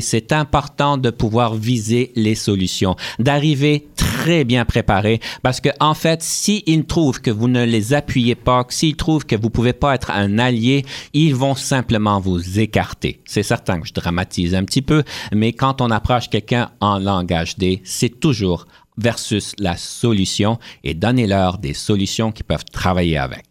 c'est 0.02 0.32
important 0.32 0.98
de 0.98 1.10
pouvoir 1.10 1.56
viser 1.56 2.12
les 2.16 2.36
solutions, 2.36 2.96
d'arriver 3.20 3.88
très 3.96 4.44
bien 4.44 4.66
préparé 4.66 5.20
parce 5.42 5.62
que 5.62 5.70
en 5.80 5.94
fait, 5.94 6.22
s'ils 6.22 6.86
trouvent 6.86 7.22
que 7.22 7.32
vous 7.32 7.48
ne 7.48 7.64
les 7.64 7.94
appuyez 7.94 8.36
pas, 8.36 8.66
s'ils 8.70 8.96
trouvent 8.96 9.26
que 9.26 9.36
vous 9.36 9.50
pouvez 9.50 9.74
pas 9.74 9.96
être 9.96 10.12
un 10.12 10.38
allié, 10.38 10.86
ils 11.14 11.36
vont 11.36 11.56
simplement 11.56 12.20
vous 12.20 12.60
écarter. 12.60 13.22
C'est 13.26 13.44
certain 13.44 13.80
que 13.80 13.88
je 13.88 13.94
dramatise 13.94 14.56
un 14.56 14.64
petit 14.64 14.82
peu, 14.82 15.04
mais 15.34 15.54
quand 15.54 15.82
on 15.82 15.92
approche 15.92 16.30
quelqu'un 16.30 16.70
en 16.80 17.00
langage 17.00 17.58
D, 17.58 17.82
c'est 17.84 18.20
toujours 18.20 18.66
versus 18.98 19.54
la 19.58 19.78
solution 19.78 20.60
et 20.84 20.94
donnez-leur 20.94 21.58
des 21.58 21.74
solutions 21.74 22.32
qui 22.32 22.44
peuvent 22.44 22.66
travailler 22.72 23.18
avec. 23.18 23.51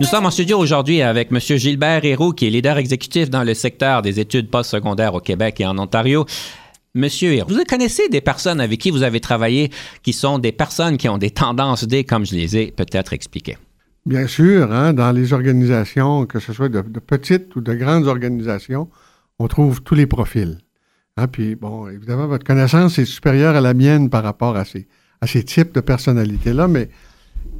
Nous 0.00 0.06
sommes 0.06 0.24
en 0.24 0.30
studio 0.30 0.56
aujourd'hui 0.56 1.02
avec 1.02 1.30
M. 1.30 1.38
Gilbert 1.38 2.02
Héroux, 2.02 2.32
qui 2.32 2.46
est 2.46 2.50
leader 2.50 2.78
exécutif 2.78 3.28
dans 3.28 3.44
le 3.44 3.52
secteur 3.52 4.00
des 4.00 4.18
études 4.18 4.48
postsecondaires 4.48 5.12
au 5.12 5.20
Québec 5.20 5.60
et 5.60 5.66
en 5.66 5.78
Ontario. 5.78 6.24
Monsieur 6.94 7.34
Hir, 7.34 7.44
vous 7.46 7.62
connaissez 7.68 8.08
des 8.08 8.22
personnes 8.22 8.62
avec 8.62 8.80
qui 8.80 8.90
vous 8.90 9.02
avez 9.02 9.20
travaillé 9.20 9.70
qui 10.02 10.14
sont 10.14 10.38
des 10.38 10.52
personnes 10.52 10.96
qui 10.96 11.06
ont 11.10 11.18
des 11.18 11.30
tendances 11.30 11.84
D, 11.84 12.04
comme 12.04 12.24
je 12.24 12.34
les 12.34 12.56
ai 12.56 12.72
peut-être 12.72 13.12
expliquées? 13.12 13.58
Bien 14.06 14.26
sûr, 14.26 14.72
hein, 14.72 14.94
dans 14.94 15.12
les 15.12 15.34
organisations, 15.34 16.24
que 16.24 16.40
ce 16.40 16.54
soit 16.54 16.70
de, 16.70 16.80
petites 16.80 17.54
ou 17.54 17.60
de 17.60 17.74
grandes 17.74 18.06
organisations, 18.06 18.88
on 19.38 19.48
trouve 19.48 19.82
tous 19.82 19.94
les 19.94 20.06
profils. 20.06 20.56
Hein, 21.18 21.28
puis, 21.28 21.56
bon, 21.56 21.88
évidemment, 21.88 22.26
votre 22.26 22.46
connaissance 22.46 22.98
est 22.98 23.04
supérieure 23.04 23.54
à 23.54 23.60
la 23.60 23.74
mienne 23.74 24.08
par 24.08 24.22
rapport 24.22 24.56
à 24.56 24.64
ces, 24.64 24.88
à 25.20 25.26
ces 25.26 25.44
types 25.44 25.74
de 25.74 25.80
personnalités-là, 25.80 26.68
mais 26.68 26.88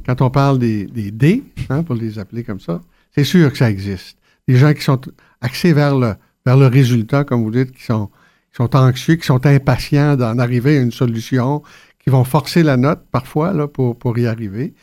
quand 0.05 0.21
on 0.21 0.29
parle 0.29 0.59
des, 0.59 0.85
des 0.85 1.11
D, 1.11 1.43
hein, 1.69 1.83
pour 1.83 1.95
les 1.95 2.19
appeler 2.19 2.43
comme 2.43 2.59
ça, 2.59 2.81
c'est 3.15 3.23
sûr 3.23 3.51
que 3.51 3.57
ça 3.57 3.69
existe. 3.69 4.17
Des 4.47 4.55
gens 4.55 4.73
qui 4.73 4.81
sont 4.81 5.01
axés 5.41 5.73
vers 5.73 5.97
le, 5.97 6.15
vers 6.45 6.57
le 6.57 6.67
résultat, 6.67 7.23
comme 7.23 7.43
vous 7.43 7.51
dites, 7.51 7.71
qui 7.71 7.83
sont, 7.83 8.09
sont 8.51 8.75
anxieux, 8.75 9.15
qui 9.15 9.25
sont 9.25 9.45
impatients 9.45 10.15
d'en 10.15 10.39
arriver 10.39 10.77
à 10.77 10.81
une 10.81 10.91
solution, 10.91 11.61
qui 11.99 12.09
vont 12.09 12.23
forcer 12.23 12.63
la 12.63 12.77
note 12.77 13.01
parfois 13.11 13.53
là, 13.53 13.67
pour, 13.67 13.97
pour 13.97 14.17
y 14.17 14.25
arriver. 14.25 14.73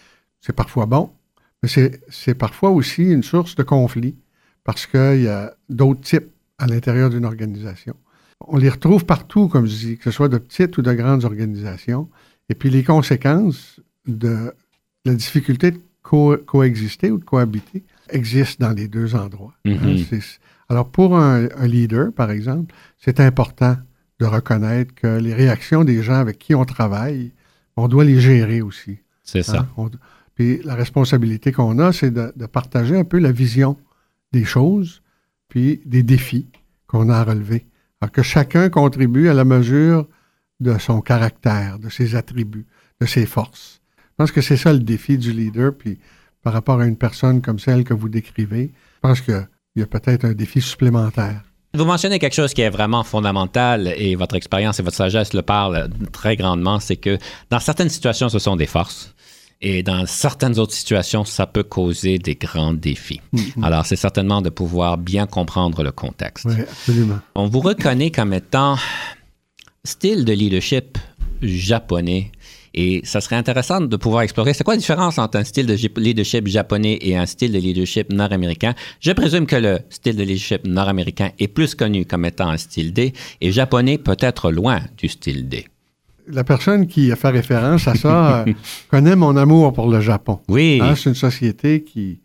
C'est 0.41 0.53
parfois 0.55 0.87
bon, 0.87 1.11
mais 1.63 1.69
c'est 2.09 2.35
parfois 2.35 2.71
aussi 2.71 3.03
une 3.03 3.25
source 3.25 3.57
de 3.57 3.63
conflit 3.63 4.17
parce 4.63 4.87
qu'il 4.87 5.23
y 5.23 5.29
a 5.29 5.55
d'autres 5.69 6.03
types 6.03 6.31
à 6.59 6.67
l'intérieur 6.67 7.11
d'une 7.11 7.25
organisation. 7.25 7.95
On 8.41 8.57
les 8.57 8.69
retrouve 8.69 9.05
partout, 9.05 9.49
comme 9.49 9.67
je 9.67 9.75
dis, 9.75 9.99
que 9.99 10.05
ce 10.05 10.11
soit 10.11 10.29
de 10.29 10.39
petites 10.39 10.79
ou 10.79 10.83
de 10.83 10.93
grandes 10.93 11.25
organisations. 11.25 12.09
Et 12.49 12.55
puis 12.55 12.71
les 12.71 12.85
conséquences 12.85 13.81
de 14.07 14.53
la 15.09 15.15
difficulté 15.15 15.71
de 15.73 15.81
co 16.03 16.37
coexister 16.37 17.11
ou 17.11 17.19
de 17.19 17.25
cohabiter 17.25 17.83
existent 18.11 18.67
dans 18.67 18.75
les 18.75 18.89
deux 18.89 19.15
endroits. 19.15 19.55
Mm 19.65 19.73
-hmm. 19.73 20.39
Alors 20.69 20.89
pour 20.91 21.17
un, 21.17 21.49
un, 21.57 21.67
leader, 21.67 22.13
par 22.13 22.31
exemple, 22.31 22.75
c'est 22.99 23.19
important 23.21 23.77
de 24.21 24.27
reconnaître 24.27 24.95
que 24.95 25.19
les 25.27 25.35
réactions 25.35 25.85
des 25.85 26.03
gens 26.03 26.21
avec 26.27 26.39
qui 26.39 26.55
on 26.55 26.65
travaille, 26.65 27.33
on 27.77 27.89
doit 27.89 28.05
les 28.05 28.21
gérer 28.21 28.61
aussi. 28.63 28.99
C'est 29.23 29.43
ça. 29.43 29.61
Hein? 29.61 29.69
On, 29.77 29.91
puis 30.35 30.61
la 30.65 30.75
responsabilité 30.75 31.53
qu'on 31.53 31.79
a, 31.79 31.93
c'est 31.93 32.13
de, 32.13 32.33
de, 32.37 32.47
partager 32.47 32.97
un 32.97 33.05
peu 33.05 33.19
la 33.19 33.33
vision 33.33 33.77
des 34.33 34.45
choses, 34.45 35.03
puis 35.49 35.81
des 35.85 36.05
défis 36.05 36.47
qu'on 36.87 37.09
a 37.09 37.17
à 37.17 37.25
relever. 37.25 37.67
Alors 38.01 38.13
que 38.13 38.23
chacun 38.23 38.69
contribue 38.71 39.29
à 39.29 39.35
la 39.35 39.45
mesure 39.45 40.07
de 40.61 40.79
son 40.79 41.01
caractère, 41.01 41.79
de 41.79 41.89
ses 41.89 42.15
attributs, 42.15 42.67
de 43.01 43.07
ses 43.07 43.27
forces. 43.27 43.81
Je 44.19 44.25
pense 44.25 44.33
que 44.33 44.41
c'est 44.41 44.57
ça 44.57 44.73
le 44.73 44.81
défi 44.81 45.17
du 45.17 45.33
leader, 45.33 45.73
puis 45.79 45.99
par 46.43 46.53
rapport 46.53 46.81
à 46.81 46.87
une 46.87 46.97
personne 46.97 47.41
comme 47.41 47.61
celle 47.61 47.85
que 47.85 47.95
vous 47.95 48.09
décrivez, 48.09 48.73
je 48.97 49.01
pense 49.01 49.21
qu'il 49.21 49.47
y 49.77 49.83
a 49.83 49.87
peut-être 49.87 50.25
un 50.25 50.33
défi 50.33 50.61
supplémentaire. 50.61 51.43
Vous 51.75 51.85
mentionnez 51.85 52.19
quelque 52.19 52.35
chose 52.35 52.53
qui 52.53 52.63
est 52.63 52.71
vraiment 52.71 53.05
fondamental 53.05 53.95
et 53.97 54.17
votre 54.17 54.35
expérience 54.35 54.81
et 54.81 54.83
votre 54.83 54.97
sagesse 54.97 55.35
le 55.35 55.43
parlent 55.43 55.89
très 56.11 56.35
grandement, 56.35 56.81
c'est 56.81 56.97
que 56.97 57.17
dans 57.51 57.61
certaines 57.61 57.91
situations, 57.91 58.29
ce 58.29 58.41
sont 58.41 58.57
des 58.57 58.67
forces. 58.67 59.15
Et 59.61 59.85
dans 59.85 60.05
certaines 60.07 60.59
autres 60.59 60.75
situations, 60.75 61.25
ça 61.25 61.47
peut 61.47 61.63
causer 61.63 62.19
des 62.19 62.35
grands 62.35 62.73
défis. 62.73 63.21
Mm 63.33 63.39
-hmm. 63.39 63.65
Alors, 63.65 63.87
c'est 63.87 63.97
certainement 63.97 64.43
de 64.43 64.51
pouvoir 64.51 64.99
bien 64.99 65.27
comprendre 65.27 65.83
le 65.85 65.93
contexte. 65.93 66.47
Oui, 66.47 66.61
absolument. 66.61 67.19
On 67.35 67.47
vous 67.49 67.61
reconnaît 67.61 68.11
comme 68.11 68.33
étant 68.33 68.77
style 69.85 70.25
de 70.25 70.33
leadership 70.33 70.99
japonais. 71.43 72.31
Et 72.81 73.01
ça 73.03 73.21
serait 73.21 73.35
intéressant 73.35 73.81
de 73.81 73.97
pouvoir 73.97 74.23
explorer 74.23 74.55
c'est 74.55 74.63
quoi 74.63 74.75
la 74.75 74.79
différence 74.79 75.19
entre 75.19 75.37
un 75.37 75.43
style 75.43 75.67
de 75.67 75.75
leadership 76.01 76.47
japonais 76.47 76.97
et 77.01 77.17
un 77.17 77.27
style 77.27 77.51
de 77.51 77.59
leadership 77.59 78.13
nord-américain? 78.13 78.75
Je 79.01 79.11
présume 79.11 79.47
que 79.47 79.57
le 79.57 79.81
style 79.91 80.15
de 80.15 80.23
leadership 80.23 80.65
nord-américain 80.65 81.31
est 81.41 81.49
plus 81.49 81.75
connu 81.75 82.05
comme 82.05 82.25
étant 82.25 82.49
un 82.51 82.57
style 82.57 82.93
D 82.93 83.15
et 83.41 83.51
japonais 83.51 83.99
peut 83.99 84.17
être 84.21 84.53
loin 84.53 84.81
du 84.97 85.09
style 85.09 85.49
D 85.49 85.67
la 86.29 86.45
personne 86.45 86.87
qui 86.87 87.11
a 87.11 87.17
fait 87.17 87.31
référence 87.31 87.89
à 87.89 87.95
ça 87.95 88.41
euh, 88.43 88.53
connaît 88.91 89.17
mon 89.17 89.35
amour 89.37 89.73
pour 89.73 89.91
le 89.91 90.01
Japon. 90.01 90.41
Oui. 90.47 90.79
Hein, 90.81 90.95
c'est 90.95 91.09
une 91.09 91.15
société 91.15 91.83
qui, 91.83 92.21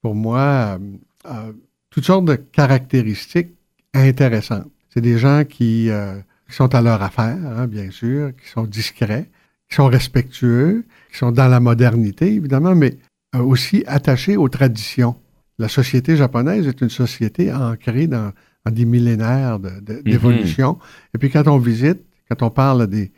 pour 0.00 0.14
moi, 0.14 0.78
a 1.24 1.46
toutes 1.90 2.04
sortes 2.04 2.26
de 2.26 2.36
caractéristiques 2.36 3.50
intéressantes. 3.92 4.70
C'est 4.94 5.00
des 5.00 5.18
gens 5.18 5.42
qui, 5.44 5.90
euh, 5.90 6.14
qui, 6.48 6.54
sont 6.54 6.72
à 6.76 6.80
leur 6.80 7.02
affaire, 7.02 7.38
hein, 7.44 7.66
bien 7.66 7.90
sûr, 7.90 8.30
qui 8.40 8.48
sont 8.48 8.62
discrets, 8.62 9.28
qui 9.70 9.76
sont 9.76 9.86
respectueux, 9.86 10.84
qui 11.10 11.18
sont 11.18 11.32
dans 11.32 11.48
la 11.48 11.60
modernité, 11.60 12.34
évidemment, 12.34 12.74
mais 12.74 12.98
euh, 13.36 13.38
aussi 13.38 13.84
attachés 13.86 14.36
aux 14.36 14.48
traditions. 14.48 15.14
La 15.58 15.68
société 15.68 16.16
japonaise 16.16 16.66
est 16.66 16.80
une 16.80 16.90
société 16.90 17.52
ancrée 17.52 18.08
dans, 18.08 18.32
dans 18.64 18.72
des 18.72 18.84
millénaires 18.84 19.58
d'évolution. 19.60 20.72
De, 20.72 20.78
de, 20.78 20.78
mm 20.78 20.82
-hmm. 20.82 21.14
Et 21.14 21.18
puis 21.18 21.30
quand 21.30 21.46
on 21.46 21.58
visite, 21.58 22.00
quand 22.28 22.42
on 22.42 22.50
parle 22.50 22.86
des, 22.86 23.12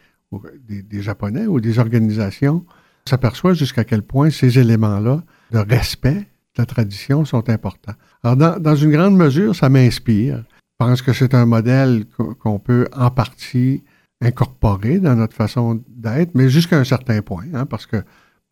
des, 0.69 0.83
des, 0.83 1.03
Japonais 1.03 1.47
ou 1.47 1.61
des 1.61 1.79
organisations 1.79 2.65
s'aperçoit 3.09 3.55
jusqu'à 3.55 3.85
quel 3.85 4.03
point 4.03 4.31
ces 4.31 4.59
éléments-là 4.59 5.23
de 5.51 5.59
respect 5.59 6.23
de 6.55 6.59
la 6.59 6.67
tradition 6.67 7.25
sont 7.25 7.49
importants. 7.49 7.95
Alors, 8.23 8.37
dans, 8.37 8.59
dans 8.59 8.77
une 8.77 8.91
grande 8.91 9.17
mesure, 9.17 9.55
ça 9.55 9.69
m'inspire. 9.69 10.45
Je 10.73 10.87
pense 10.87 11.03
que 11.03 11.13
c'est 11.13 11.35
un 11.35 11.47
modèle 11.47 12.05
qu'on 12.41 12.59
peut 12.59 12.87
en 12.93 13.11
partie 13.11 13.83
incorporer 14.21 14.99
dans 15.01 15.17
notre 15.17 15.35
façon 15.35 15.83
d'être, 16.03 16.35
mais 16.35 16.51
jusqu'à 16.51 16.79
un 16.79 16.85
certain 16.85 17.23
point, 17.23 17.47
hein, 17.55 17.65
parce 17.65 17.87
que 17.87 18.03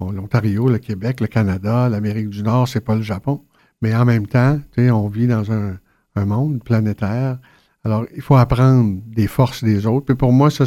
l'Ontario, 0.00 0.68
le 0.68 0.78
Québec, 0.78 1.20
le 1.20 1.26
Canada, 1.26 1.88
l'Amérique 1.88 2.30
du 2.30 2.42
Nord, 2.42 2.68
c'est 2.68 2.80
pas 2.80 2.94
le 2.94 3.02
Japon. 3.02 3.42
Mais 3.82 3.94
en 3.94 4.04
même 4.04 4.26
temps, 4.26 4.58
on 4.78 5.08
vit 5.08 5.26
dans 5.26 5.52
un, 5.52 5.76
un 6.16 6.24
monde 6.24 6.62
planétaire. 6.62 7.38
Alors, 7.84 8.06
il 8.14 8.22
faut 8.22 8.36
apprendre 8.36 9.00
des 9.06 9.26
forces 9.26 9.64
des 9.64 9.86
autres. 9.86 10.06
Puis 10.06 10.14
pour 10.14 10.32
moi, 10.32 10.50
ça, 10.50 10.64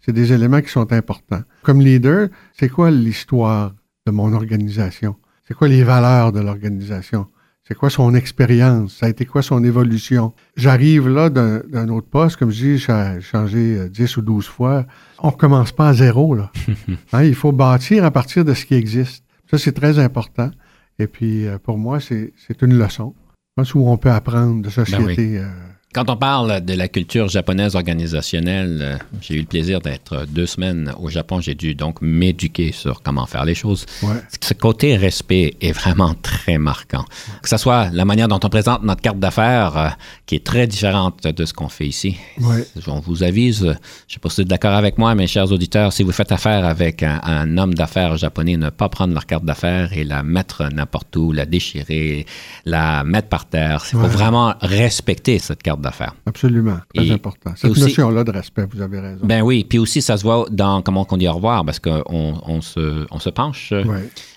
c'est 0.00 0.12
des 0.12 0.32
éléments 0.32 0.60
qui 0.60 0.70
sont 0.70 0.92
importants. 0.92 1.42
Comme 1.62 1.80
leader, 1.80 2.28
c'est 2.58 2.68
quoi 2.68 2.90
l'histoire 2.90 3.74
de 4.06 4.12
mon 4.12 4.32
organisation? 4.32 5.16
C'est 5.46 5.54
quoi 5.54 5.68
les 5.68 5.84
valeurs 5.84 6.32
de 6.32 6.40
l'organisation? 6.40 7.26
C'est 7.70 7.76
quoi 7.76 7.88
son 7.88 8.16
expérience? 8.16 8.96
Ça 8.96 9.06
a 9.06 9.08
été 9.10 9.24
quoi 9.24 9.42
son 9.42 9.62
évolution? 9.62 10.32
J'arrive 10.56 11.08
là 11.08 11.30
d'un 11.30 11.88
autre 11.88 12.08
poste, 12.08 12.36
comme 12.36 12.50
je 12.50 12.64
dis, 12.64 12.78
j'ai 12.78 13.20
changé 13.20 13.88
10 13.88 14.16
ou 14.16 14.22
12 14.22 14.44
fois. 14.44 14.86
On 15.20 15.28
ne 15.28 15.32
recommence 15.32 15.70
pas 15.70 15.90
à 15.90 15.94
zéro, 15.94 16.34
là. 16.34 16.50
hein, 17.12 17.22
il 17.22 17.36
faut 17.36 17.52
bâtir 17.52 18.04
à 18.04 18.10
partir 18.10 18.44
de 18.44 18.54
ce 18.54 18.66
qui 18.66 18.74
existe. 18.74 19.24
Ça, 19.48 19.56
c'est 19.56 19.70
très 19.70 20.00
important. 20.00 20.50
Et 20.98 21.06
puis, 21.06 21.46
pour 21.62 21.78
moi, 21.78 22.00
c'est 22.00 22.32
une 22.60 22.76
leçon. 22.76 23.14
Je 23.28 23.62
pense 23.62 23.72
où 23.76 23.86
on 23.86 23.96
peut 23.96 24.10
apprendre 24.10 24.62
de 24.62 24.68
société. 24.68 25.04
Ben 25.06 25.16
oui. 25.16 25.36
euh, 25.36 25.48
quand 25.92 26.08
on 26.08 26.16
parle 26.16 26.64
de 26.64 26.72
la 26.74 26.86
culture 26.86 27.28
japonaise 27.28 27.74
organisationnelle, 27.74 28.78
euh, 28.80 28.96
j'ai 29.20 29.34
eu 29.34 29.40
le 29.40 29.46
plaisir 29.46 29.80
d'être 29.80 30.24
deux 30.28 30.46
semaines 30.46 30.92
au 31.00 31.08
Japon. 31.10 31.40
J'ai 31.40 31.56
dû 31.56 31.74
donc 31.74 32.00
m'éduquer 32.00 32.70
sur 32.70 33.02
comment 33.02 33.26
faire 33.26 33.44
les 33.44 33.56
choses. 33.56 33.86
Ouais. 34.02 34.14
Ce 34.40 34.54
côté 34.54 34.96
respect 34.96 35.54
est 35.60 35.72
vraiment 35.72 36.14
très 36.22 36.58
marquant. 36.58 37.04
Que 37.42 37.48
ce 37.48 37.56
soit 37.56 37.90
la 37.92 38.04
manière 38.04 38.28
dont 38.28 38.38
on 38.42 38.48
présente 38.48 38.84
notre 38.84 39.00
carte 39.02 39.18
d'affaires, 39.18 39.76
euh, 39.76 39.88
qui 40.26 40.36
est 40.36 40.44
très 40.46 40.68
différente 40.68 41.24
de 41.26 41.44
ce 41.44 41.52
qu'on 41.52 41.68
fait 41.68 41.88
ici. 41.88 42.16
Ouais. 42.40 42.64
On 42.86 43.00
vous 43.00 43.24
avise, 43.24 43.58
je 43.62 43.66
ne 43.66 43.74
sais 44.06 44.18
pas 44.20 44.28
si 44.28 44.36
vous 44.36 44.42
êtes 44.42 44.48
d'accord 44.48 44.74
avec 44.74 44.96
moi, 44.96 45.16
mes 45.16 45.26
chers 45.26 45.50
auditeurs, 45.50 45.92
si 45.92 46.04
vous 46.04 46.12
faites 46.12 46.30
affaire 46.30 46.64
avec 46.66 47.02
un, 47.02 47.20
un 47.24 47.58
homme 47.58 47.74
d'affaires 47.74 48.16
japonais, 48.16 48.56
ne 48.56 48.70
pas 48.70 48.88
prendre 48.88 49.12
leur 49.12 49.26
carte 49.26 49.44
d'affaires 49.44 49.92
et 49.92 50.04
la 50.04 50.22
mettre 50.22 50.68
n'importe 50.72 51.16
où, 51.16 51.32
la 51.32 51.46
déchirer, 51.46 52.26
la 52.64 53.02
mettre 53.02 53.28
par 53.28 53.46
terre. 53.46 53.82
Il 53.88 53.98
faut 53.98 54.00
Ouais. 54.00 54.08
vraiment 54.08 54.54
respecter 54.60 55.38
cette 55.40 55.62
carte 55.62 55.79
d'affaires. 55.80 56.14
Absolument, 56.26 56.78
très 56.94 57.06
Et- 57.06 57.12
important. 57.12 57.50
et 57.52 57.56
Cette 57.56 57.76
notion-là 57.76 58.24
de 58.24 58.30
respect, 58.30 58.66
vous 58.72 58.80
avez 58.80 59.00
raison. 59.00 59.20
Ben 59.24 59.42
oui, 59.42 59.64
puis 59.64 59.78
aussi 59.78 60.02
ça 60.02 60.16
se 60.16 60.22
voit 60.22 60.46
dans 60.50 60.82
comment 60.82 61.06
on 61.10 61.16
dit 61.16 61.28
au 61.28 61.32
revoir 61.32 61.64
parce 61.64 61.78
qu'on 61.78 62.02
on 62.06 62.60
se, 62.60 63.06
on 63.10 63.18
se 63.18 63.30
penche 63.30 63.72
euh, 63.72 63.84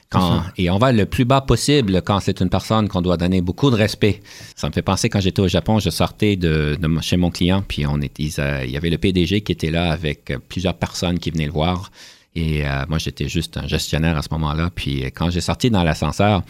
quand, 0.10 0.44
et 0.58 0.70
on 0.70 0.78
va 0.78 0.92
le 0.92 1.06
plus 1.06 1.26
bas 1.26 1.42
possible 1.42 2.02
quand 2.04 2.20
c'est 2.20 2.40
une 2.42 2.50
personne 2.50 2.88
qu'on 2.88 3.02
doit 3.02 3.18
donner 3.18 3.42
beaucoup 3.42 3.70
de 3.72 3.76
respect. 3.76 4.22
Ça 4.56 4.68
me 4.68 4.74
fait 4.74 4.82
penser 4.82 5.10
quand 5.10 5.20
j'étais 5.20 5.42
au 5.42 5.48
Japon, 5.48 5.80
je 5.80 5.90
sortais 5.90 6.36
de, 6.36 6.78
chez 7.02 7.18
mon 7.18 7.32
client 7.32 7.64
puis 7.68 7.86
on 7.88 8.00
était, 8.02 8.24
il 8.24 8.70
y 8.72 8.78
avait 8.78 8.90
le 8.90 8.98
PDG 8.98 9.42
qui 9.42 9.52
était 9.52 9.72
là 9.72 9.92
avec 9.92 10.32
plusieurs 10.50 10.76
personnes 10.76 11.20
qui 11.20 11.32
venaient 11.32 11.48
le 11.48 11.52
voir. 11.52 11.92
Et 12.36 12.66
euh, 12.66 12.84
moi, 12.90 12.98
j'étais 12.98 13.28
juste 13.28 13.58
un 13.58 13.68
gestionnaire 13.68 14.18
à 14.18 14.22
ce 14.24 14.30
moment-là. 14.32 14.72
Puis 14.74 15.04
euh, 15.04 15.10
quand 15.14 15.30
j'ai 15.30 15.42
sorti 15.42 15.70
dans 15.70 15.84
l'ascenseur, 15.84 16.42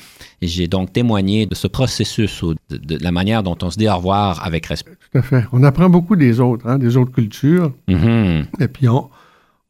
j'ai 0.41 0.67
donc 0.67 0.93
témoigné 0.93 1.45
de 1.45 1.55
ce 1.55 1.67
processus 1.67 2.41
ou 2.41 2.53
de, 2.69 2.77
de 2.77 3.03
la 3.03 3.11
manière 3.11 3.43
dont 3.43 3.57
on 3.61 3.69
se 3.69 3.77
dit 3.77 3.89
au 3.89 3.95
revoir 3.97 4.45
avec 4.45 4.65
respect. 4.67 4.95
Tout 5.11 5.17
à 5.17 5.21
fait. 5.21 5.45
On 5.51 5.61
apprend 5.63 5.89
beaucoup 5.89 6.15
des 6.15 6.39
autres, 6.39 6.65
hein, 6.67 6.77
des 6.77 6.95
autres 6.95 7.11
cultures. 7.11 7.73
Mhm. 7.89 8.45
Et 8.61 8.67
puis, 8.69 8.87
on, 8.87 9.09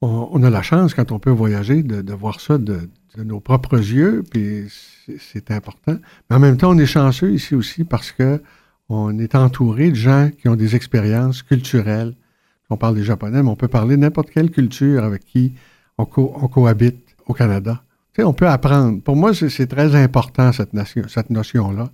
on, 0.02 0.30
on 0.32 0.44
a 0.44 0.50
la 0.52 0.62
chance, 0.62 0.94
quand 0.94 1.12
on 1.12 1.18
peut 1.20 1.32
voyager, 1.32 1.82
de, 1.82 2.02
de 2.02 2.14
voir 2.14 2.40
ça 2.42 2.60
de, 2.60 2.90
de 3.18 3.24
nos 3.24 3.40
propres 3.40 3.78
yeux. 3.80 4.24
Puis, 4.30 4.66
c'est- 4.70 5.50
important. 5.52 5.96
Mais 6.30 6.36
en 6.36 6.40
même 6.40 6.58
temps, 6.58 6.70
on 6.72 6.78
est 6.78 6.86
chanceux 6.86 7.34
ici 7.34 7.56
aussi 7.56 7.84
parce 7.84 8.12
que 8.12 8.42
on 8.90 9.18
est 9.18 9.34
entouré 9.34 9.90
de 9.90 9.96
gens 9.96 10.30
qui 10.40 10.48
ont 10.48 10.56
des 10.56 10.76
expériences 10.76 11.42
culturelles. 11.42 12.14
On 12.70 12.78
parle 12.78 12.96
des 12.96 13.04
Japonais, 13.04 13.42
mais 13.42 13.50
on 13.50 13.56
peut 13.56 13.68
parler 13.68 13.96
de 13.96 14.02
n'importe 14.02 14.30
quelle 14.30 14.52
culture 14.52 15.04
avec 15.04 15.26
qui 15.26 15.54
on, 15.98 16.06
co- 16.06 16.34
on 16.42 16.48
cohabite 16.48 17.00
au 17.28 17.34
Canada. 17.34 17.84
Tu 18.14 18.22
sais, 18.22 18.26
on 18.28 18.34
peut 18.34 18.48
apprendre. 18.48 19.02
Pour 19.02 19.16
moi, 19.16 19.34
c'est 19.34 19.68
très 19.68 19.96
important, 19.96 20.52
cette, 20.52 20.74
nation, 20.74 21.04
cette 21.08 21.30
notion-là, 21.30 21.90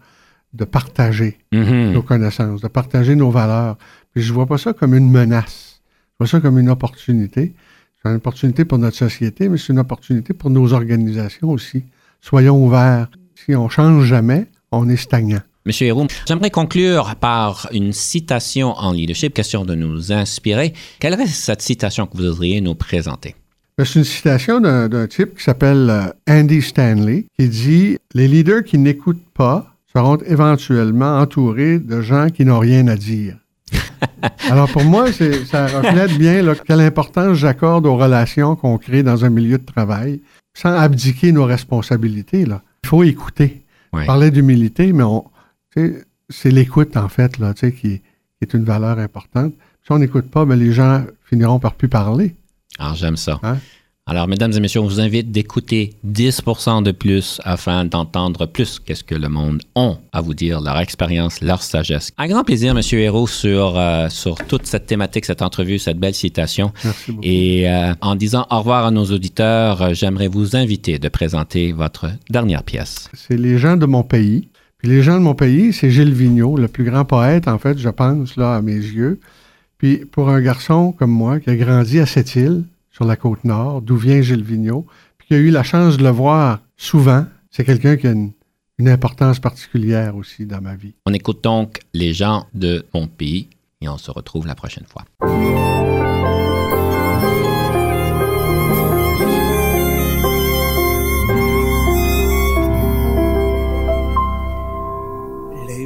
de 0.53 0.65
partager 0.65 1.37
Mhm. 1.51 1.91
nos 1.93 2.01
connaissances, 2.01 2.61
de 2.61 2.67
partager 2.67 3.15
nos 3.15 3.29
valeurs. 3.31 3.77
Puis 4.13 4.23
je 4.23 4.33
vois 4.33 4.45
pas 4.47 4.57
ça 4.57 4.73
comme 4.73 4.95
une 4.95 5.09
menace. 5.09 5.81
Je 6.13 6.15
vois 6.25 6.27
ça 6.27 6.39
comme 6.39 6.57
une 6.59 6.69
opportunité. 6.69 7.53
C'est 8.01 8.09
une 8.09 8.15
opportunité 8.15 8.65
pour 8.65 8.77
notre 8.79 8.97
société, 8.97 9.47
mais 9.49 9.57
c'est 9.57 9.73
une 9.73 9.79
opportunité 9.79 10.33
pour 10.33 10.49
nos 10.49 10.73
organisations 10.73 11.49
aussi. 11.49 11.83
Soyons 12.21 12.63
ouverts. 12.65 13.09
Si 13.35 13.55
on 13.55 13.69
change 13.69 14.05
jamais, 14.05 14.47
on 14.71 14.89
est 14.89 14.97
stagnant. 14.97 15.39
Monsieur 15.65 15.87
Héroux, 15.87 16.07
j'aimerais 16.27 16.49
conclure 16.49 17.15
par 17.17 17.67
une 17.71 17.93
citation 17.93 18.71
en 18.73 18.91
leadership, 18.91 19.33
question 19.33 19.65
de 19.65 19.75
nous 19.75 20.11
inspirer. 20.11 20.73
Quelle 20.99 21.13
est 21.19 21.27
cette 21.27 21.61
citation 21.61 22.07
que 22.07 22.17
vous 22.17 22.23
voudriez 22.23 22.59
nous 22.61 22.75
présenter? 22.75 23.35
Ben, 23.79 23.85
c'est 23.85 23.99
une 23.99 24.03
citation 24.03 24.59
d'un 24.59 25.07
type 25.07 25.37
qui 25.37 25.43
s'appelle 25.45 25.89
euh, 25.89 26.11
Andy 26.29 26.61
Stanley, 26.61 27.27
qui 27.39 27.47
dit 27.47 27.97
Les 28.13 28.27
leaders 28.27 28.65
qui 28.65 28.77
n'écoutent 28.77 29.25
pas 29.33 29.73
seront 29.95 30.17
éventuellement 30.17 31.17
entourés 31.17 31.79
de 31.79 32.01
gens 32.01 32.27
qui 32.29 32.43
n'ont 32.43 32.59
rien 32.59 32.89
à 32.89 32.97
dire. 32.97 33.37
Alors 34.49 34.69
pour 34.69 34.83
moi, 34.83 35.13
ça 35.13 35.67
reflète 35.67 36.17
bien 36.17 36.43
quelle 36.67 36.81
importance 36.81 37.37
j'accorde 37.37 37.85
aux 37.85 37.95
relations 37.95 38.57
qu'on 38.57 38.77
crée 38.77 39.01
dans 39.01 39.23
un 39.23 39.29
milieu 39.29 39.57
de 39.57 39.65
travail, 39.65 40.19
sans 40.53 40.73
abdiquer 40.73 41.31
nos 41.31 41.45
responsabilités. 41.45 42.45
Là. 42.45 42.61
Il 42.83 42.89
faut 42.89 43.03
écouter. 43.03 43.63
On 43.93 44.05
parlait 44.05 44.29
d'humilité, 44.29 44.91
mais 44.91 45.05
c'est 46.27 46.51
l'écoute, 46.51 46.97
en 46.97 47.07
fait, 47.07 47.37
là, 47.37 47.53
qui, 47.53 47.71
qui, 47.71 48.01
est 48.41 48.53
une 48.53 48.65
valeur 48.65 48.99
importante. 48.99 49.53
Si 49.85 49.91
on 49.93 49.99
n'écoute 49.99 50.29
pas, 50.29 50.43
ben, 50.43 50.59
les 50.59 50.73
gens 50.73 51.05
finiront 51.23 51.59
par 51.59 51.75
plus 51.75 51.87
parler. 51.87 52.35
Alors, 52.77 52.95
j'aime 52.95 53.17
ça. 53.17 53.39
Hein? 53.43 53.57
Alors, 54.09 54.27
mesdames 54.27 54.51
et 54.53 54.59
messieurs, 54.59 54.79
on 54.79 54.87
vous 54.87 54.99
invite 54.99 55.29
d'écouter 55.31 55.93
10% 56.07 56.81
de 56.81 56.91
plus 56.91 57.39
afin 57.43 57.85
d'entendre 57.85 58.47
plus 58.47 58.79
qu'est-ce 58.79 59.03
que 59.03 59.13
le 59.13 59.29
monde 59.29 59.61
a 59.75 59.99
à 60.11 60.21
vous 60.21 60.33
dire, 60.33 60.61
leur 60.61 60.79
expérience, 60.79 61.41
leur 61.41 61.61
sagesse. 61.61 62.11
Un 62.17 62.27
grand 62.27 62.43
plaisir, 62.43 62.73
Monsieur 62.73 62.97
Hérault, 63.01 63.27
sur, 63.27 63.77
euh, 63.77 64.09
sur 64.09 64.33
toute 64.47 64.65
cette 64.65 64.87
thématique, 64.87 65.25
cette 65.25 65.43
entrevue, 65.43 65.77
cette 65.77 65.99
belle 65.99 66.15
citation. 66.15 66.71
Merci 66.83 67.11
beaucoup. 67.11 67.21
Et 67.23 67.69
euh, 67.69 67.93
en 68.01 68.15
disant 68.15 68.47
au 68.49 68.57
revoir 68.57 68.87
à 68.87 68.89
nos 68.89 69.05
auditeurs, 69.05 69.79
euh, 69.83 69.93
j'aimerais 69.93 70.27
vous 70.27 70.55
inviter 70.55 70.97
de 70.97 71.07
présenter 71.07 71.71
votre 71.71 72.09
dernière 72.31 72.63
pièce. 72.63 73.09
C'est 73.13 73.37
Les 73.37 73.59
gens 73.59 73.77
de 73.77 73.85
mon 73.85 74.01
pays. 74.01 74.49
Puis 74.79 74.87
les 74.87 75.03
gens 75.03 75.19
de 75.19 75.23
mon 75.23 75.35
pays, 75.35 75.71
c'est 75.71 75.91
Gilles 75.91 76.15
Vigneault, 76.15 76.57
le 76.57 76.67
plus 76.67 76.85
grand 76.85 77.05
poète, 77.05 77.47
en 77.47 77.59
fait, 77.59 77.77
je 77.77 77.89
pense, 77.89 78.37
là, 78.37 78.55
à 78.55 78.61
mes 78.63 78.73
yeux. 78.73 79.19
Puis 79.79 80.05
pour 80.05 80.29
un 80.29 80.41
garçon 80.41 80.91
comme 80.91 81.09
moi 81.09 81.39
qui 81.39 81.49
a 81.49 81.55
grandi 81.55 81.99
à 81.99 82.05
cette 82.05 82.35
île, 82.35 82.65
sur 82.91 83.05
la 83.05 83.15
côte 83.15 83.45
nord, 83.45 83.81
d'où 83.81 83.95
vient 83.95 84.21
Gilles 84.21 84.43
Vigneault, 84.43 84.85
puis 85.17 85.29
qui 85.29 85.33
a 85.33 85.37
eu 85.37 85.49
la 85.49 85.63
chance 85.63 85.97
de 85.97 86.03
le 86.03 86.09
voir 86.09 86.59
souvent. 86.75 87.25
C'est 87.49 87.63
quelqu'un 87.63 87.95
qui 87.95 88.05
a 88.05 88.11
une, 88.11 88.33
une 88.77 88.89
importance 88.89 89.39
particulière 89.39 90.17
aussi 90.17 90.45
dans 90.45 90.61
ma 90.61 90.75
vie. 90.75 90.93
On 91.05 91.13
écoute 91.13 91.43
donc 91.43 91.79
les 91.93 92.13
gens 92.13 92.45
de 92.53 92.85
mon 92.93 93.07
pays 93.07 93.47
et 93.81 93.87
on 93.87 93.97
se 93.97 94.11
retrouve 94.11 94.45
la 94.45 94.55
prochaine 94.55 94.85
fois. 94.85 95.05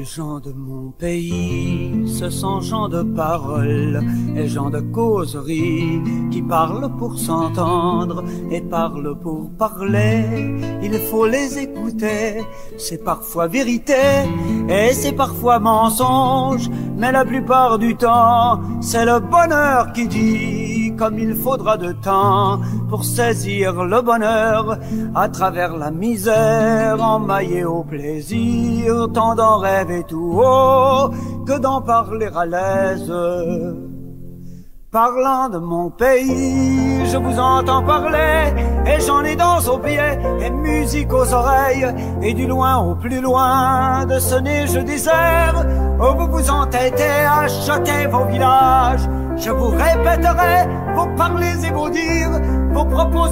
gens 0.03 0.39
de 0.39 0.51
mon 0.51 0.72
pays, 0.91 2.03
ce 2.07 2.29
sont 2.29 2.61
gens 2.61 2.87
de 2.87 3.03
parole 3.03 4.03
et 4.35 4.47
gens 4.47 4.69
de 4.69 4.79
causerie 4.79 6.01
qui 6.31 6.41
parlent 6.41 6.89
pour 6.97 7.17
s'entendre 7.17 8.23
et 8.51 8.61
parlent 8.61 9.17
pour 9.19 9.49
parler. 9.57 10.23
Il 10.81 10.93
faut 11.09 11.25
les 11.25 11.59
écouter, 11.59 12.43
c'est 12.77 13.03
parfois 13.03 13.47
vérité 13.47 13.93
et 14.69 14.93
c'est 14.93 15.13
parfois 15.13 15.59
mensonge, 15.59 16.69
mais 16.97 17.11
la 17.11 17.25
plupart 17.25 17.79
du 17.79 17.95
temps, 17.95 18.59
c'est 18.81 19.05
le 19.05 19.19
bonheur 19.19 19.93
qui 19.93 20.07
dit 20.07 20.93
comme 20.97 21.17
il 21.19 21.35
faudra 21.35 21.77
de 21.77 21.91
temps 21.91 22.59
pour 22.89 23.03
saisir 23.03 23.83
le 23.83 24.01
bonheur 24.01 24.77
à 25.15 25.27
travers 25.29 25.75
la 25.75 25.91
misère, 25.91 27.01
emmaillé 27.01 27.65
au 27.65 27.83
plaisir, 27.83 29.07
tant 29.13 29.35
d'en 29.35 29.57
rêver 29.57 30.03
tout 30.07 30.39
haut 30.39 30.82
que 31.45 31.57
d'en 31.59 31.81
parler 31.81 32.29
à 32.35 32.45
l'aise. 32.45 33.11
Parlant 34.93 35.49
de 35.49 35.57
mon 35.57 35.89
pays, 35.89 37.03
je 37.11 37.17
vous 37.17 37.39
entends 37.39 37.81
parler, 37.81 38.53
et 38.85 39.01
j'en 39.01 39.23
ai 39.23 39.35
dans 39.35 39.57
aux 39.67 39.79
pieds, 39.79 40.19
et 40.39 40.51
musique 40.51 41.11
aux 41.11 41.33
oreilles, 41.33 41.87
et 42.21 42.35
du 42.35 42.45
loin 42.45 42.77
au 42.77 42.93
plus 42.93 43.19
loin 43.19 44.05
de 44.05 44.19
ce 44.19 44.35
neige 44.35 44.73
désert, 44.73 45.65
où 45.99 46.15
vous 46.15 46.27
vous 46.27 46.47
entêtez 46.51 47.25
à 47.25 47.47
vos 48.07 48.25
villages. 48.25 49.09
Je 49.35 49.49
vous 49.49 49.69
répéterai 49.69 50.67
vos 50.95 51.07
parlers 51.17 51.65
et 51.65 51.71
vos 51.71 51.89
dires, 51.89 52.39
vos 52.73 52.85
propos 52.85 53.27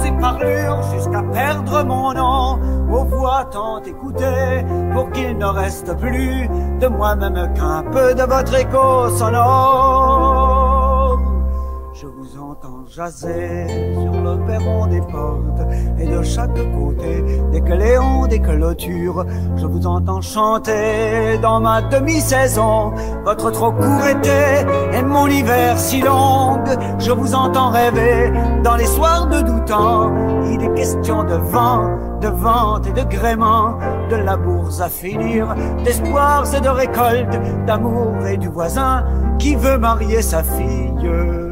jusqu'à 0.94 1.22
perdre 1.32 1.82
mon 1.84 2.14
nom, 2.14 2.58
aux 2.90 3.04
voix 3.04 3.44
tant 3.50 3.82
écoutées, 3.82 4.64
pour 4.92 5.10
qu'il 5.10 5.36
ne 5.36 5.46
reste 5.46 5.96
plus 5.98 6.48
de 6.80 6.86
moi-même 6.86 7.52
qu'un 7.54 7.82
peu 7.90 8.14
de 8.14 8.22
votre 8.22 8.54
écho 8.54 9.08
sonore. 9.10 11.18
Je 11.94 12.06
vous 12.06 12.38
entends 12.38 12.86
jaser 12.86 13.66
le 14.22 14.38
perron 14.46 14.86
des 14.86 15.00
portes 15.00 15.62
et 15.98 16.06
de 16.06 16.22
chaque 16.22 16.54
côté 16.54 17.24
des 17.52 17.60
cléons, 17.60 18.26
des 18.26 18.40
clôtures. 18.40 19.24
Je 19.56 19.66
vous 19.66 19.86
entends 19.86 20.20
chanter 20.20 21.38
dans 21.40 21.60
ma 21.60 21.82
demi-saison 21.82 22.92
votre 23.24 23.50
trop 23.50 23.72
court 23.72 24.06
été 24.06 24.66
et 24.92 25.02
mon 25.02 25.26
hiver 25.26 25.78
si 25.78 26.00
long. 26.00 26.58
Je 26.98 27.12
vous 27.12 27.34
entends 27.34 27.70
rêver 27.70 28.32
dans 28.62 28.76
les 28.76 28.86
soirs 28.86 29.26
de 29.26 29.40
doutant. 29.42 30.12
Il 30.50 30.62
est 30.62 30.74
question 30.74 31.24
de 31.24 31.34
vent, 31.34 31.90
de 32.20 32.28
vente 32.28 32.86
et 32.86 32.92
de 32.92 33.02
gréement, 33.02 33.78
de 34.10 34.16
labours 34.16 34.80
à 34.80 34.88
finir, 34.88 35.54
d'espoirs 35.84 36.54
et 36.54 36.60
de 36.60 36.68
récoltes, 36.68 37.38
d'amour 37.66 38.26
et 38.26 38.36
du 38.36 38.48
voisin 38.48 39.04
qui 39.38 39.54
veut 39.54 39.78
marier 39.78 40.22
sa 40.22 40.42
fille. 40.42 41.51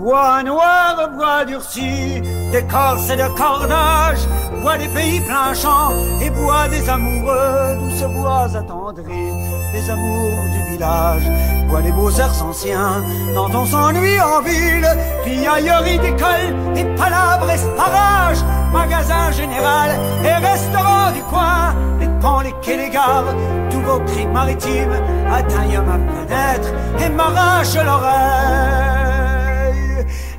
Bois 0.00 0.42
noir, 0.42 1.10
bois 1.14 1.44
durci, 1.44 2.22
d'écorce 2.50 3.10
et 3.10 3.16
de 3.16 3.28
cordage, 3.36 4.20
bois 4.62 4.78
des 4.78 4.88
pays 4.88 5.20
plein 5.20 5.52
champs 5.52 5.92
et 6.22 6.30
bois 6.30 6.68
des 6.68 6.88
amoureux, 6.88 7.76
douces 7.78 8.10
bois 8.14 8.48
attendris, 8.56 9.30
des 9.74 9.90
amours 9.90 10.42
du 10.54 10.72
village, 10.72 11.22
bois 11.68 11.82
les 11.82 11.92
beaux 11.92 12.10
airs 12.12 12.42
anciens, 12.42 13.04
dont 13.34 13.50
on 13.52 13.66
s'ennuie 13.66 14.18
en 14.22 14.40
ville, 14.40 14.88
puis 15.22 15.46
ailleurs 15.46 15.82
d'école, 15.82 16.48
et 16.76 16.84
palabres 16.96 17.50
et 17.50 17.76
parages, 17.76 18.42
magasin 18.72 19.30
général 19.32 19.90
et 20.24 20.46
restaurant 20.46 21.12
du 21.12 21.20
coin, 21.24 21.74
les 22.00 22.08
ponts, 22.22 22.40
les 22.40 22.54
quais, 22.62 22.78
les 22.78 22.88
gares, 22.88 23.34
tous 23.68 23.80
vos 23.82 24.00
cris 24.06 24.26
maritimes 24.26 24.96
atteignent 25.30 25.82
ma 25.82 25.98
fenêtre 25.98 26.68
et 27.04 27.08
m'arrachent 27.10 27.74
l'oreille. 27.74 28.89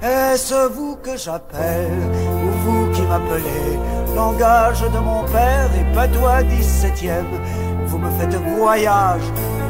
Est-ce 0.03 0.67
vous 0.73 0.95
que 1.03 1.15
j'appelle 1.15 2.09
ou 2.43 2.49
vous 2.63 2.91
qui 2.91 3.03
m'appelez? 3.03 3.77
Langage 4.15 4.81
de 4.81 4.97
mon 4.97 5.21
père 5.25 5.69
et 5.79 5.95
patois 5.95 6.41
dix-septième. 6.41 7.27
Vous 7.85 7.99
me 7.99 8.09
faites 8.17 8.33
voyage, 8.57 9.21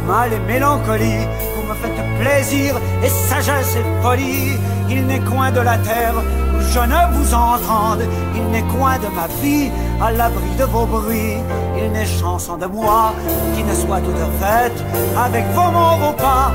mal 0.08 0.32
et 0.32 0.40
mélancolie. 0.40 1.28
Vous 1.54 1.68
me 1.68 1.74
faites 1.74 2.20
plaisir 2.22 2.76
et 3.04 3.10
sagesse 3.10 3.76
et 3.76 4.02
folie. 4.02 4.54
Il 4.90 5.06
n'est 5.06 5.20
coin 5.20 5.52
de 5.52 5.60
la 5.60 5.78
terre 5.80 6.14
où 6.16 6.62
je 6.62 6.80
ne 6.80 7.14
vous 7.18 7.34
entende 7.34 8.04
Il 8.34 8.46
n'est 8.52 8.68
coin 8.78 8.98
de 9.00 9.08
ma 9.08 9.28
vie 9.42 9.70
à 10.02 10.14
l'abri 10.14 10.56
de 10.58 10.64
vos 10.64 10.86
bruits. 10.86 11.40
Il 11.78 11.92
n'est 11.92 12.06
chanson 12.06 12.56
de 12.56 12.68
moi 12.68 13.14
qui 13.54 13.66
ne 13.66 13.74
soit 13.74 14.00
toute 14.00 14.16
faite. 14.40 14.82
Avec 15.18 15.44
vos 15.54 15.72
mots, 15.72 15.98
vos 16.00 16.14
pas, 16.14 16.54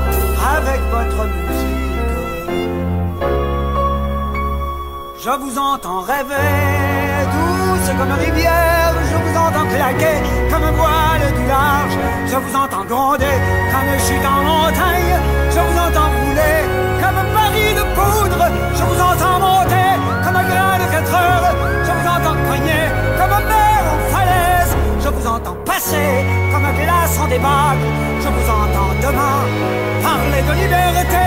avec 0.57 0.81
votre 0.89 1.25
musique 1.25 1.66
Je 5.27 5.33
vous 5.33 5.59
entends 5.59 6.03
rêver, 6.03 6.47
douce 7.33 7.89
comme 7.97 8.13
rivière, 8.13 8.93
je 9.11 9.17
vous 9.17 9.37
entends 9.37 9.67
claquer 9.75 10.23
comme 10.49 10.69
voile 10.73 11.27
du 11.35 11.45
large, 11.45 11.97
je 12.27 12.37
vous 12.37 12.55
entends 12.55 12.85
gronder 12.85 13.35
comme 13.73 13.91
chute 14.07 14.25
en 14.25 14.41
montagne, 14.41 15.15
je 15.51 15.59
vous 15.59 15.79
entends 15.85 16.11
rouler 16.15 16.57
comme 17.01 17.17
un 17.23 17.29
pari 17.35 17.67
de 17.75 17.83
poudre, 17.97 18.43
je 18.73 18.83
vous 18.83 19.01
entends 19.01 19.39
monter 19.41 19.89
comme 20.23 20.37
un 20.37 20.47
grain 20.47 20.77
de 20.79 20.91
quatre 20.93 21.13
heures, 21.13 21.55
je 21.83 21.91
vous 21.91 22.07
entends 22.07 22.37
cogner 22.47 22.85
comme 23.19 23.33
un 23.33 23.45
mer 23.51 23.81
en 23.91 23.99
falaise, 24.15 24.77
je 25.03 25.09
vous 25.09 25.27
entends 25.27 25.57
passer 25.65 26.23
comme 26.53 26.63
un 26.63 26.71
glace 26.71 27.19
en 27.19 27.27
débat, 27.27 27.75
je 28.21 28.29
vous 28.29 28.49
entends 28.49 28.93
demain 29.05 29.39
parler 30.01 30.41
de 30.41 30.53
liberté. 30.63 31.26